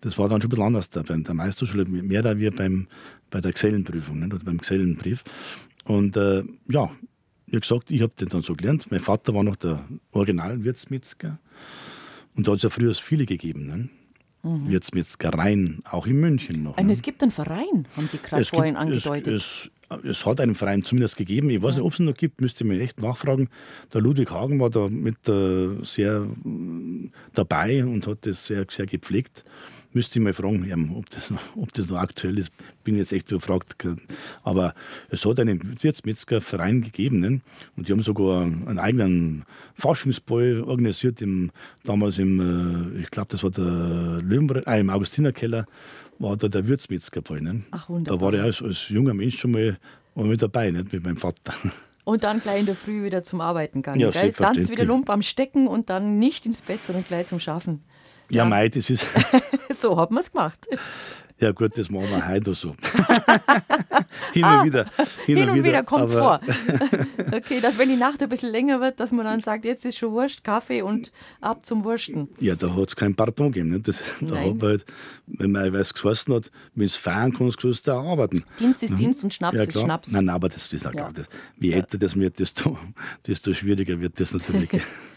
[0.00, 2.88] Das war dann schon ein bisschen anders da bei der Meisterschule, mehr da wie beim,
[3.30, 4.26] bei der Gesellenprüfung ne?
[4.26, 5.24] oder beim Gesellenbrief.
[5.84, 6.90] Und äh, ja,
[7.46, 8.90] wie gesagt, ich habe den dann so gelernt.
[8.90, 11.38] Mein Vater war noch der Originalwirtsmetzger.
[12.34, 13.66] Und da hat es ja früher viele gegeben.
[13.66, 13.88] Ne?
[14.42, 14.68] Mhm.
[14.68, 16.76] Wirtsmetzgereien, auch in München noch.
[16.76, 16.92] Ne?
[16.92, 19.34] es gibt einen Verein, haben Sie gerade vorhin gibt, angedeutet.
[19.34, 19.70] Es,
[20.02, 21.50] es hat einen Verein zumindest gegeben.
[21.50, 21.78] Ich weiß ja.
[21.78, 23.48] nicht, ob es ihn noch gibt, müsste ich mir echt nachfragen.
[23.92, 28.86] Der Ludwig Hagen war da mit äh, sehr äh, dabei und hat das sehr, sehr
[28.86, 29.44] gepflegt.
[29.94, 32.50] Müsste ich mal fragen, ob das, ob das noch aktuell ist.
[32.82, 33.76] Bin jetzt echt überfragt.
[34.42, 34.74] Aber
[35.08, 37.20] es hat einen Wirtsmetzgerverein gegeben.
[37.20, 37.40] Ne?
[37.76, 39.44] Und die haben sogar einen eigenen
[39.76, 41.52] Faschingsball organisiert, im,
[41.84, 45.64] damals im, äh, ich glaube, das war der Löwenbräu, äh, im Augustinerkeller
[46.18, 47.40] war da der Würzmetzgerbräu.
[47.40, 47.64] Ne?
[47.70, 48.18] Ach, wunderbar.
[48.18, 49.78] Da war er als, als junger Mensch schon mal,
[50.14, 50.92] mal mit dabei, nicht?
[50.92, 51.54] mit meinem Vater.
[52.04, 54.00] Und dann gleich in der Früh wieder zum Arbeiten gegangen.
[54.00, 54.32] Ja, gell?
[54.32, 57.82] Dann wieder Lump am Stecken und dann nicht ins Bett, sondern gleich zum Schaffen.
[58.30, 59.06] Ja, ja Mei, das ist.
[59.74, 60.66] so hat man es gemacht.
[61.40, 62.76] Ja gut, das machen wir heute so.
[64.32, 64.86] hin ah, und wieder.
[65.26, 66.40] Hin, hin und wieder, wieder kommt es vor.
[67.32, 69.98] okay, dass wenn die Nacht ein bisschen länger wird, dass man dann sagt, jetzt ist
[69.98, 71.10] schon Wurst, Kaffee und
[71.40, 72.28] ab zum Wursten.
[72.38, 73.70] Ja, da hat es kein Pardon gegeben.
[73.70, 73.80] Ne?
[73.80, 74.86] Das, da hat halt,
[75.26, 78.44] wenn man weiß geheißen hat, wenn es feiern kannst, kannst du auch arbeiten.
[78.60, 78.96] Dienst ist mhm.
[78.96, 80.12] Dienst und Schnaps ja, ist Schnaps.
[80.12, 81.12] Nein, nein, aber das ist auch klar.
[81.12, 81.26] Das,
[81.58, 82.78] je älter das wird, desto,
[83.26, 84.70] desto schwieriger wird das natürlich.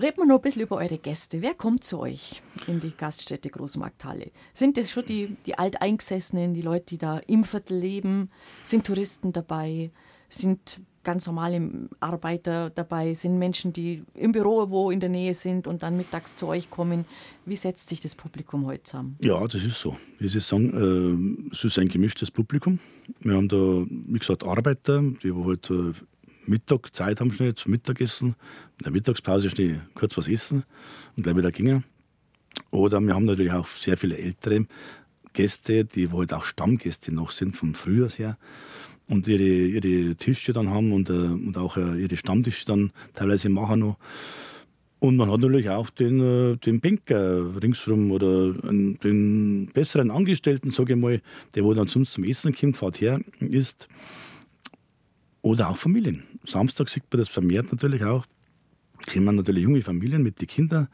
[0.00, 1.42] Reden wir noch ein bisschen über eure Gäste.
[1.42, 4.30] Wer kommt zu euch in die Gaststätte Großmarkthalle?
[4.54, 8.30] Sind das schon die, die Alteingesessenen, die Leute, die da im Viertel leben?
[8.64, 9.90] Sind Touristen dabei?
[10.28, 13.14] Sind ganz normale Arbeiter dabei?
[13.14, 16.68] Sind Menschen, die im Büro wo in der Nähe sind und dann mittags zu euch
[16.68, 17.04] kommen?
[17.44, 19.16] Wie setzt sich das Publikum heute zusammen?
[19.22, 19.96] Ja, das ist so.
[20.18, 22.80] Wie Sie sagen, äh, es ist ein gemischtes Publikum.
[23.20, 25.92] Wir haben da, wie gesagt, Arbeiter, die halt äh,
[26.46, 28.34] Mittag Zeit haben, schnell zum Mittagessen.
[28.78, 30.64] In der Mittagspause schnell kurz was essen
[31.16, 31.84] und gleich wieder gingen.
[32.70, 34.66] Oder wir haben natürlich auch sehr viele ältere
[35.32, 38.38] Gäste, die halt auch Stammgäste noch sind vom Frühjahr her
[39.08, 43.48] und ihre, ihre Tische dann haben und, äh, und auch äh, ihre Stammtische dann teilweise
[43.48, 43.98] machen noch.
[44.98, 50.94] Und man hat natürlich auch den, äh, den Banker ringsherum oder den besseren Angestellten, sage
[50.94, 51.20] ich mal,
[51.54, 53.88] der wo dann sonst zum Essen kommt, fährt her, ist.
[55.42, 56.24] Oder auch Familien.
[56.46, 58.24] Samstag sieht man das vermehrt natürlich auch.
[59.12, 60.88] Kommen natürlich junge Familien mit den Kindern.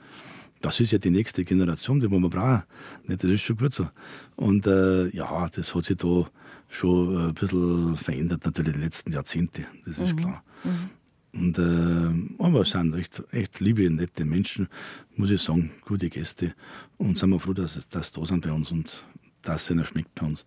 [0.60, 2.62] Das ist ja die nächste Generation, die wir brauchen.
[3.08, 3.88] Das ist schon gut so.
[4.36, 6.26] Und äh, ja, das hat sich da
[6.68, 9.66] schon ein bisschen verändert, natürlich in den letzten Jahrzehnten.
[9.84, 10.16] Das ist mhm.
[10.16, 10.44] klar.
[10.64, 10.90] Mhm.
[11.34, 14.68] Und, äh, aber es sind echt, echt liebe, nette Menschen,
[15.16, 16.54] muss ich sagen, gute Gäste.
[16.98, 19.04] Und sind wir froh, dass, dass da sind bei uns und
[19.42, 20.44] dass es ihnen schmeckt bei uns.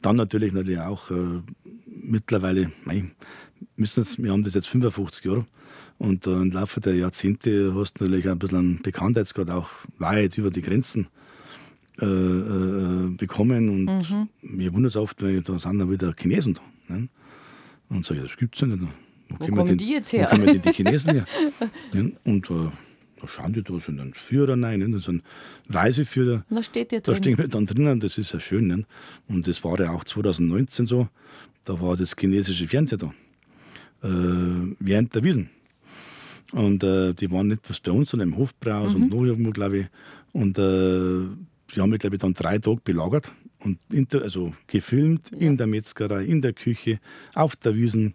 [0.00, 1.42] Dann natürlich, natürlich auch äh,
[1.86, 3.12] mittlerweile, nein,
[3.76, 5.46] müssen wir haben das jetzt 55 Jahre
[5.98, 10.38] und äh, im Laufe der Jahrzehnte hast du natürlich ein bisschen einen Bekanntheitsgrad auch weit
[10.38, 11.08] über die Grenzen
[12.00, 14.28] äh, äh, bekommen und mhm.
[14.42, 16.94] mir wundert es oft, weil da sind dann wieder Chinesen da.
[16.94, 17.08] Ne?
[17.88, 18.82] Und sage ich, das gibt es ja nicht.
[19.28, 20.28] Wo, wo kommen den, die jetzt her?
[20.30, 21.26] Wo kommen die, Chinesen her?
[21.92, 22.12] ne?
[22.24, 22.70] Und äh,
[23.20, 24.98] da schauen die da so einen Führer rein, ne?
[25.00, 25.22] so einen
[25.68, 26.44] Reiseführer.
[26.50, 27.14] Was steht dir drin?
[27.14, 28.68] Da stehen wir dann drinnen, das ist ja schön.
[28.68, 28.84] Ne?
[29.26, 31.08] Und das war ja auch 2019 so,
[31.64, 33.12] da war das chinesische Fernsehen da,
[34.00, 35.50] während der Wiesen.
[36.52, 39.02] Und äh, die waren nicht was bei uns, sondern im Hofbraus mhm.
[39.02, 39.86] und noch irgendwo, glaube ich.
[40.32, 41.26] Und äh,
[41.74, 45.38] die haben mich, glaube ich, dann drei Tage belagert und inter, also gefilmt ja.
[45.38, 47.00] in der Metzgerei, in der Küche,
[47.34, 48.14] auf der Wiesen.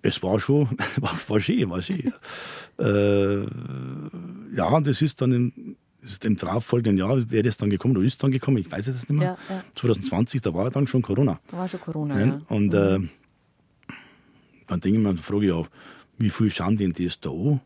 [0.00, 2.12] Es war schon, war, war schön, war schön.
[2.78, 7.96] äh, ja, und das ist dann im, ist im darauffolgenden Jahr, wäre das dann gekommen
[7.96, 9.36] oder ist dann gekommen, ich weiß es nicht mehr.
[9.48, 9.64] Ja, ja.
[9.76, 11.38] 2020, da war dann schon Corona.
[11.48, 12.40] Da war schon Corona, ja.
[12.48, 13.10] Und mhm.
[14.72, 15.68] Äh, dann denke ich mir, frage ich auch,
[16.18, 17.60] wie viel schauen denn das da an?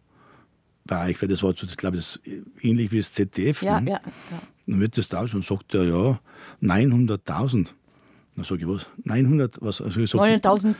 [0.85, 2.21] Bei euch, weil das war, so, glaube ich,
[2.61, 3.63] ähnlich wie das ZDF.
[3.63, 3.91] Ja, ne?
[3.91, 4.01] ja,
[4.31, 4.43] ja.
[4.67, 6.21] Dann wird das da und sagt er, ja,
[6.63, 7.69] 900.000.
[8.37, 8.87] Dann sage ich, was?
[9.05, 9.81] 900, was?
[9.81, 10.75] Also 900.000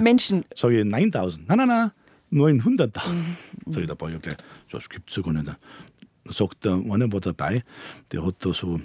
[0.00, 0.44] Menschen.
[0.54, 1.40] Sage ich, 9.000.
[1.46, 1.90] Nein, nein, nein,
[2.32, 3.08] 900.000.
[3.08, 3.72] Mhm.
[3.72, 4.36] Sage ich dabei, ja gleich,
[4.70, 5.46] das gibt es ja gar nicht.
[5.46, 5.56] Dann
[6.32, 7.64] sagt der einer war dabei,
[8.12, 8.80] der hat da so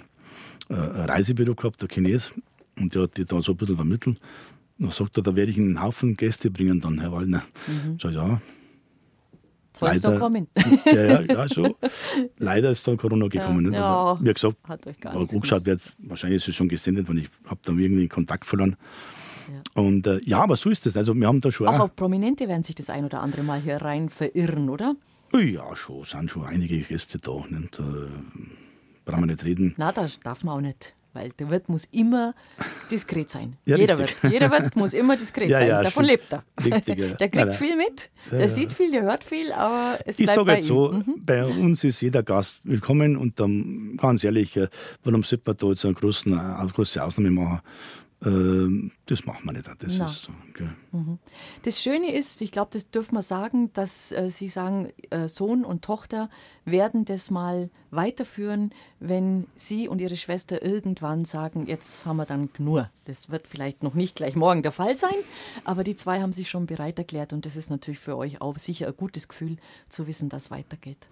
[0.68, 2.32] äh, ein Reisebüro gehabt, der Chines,
[2.78, 4.20] und der hat die da so ein bisschen vermittelt.
[4.80, 7.44] Dann sagt er, da werde ich Ihnen einen Haufen Gäste bringen, dann, Herr Wallner.
[7.68, 7.98] Mhm.
[8.00, 8.40] Sag ja,
[9.72, 10.48] soll es noch kommen?
[10.84, 11.74] Ja, ja, ja, schon.
[12.38, 13.72] Leider ist dann Corona gekommen.
[13.72, 14.18] Ja, ja.
[14.20, 17.60] Wie gesagt, hat euch gar angeschaut wird, wahrscheinlich ist es schon gesendet, weil ich habe
[17.64, 18.76] dann irgendwie Kontakt verloren.
[19.52, 19.82] Ja.
[19.82, 20.96] Und äh, ja, aber so ist es.
[20.96, 23.60] Also wir haben da schon auch, auch Prominente werden sich das ein oder andere Mal
[23.60, 24.96] hier rein verirren, oder?
[25.32, 27.44] Ja, schon, sind schon einige Gäste da.
[27.48, 27.78] Nicht?
[27.78, 27.82] Äh,
[29.04, 29.74] brauchen wir nicht reden.
[29.76, 30.94] Na, das darf man auch nicht.
[31.12, 32.34] Weil der Wirt muss immer
[32.90, 33.56] diskret sein.
[33.66, 34.16] Ja, Jeder Wirt.
[34.22, 35.68] Jeder Wirt muss immer diskret ja, sein.
[35.68, 36.44] Ja, Davon lebt er.
[36.64, 40.30] Richtig, der kriegt nein, viel mit, der sieht viel, der hört viel, aber es bleibt
[40.30, 41.20] Ich sage jetzt so, mhm.
[41.24, 44.68] bei uns ist jeder Gast willkommen und dann, ganz ehrlich, äh,
[45.04, 47.60] warum sollte man da jetzt eine, großen, eine große Ausnahme machen?
[48.22, 49.66] Ähm, das machen wir nicht.
[49.66, 50.68] Das, ist so, okay.
[50.92, 51.18] Mhm.
[51.62, 55.64] das Schöne ist, ich glaube, das dürfen wir sagen, dass äh, Sie sagen, äh, Sohn
[55.64, 56.28] und Tochter
[56.66, 62.50] werden das mal weiterführen, wenn Sie und Ihre Schwester irgendwann sagen, jetzt haben wir dann
[62.58, 62.90] nur.
[63.06, 65.16] Das wird vielleicht noch nicht gleich morgen der Fall sein,
[65.64, 68.58] aber die zwei haben sich schon bereit erklärt und das ist natürlich für euch auch
[68.58, 69.56] sicher ein gutes Gefühl
[69.88, 71.08] zu wissen, dass weitergeht.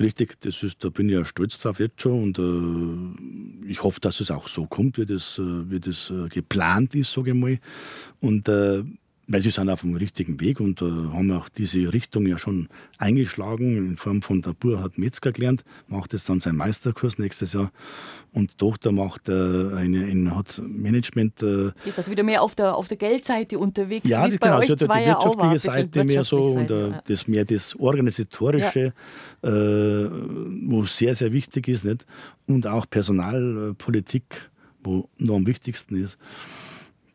[0.00, 4.00] Richtig, das ist, da bin ich ja stolz drauf jetzt schon und äh, ich hoffe,
[4.00, 7.36] dass es auch so kommt, wie das, äh, wie das äh, geplant ist, sage ich
[7.36, 7.58] mal.
[8.20, 8.84] Und äh,
[9.28, 12.68] weil sie sind auf dem richtigen Weg und äh, haben auch diese Richtung ja schon
[12.98, 17.52] eingeschlagen in Form von der Bur hat Metzger gelernt, macht jetzt dann seinen Meisterkurs nächstes
[17.52, 17.70] Jahr
[18.32, 21.42] und Tochter macht äh, eine, eine, hat Management.
[21.42, 24.48] Äh, ist also wieder mehr auf der, auf der Geldseite unterwegs, ja, wie es bei
[24.48, 27.02] genau, euch also zwei die wirtschaftliche Seite mehr so und äh, ja.
[27.06, 28.92] das mehr das organisatorische,
[29.42, 29.48] ja.
[29.48, 30.10] Äh,
[30.66, 32.06] wo sehr sehr wichtig ist, nicht
[32.46, 34.50] und auch Personalpolitik,
[34.82, 36.18] wo noch am wichtigsten ist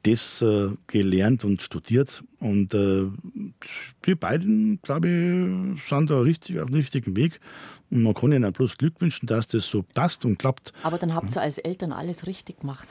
[0.08, 2.24] das äh, gelernt und studiert.
[2.40, 3.08] Und äh,
[4.06, 5.08] die beiden, glaube
[5.76, 7.40] ich, sind da richtig auf dem richtigen Weg.
[7.90, 10.74] Und man kann ihnen bloß Glück wünschen, dass das so passt und klappt.
[10.84, 12.88] Aber dann habt ihr als Eltern alles richtig gemacht.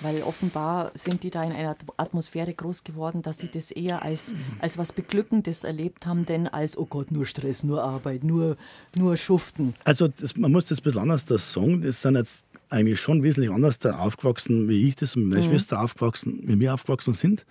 [0.00, 4.34] Weil offenbar sind die da in einer Atmosphäre groß geworden, dass sie das eher als,
[4.60, 8.56] als was Beglückendes erlebt haben, denn als, oh Gott, nur Stress, nur Arbeit, nur,
[8.96, 9.74] nur Schuften.
[9.84, 11.82] Also das, man muss das ein bisschen anders das sagen.
[11.82, 15.50] Das sind jetzt eigentlich schon wesentlich anders da aufgewachsen, wie ich das und meine mhm.
[15.50, 17.46] Schwester aufgewachsen, wie wir aufgewachsen sind.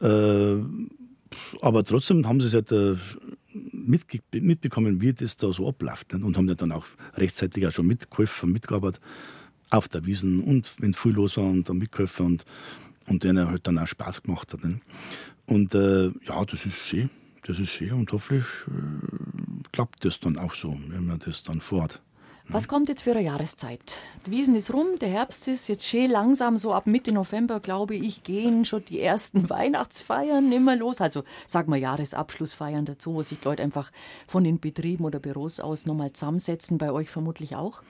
[0.00, 0.56] Äh,
[1.60, 2.96] aber trotzdem haben sie es halt äh,
[3.72, 6.12] mitbekommen, wie das da so abläuft.
[6.12, 6.24] Ne?
[6.24, 9.00] Und haben ja dann auch rechtzeitig auch schon mitgeholfen, mitgearbeitet
[9.70, 12.44] auf der Wiesen und wenn viel los war und dann mitgeholfen und,
[13.06, 14.62] und denen halt dann auch Spaß gemacht hat.
[14.64, 14.80] Ne?
[15.46, 17.10] Und äh, ja, das ist schön.
[17.46, 21.60] Das ist schön und hoffentlich äh, klappt das dann auch so, wenn man das dann
[21.60, 22.00] vorhat.
[22.48, 24.02] Was kommt jetzt für eine Jahreszeit?
[24.26, 27.94] Die Wiesen ist rum, der Herbst ist jetzt schön langsam, so ab Mitte November, glaube
[27.94, 31.00] ich, gehen schon die ersten Weihnachtsfeiern immer los.
[31.00, 33.90] Also sagen wir Jahresabschlussfeiern dazu, wo sich Leute einfach
[34.26, 36.76] von den Betrieben oder Büros aus nochmal zusammensetzen.
[36.76, 37.82] Bei euch vermutlich auch?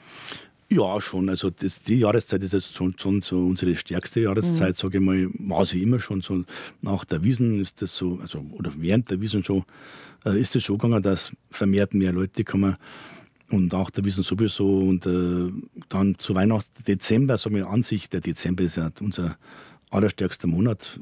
[0.69, 1.29] Ja, schon.
[1.29, 4.81] Also das, die Jahreszeit ist jetzt schon, schon so unsere stärkste Jahreszeit, mhm.
[4.81, 5.29] sage ich mal.
[5.41, 6.45] War sie immer schon so.
[6.81, 9.65] Nach der Wiesen ist das so, also oder während der Wiesen schon,
[10.25, 12.77] äh, ist es schon gegangen, dass vermehrt mehr Leute kommen
[13.55, 14.79] und auch der Wissen sowieso.
[14.79, 15.51] Und äh,
[15.89, 19.37] dann zu Weihnachten, Dezember, sagen wir an sich, der Dezember ist ja unser
[19.91, 21.01] allerstärkster Monat,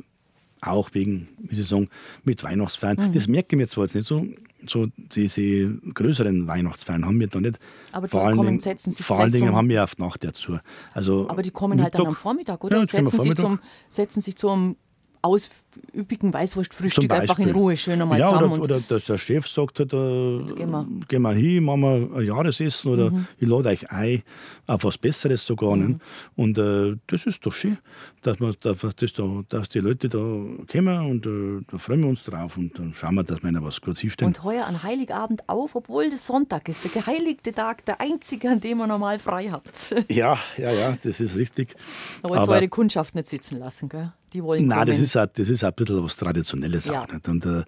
[0.60, 1.88] auch wegen, wie Sie sagen,
[2.24, 3.08] mit Weihnachtsfeiern.
[3.08, 3.14] Mhm.
[3.14, 4.26] Das merke ich mir zwar jetzt nicht so,
[4.66, 7.58] so diese größeren Weihnachtsfeiern haben wir da nicht.
[7.90, 10.22] Aber die vor allen kommen, Dingen, setzen sich Vor allen Dingen haben wir auf Nacht
[10.22, 10.58] dazu.
[10.92, 12.78] Also Aber die kommen Mittag, halt dann am Vormittag, oder?
[12.78, 13.58] Ja, setzen, sich zum,
[13.88, 14.76] setzen sich zum
[15.22, 18.60] ausüppigen Weißwurstfrühstück einfach in Ruhe schön einmal ja, zusammen.
[18.60, 20.86] Oder, oder der Chef sagt halt, äh, gehen, wir.
[21.08, 23.26] gehen wir hin, machen wir ein Jahresessen oder mhm.
[23.38, 24.22] ich lade euch ein
[24.66, 25.76] auf was Besseres sogar.
[25.76, 26.00] Mhm.
[26.34, 27.78] Und äh, das ist doch schön,
[28.22, 32.08] dass, man, dass, das da, dass die Leute da kommen und äh, da freuen wir
[32.08, 34.28] uns drauf und dann schauen wir, dass wir ihnen was Gutes hinstellen.
[34.28, 38.60] Und heuer an Heiligabend auf, obwohl das Sonntag ist, der geheiligte Tag, der einzige, an
[38.60, 39.94] dem ihr normal frei habt.
[40.08, 41.76] Ja, ja, ja, das ist richtig.
[42.22, 44.12] Da wollt ihr eure Kundschaft nicht sitzen lassen, gell?
[44.32, 47.02] Die wollen Nein, das ist, auch, das ist auch ein bisschen was Traditionelles ja.
[47.02, 47.09] auch.
[47.12, 47.28] Nicht?
[47.28, 47.64] Und äh,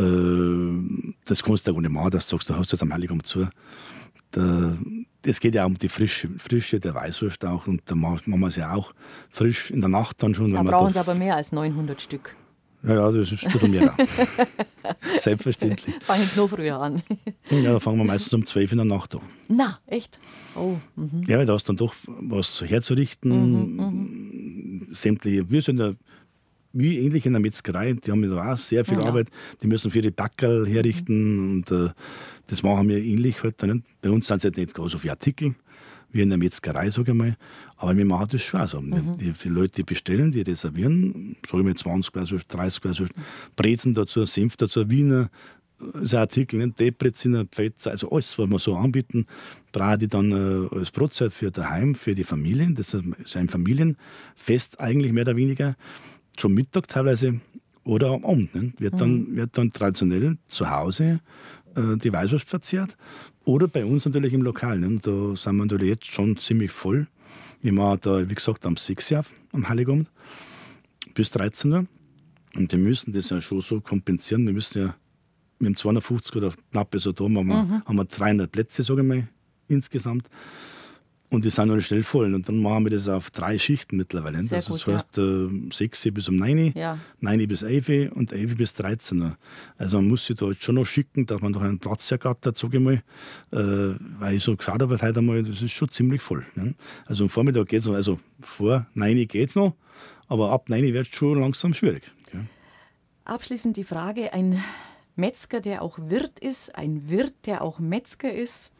[0.00, 3.26] äh, das kannst du auch nicht machen, dass du sagst, du hast jetzt am Heiligabend
[3.26, 3.48] zu.
[5.24, 7.68] Es geht ja auch um die Frische, Frische der Weißwurst auch.
[7.68, 8.92] Und da machen wir es ja auch
[9.30, 10.52] frisch in der Nacht dann schon.
[10.52, 12.34] Da brauchen sie aber mehr als 900 Stück.
[12.86, 13.94] Ja, ja, das ist ein bisschen mehr.
[15.20, 15.94] Selbstverständlich.
[16.02, 17.02] Fangen Sie noch früher an.
[17.50, 19.22] ja, da fangen wir meistens um 12 in der Nacht an.
[19.48, 20.18] Na, echt?
[20.54, 20.76] Oh.
[20.94, 21.24] Mhm.
[21.26, 23.30] Ja, weil da hast dann doch was herzurichten.
[23.30, 24.33] Mhm, mhm.
[24.94, 25.94] Sämtliche, wir sind ja
[26.74, 29.04] wie ähnlich in der Metzgerei, die haben da auch sehr viel ja.
[29.04, 29.28] Arbeit.
[29.62, 31.50] Die müssen für ihre Backerl herrichten mhm.
[31.50, 31.90] und äh,
[32.48, 33.42] das machen wir ähnlich.
[33.42, 33.84] Halt dann.
[34.02, 35.54] Bei uns sind es halt nicht so viele Artikel
[36.10, 37.36] wie in der Metzgerei, sage ich mal.
[37.76, 38.60] Aber wir machen das schon.
[38.60, 39.16] Also, mhm.
[39.18, 43.06] die, die, Leute bestellen, die reservieren, sage ich mal 20 Gläser, 30 Gläser
[43.56, 45.30] Brezen dazu, Senf dazu, Wiener,
[45.94, 46.68] ist ein Artikel, ne?
[46.68, 49.26] Depreziner, Pfetzer, also alles, was wir so anbieten,
[49.72, 52.74] brate ich dann äh, als Brotzeit für daheim, für die Familien.
[52.74, 55.76] Das ist ein Familienfest eigentlich mehr oder weniger.
[56.38, 57.40] Schon Mittag teilweise
[57.84, 58.54] oder am Abend.
[58.54, 58.72] Ne?
[58.78, 59.36] Wird, dann, mhm.
[59.36, 61.20] wird dann traditionell zu Hause
[61.76, 62.96] äh, die Weißwurst verzehrt
[63.44, 64.78] oder bei uns natürlich im Lokal.
[64.78, 64.98] Ne?
[65.02, 67.06] Da sind wir natürlich jetzt schon ziemlich voll.
[67.62, 70.10] Wir machen da, wie gesagt, am 6 Uhr am Heiligabend
[71.14, 71.86] bis 13 Uhr.
[72.56, 74.46] Und wir müssen das ja schon so kompensieren.
[74.46, 74.94] Wir müssen ja
[75.58, 77.84] mit dem 250 oder knapp so da haben wir, mhm.
[77.84, 79.28] haben wir 300 Plätze, sage ich mal,
[79.68, 80.28] insgesamt.
[81.34, 82.32] Und die sind noch schnell voll.
[82.32, 84.40] Und dann machen wir das auf drei Schichten mittlerweile.
[84.42, 85.48] Sehr also gut, das heißt ja.
[85.72, 86.98] 6 bis um 9, ja.
[87.20, 89.34] 9 bis 11 und 11 bis 13
[89.76, 92.56] Also man muss sich da jetzt schon noch schicken, dass man noch einen Platz ergattert,
[92.56, 93.02] sage ich mal.
[93.50, 96.44] Äh, weil ich so geschaut habe heute einmal, das ist schon ziemlich voll.
[96.54, 96.74] Ne?
[97.06, 99.74] Also am Vormittag geht es noch, also vor 9 geht es noch,
[100.28, 102.04] aber ab 9 wird es schon langsam schwierig.
[102.28, 102.44] Okay?
[103.24, 104.62] Abschließend die Frage, ein
[105.16, 108.72] Metzger, der auch Wirt ist, ein Wirt, der auch Metzger ist,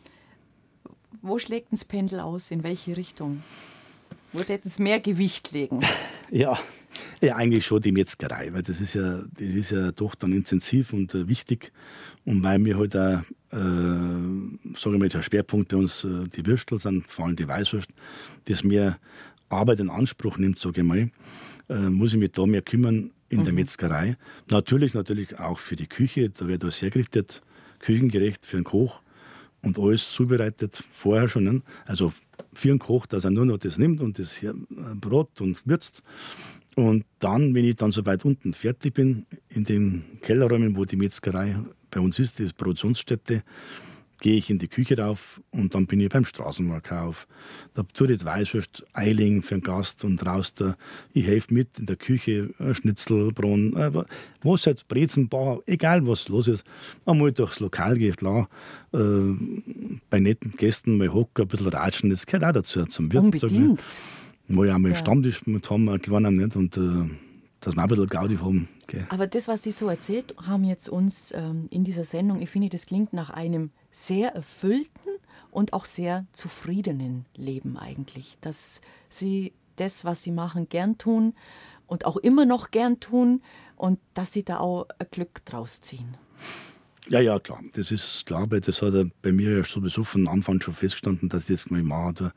[1.23, 2.51] wo schlägt das Pendel aus?
[2.51, 3.43] In welche Richtung?
[4.33, 5.81] Wo hätten es mehr Gewicht legen?
[6.31, 6.59] Ja,
[7.21, 10.93] ja, eigentlich schon die Metzgerei, weil das ist ja, das ist ja doch dann intensiv
[10.93, 11.71] und äh, wichtig.
[12.25, 13.21] Und weil wir halt auch,
[13.53, 17.47] äh, sagen wir mal, der Schwerpunkt bei uns äh, die Würstel sind, vor allem die
[17.47, 17.89] Weißwurst,
[18.47, 18.99] das mehr
[19.49, 21.11] Arbeit in Anspruch nimmt, sage ich mal,
[21.69, 23.45] äh, muss ich mich da mehr kümmern in mhm.
[23.45, 24.17] der Metzgerei.
[24.49, 27.43] Natürlich, natürlich auch für die Küche, da wird alles hergerichtet,
[27.81, 29.01] küchengerecht für den Koch
[29.63, 31.45] und alles zubereitet vorher schon.
[31.45, 31.63] Ne?
[31.85, 32.13] Also
[32.53, 34.53] für den Koch, dass er nur noch das nimmt und das äh,
[34.95, 36.03] Brot und würzt.
[36.77, 40.97] Und dann, wenn ich dann so weit unten fertig bin, in den Kellerräumen, wo die
[40.97, 41.57] Metzgerei
[41.91, 43.43] bei uns ist, die Produktionsstätte,
[44.25, 47.27] gehe ich in die Küche rauf und dann bin ich beim Straßenverkauf.
[47.75, 50.77] Da tue ich Weißwurst, Eiling für den Gast und raus da.
[51.13, 53.91] Ich helfe mit in der Küche, Schnitzelbrunn, äh,
[54.43, 56.65] was halt, Brezenbauer, egal was los ist.
[57.05, 58.49] Einmal durchs Lokal geht, klar,
[58.95, 58.99] äh,
[60.09, 63.25] bei netten Gästen mal hocken, ein bisschen ratschen, das gehört auch dazu, zum Wirt.
[63.25, 63.83] Unbedingt.
[64.49, 64.97] Wo ich einmal ja.
[64.97, 67.11] Stammtisch mit haben, gewonnen nicht und äh,
[67.65, 68.69] dass wir ein bisschen Gaudi haben.
[68.85, 69.05] Okay.
[69.09, 72.69] Aber das, was Sie so erzählt haben jetzt uns ähm, in dieser Sendung, ich finde,
[72.69, 75.11] das klingt nach einem sehr erfüllten
[75.51, 78.37] und auch sehr zufriedenen Leben eigentlich.
[78.41, 81.35] Dass Sie das, was Sie machen, gern tun
[81.87, 83.43] und auch immer noch gern tun
[83.77, 86.17] und dass Sie da auch ein Glück draus ziehen.
[87.09, 87.61] Ja, ja, klar.
[87.75, 91.43] Das ist klar, weil das hat bei mir ja sowieso von Anfang schon festgestanden, dass
[91.43, 92.33] ich das mal mache.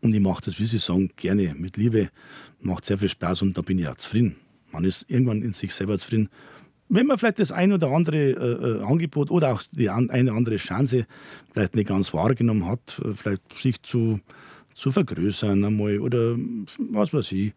[0.00, 2.10] Und ich mache das, wie Sie sagen, gerne, mit Liebe.
[2.60, 4.36] Macht sehr viel Spaß und da bin ich auch zufrieden.
[4.72, 6.28] Man ist irgendwann in sich selber zufrieden.
[6.88, 10.32] Wenn man vielleicht das ein oder andere äh, äh Angebot oder auch die an, eine
[10.32, 11.06] andere Chance
[11.52, 14.20] vielleicht nicht ganz wahrgenommen hat, äh, vielleicht sich zu,
[14.74, 16.36] zu vergrößern einmal oder
[16.90, 17.52] was weiß ich.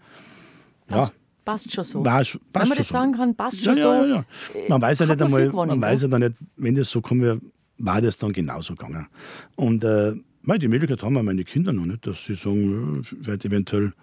[0.90, 0.98] Ja.
[0.98, 1.14] Passt,
[1.44, 2.04] passt schon so.
[2.04, 2.94] Passt, passt Wenn man das so.
[2.94, 4.06] sagen kann, passt schon ja, so.
[4.06, 4.26] Ja.
[4.68, 7.42] Man weiß ja nicht einmal, man weiß ja dann nicht, wenn das so kommt,
[7.80, 9.08] war das dann genauso gegangen.
[9.56, 10.14] Und äh,
[10.46, 13.94] die Möglichkeit haben wir meine Kinder noch nicht, dass sie sagen, vielleicht eventuell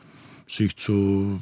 [0.49, 1.41] sich zu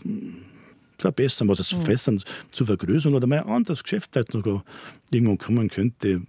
[0.99, 4.65] verbessern, was es zu verbessern, zu vergrößern oder mal ein anderes Geschäft halt sogar
[5.11, 6.23] irgendwann kommen könnte,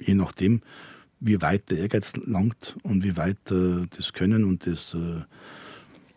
[0.00, 0.62] je nachdem,
[1.20, 5.22] wie weit der Ehrgeiz langt und wie weit äh, das Können und das, äh,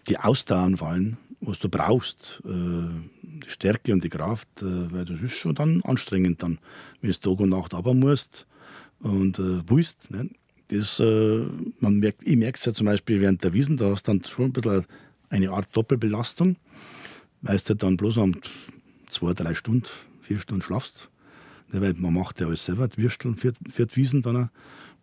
[0.08, 2.50] die Ausdauer fallen, was du brauchst, äh,
[3.24, 6.60] die Stärke und die Kraft, äh, weil das ist schon dann anstrengend dann,
[7.02, 8.48] wenn du Tag und Nacht aber musst
[9.00, 10.12] und äh, willst.
[10.12, 10.30] Ne?
[10.70, 11.46] Das, äh,
[11.80, 14.24] man merkt, ich merke es ja zum Beispiel während der Wiesen, da hast du dann
[14.24, 14.86] schon ein bisschen
[15.30, 16.58] eine Art Doppelbelastung
[17.42, 18.36] weil du dann bloß am
[19.10, 19.88] zwei, drei Stunden,
[20.22, 21.10] vier Stunden schlafst.
[21.74, 24.50] Ja, weil man macht ja alles selber, die Würstel für, für die Wiesen dann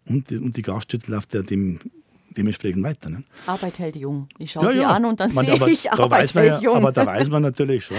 [0.06, 1.78] und die, und die Gaststätte läuft ja dem,
[2.36, 3.10] dementsprechend weiter.
[3.10, 3.24] Ne?
[3.46, 4.28] Arbeit hält jung.
[4.38, 4.88] Ich schaue ja, sie ja.
[4.88, 6.76] an und dann sehe ich, Arbeit hält ja, jung.
[6.76, 7.96] Aber da weiß man natürlich schon,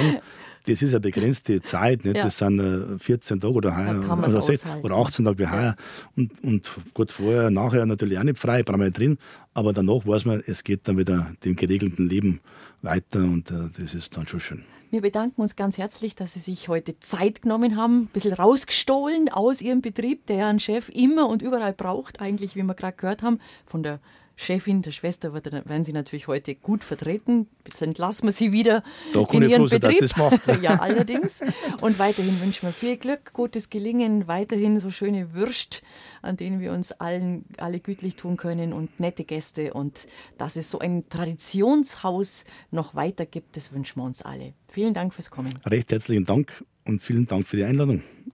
[0.68, 2.06] das ist eine begrenzte Zeit.
[2.06, 2.18] Nicht?
[2.18, 5.76] Das sind 14 äh, Tage oder, heuer, oder, oder 18 Tage wie heuer.
[6.16, 9.18] Und, und gut, vorher, nachher natürlich auch nicht frei, brauchen wir nicht drin.
[9.54, 12.40] Aber danach weiß man, es geht dann wieder dem geregelten Leben
[12.86, 14.64] weiter und äh, das ist dann schon schön.
[14.92, 19.28] Wir bedanken uns ganz herzlich, dass Sie sich heute Zeit genommen haben, ein bisschen rausgestohlen
[19.30, 23.22] aus Ihrem Betrieb, der ein Chef immer und überall braucht, eigentlich, wie wir gerade gehört
[23.22, 24.00] haben, von der
[24.36, 27.48] Chefin, der Schwester werden Sie natürlich heute gut vertreten.
[27.66, 28.84] Jetzt entlassen wir Sie wieder
[29.14, 30.00] in Ihren froh, Betrieb.
[30.00, 30.42] Das macht.
[30.62, 31.42] ja, allerdings.
[31.82, 35.84] Und weiterhin wünschen wir viel Glück, gutes Gelingen, weiterhin so schöne Würst,
[36.22, 40.08] an denen wir uns allen alle gütlich tun können und nette Gäste und
[40.38, 44.54] dass es so ein Traditionshaus noch weiter gibt, das wünschen wir uns alle.
[44.68, 45.54] Vielen Dank fürs Kommen.
[45.66, 48.02] Recht herzlichen Dank und vielen Dank für die Einladung.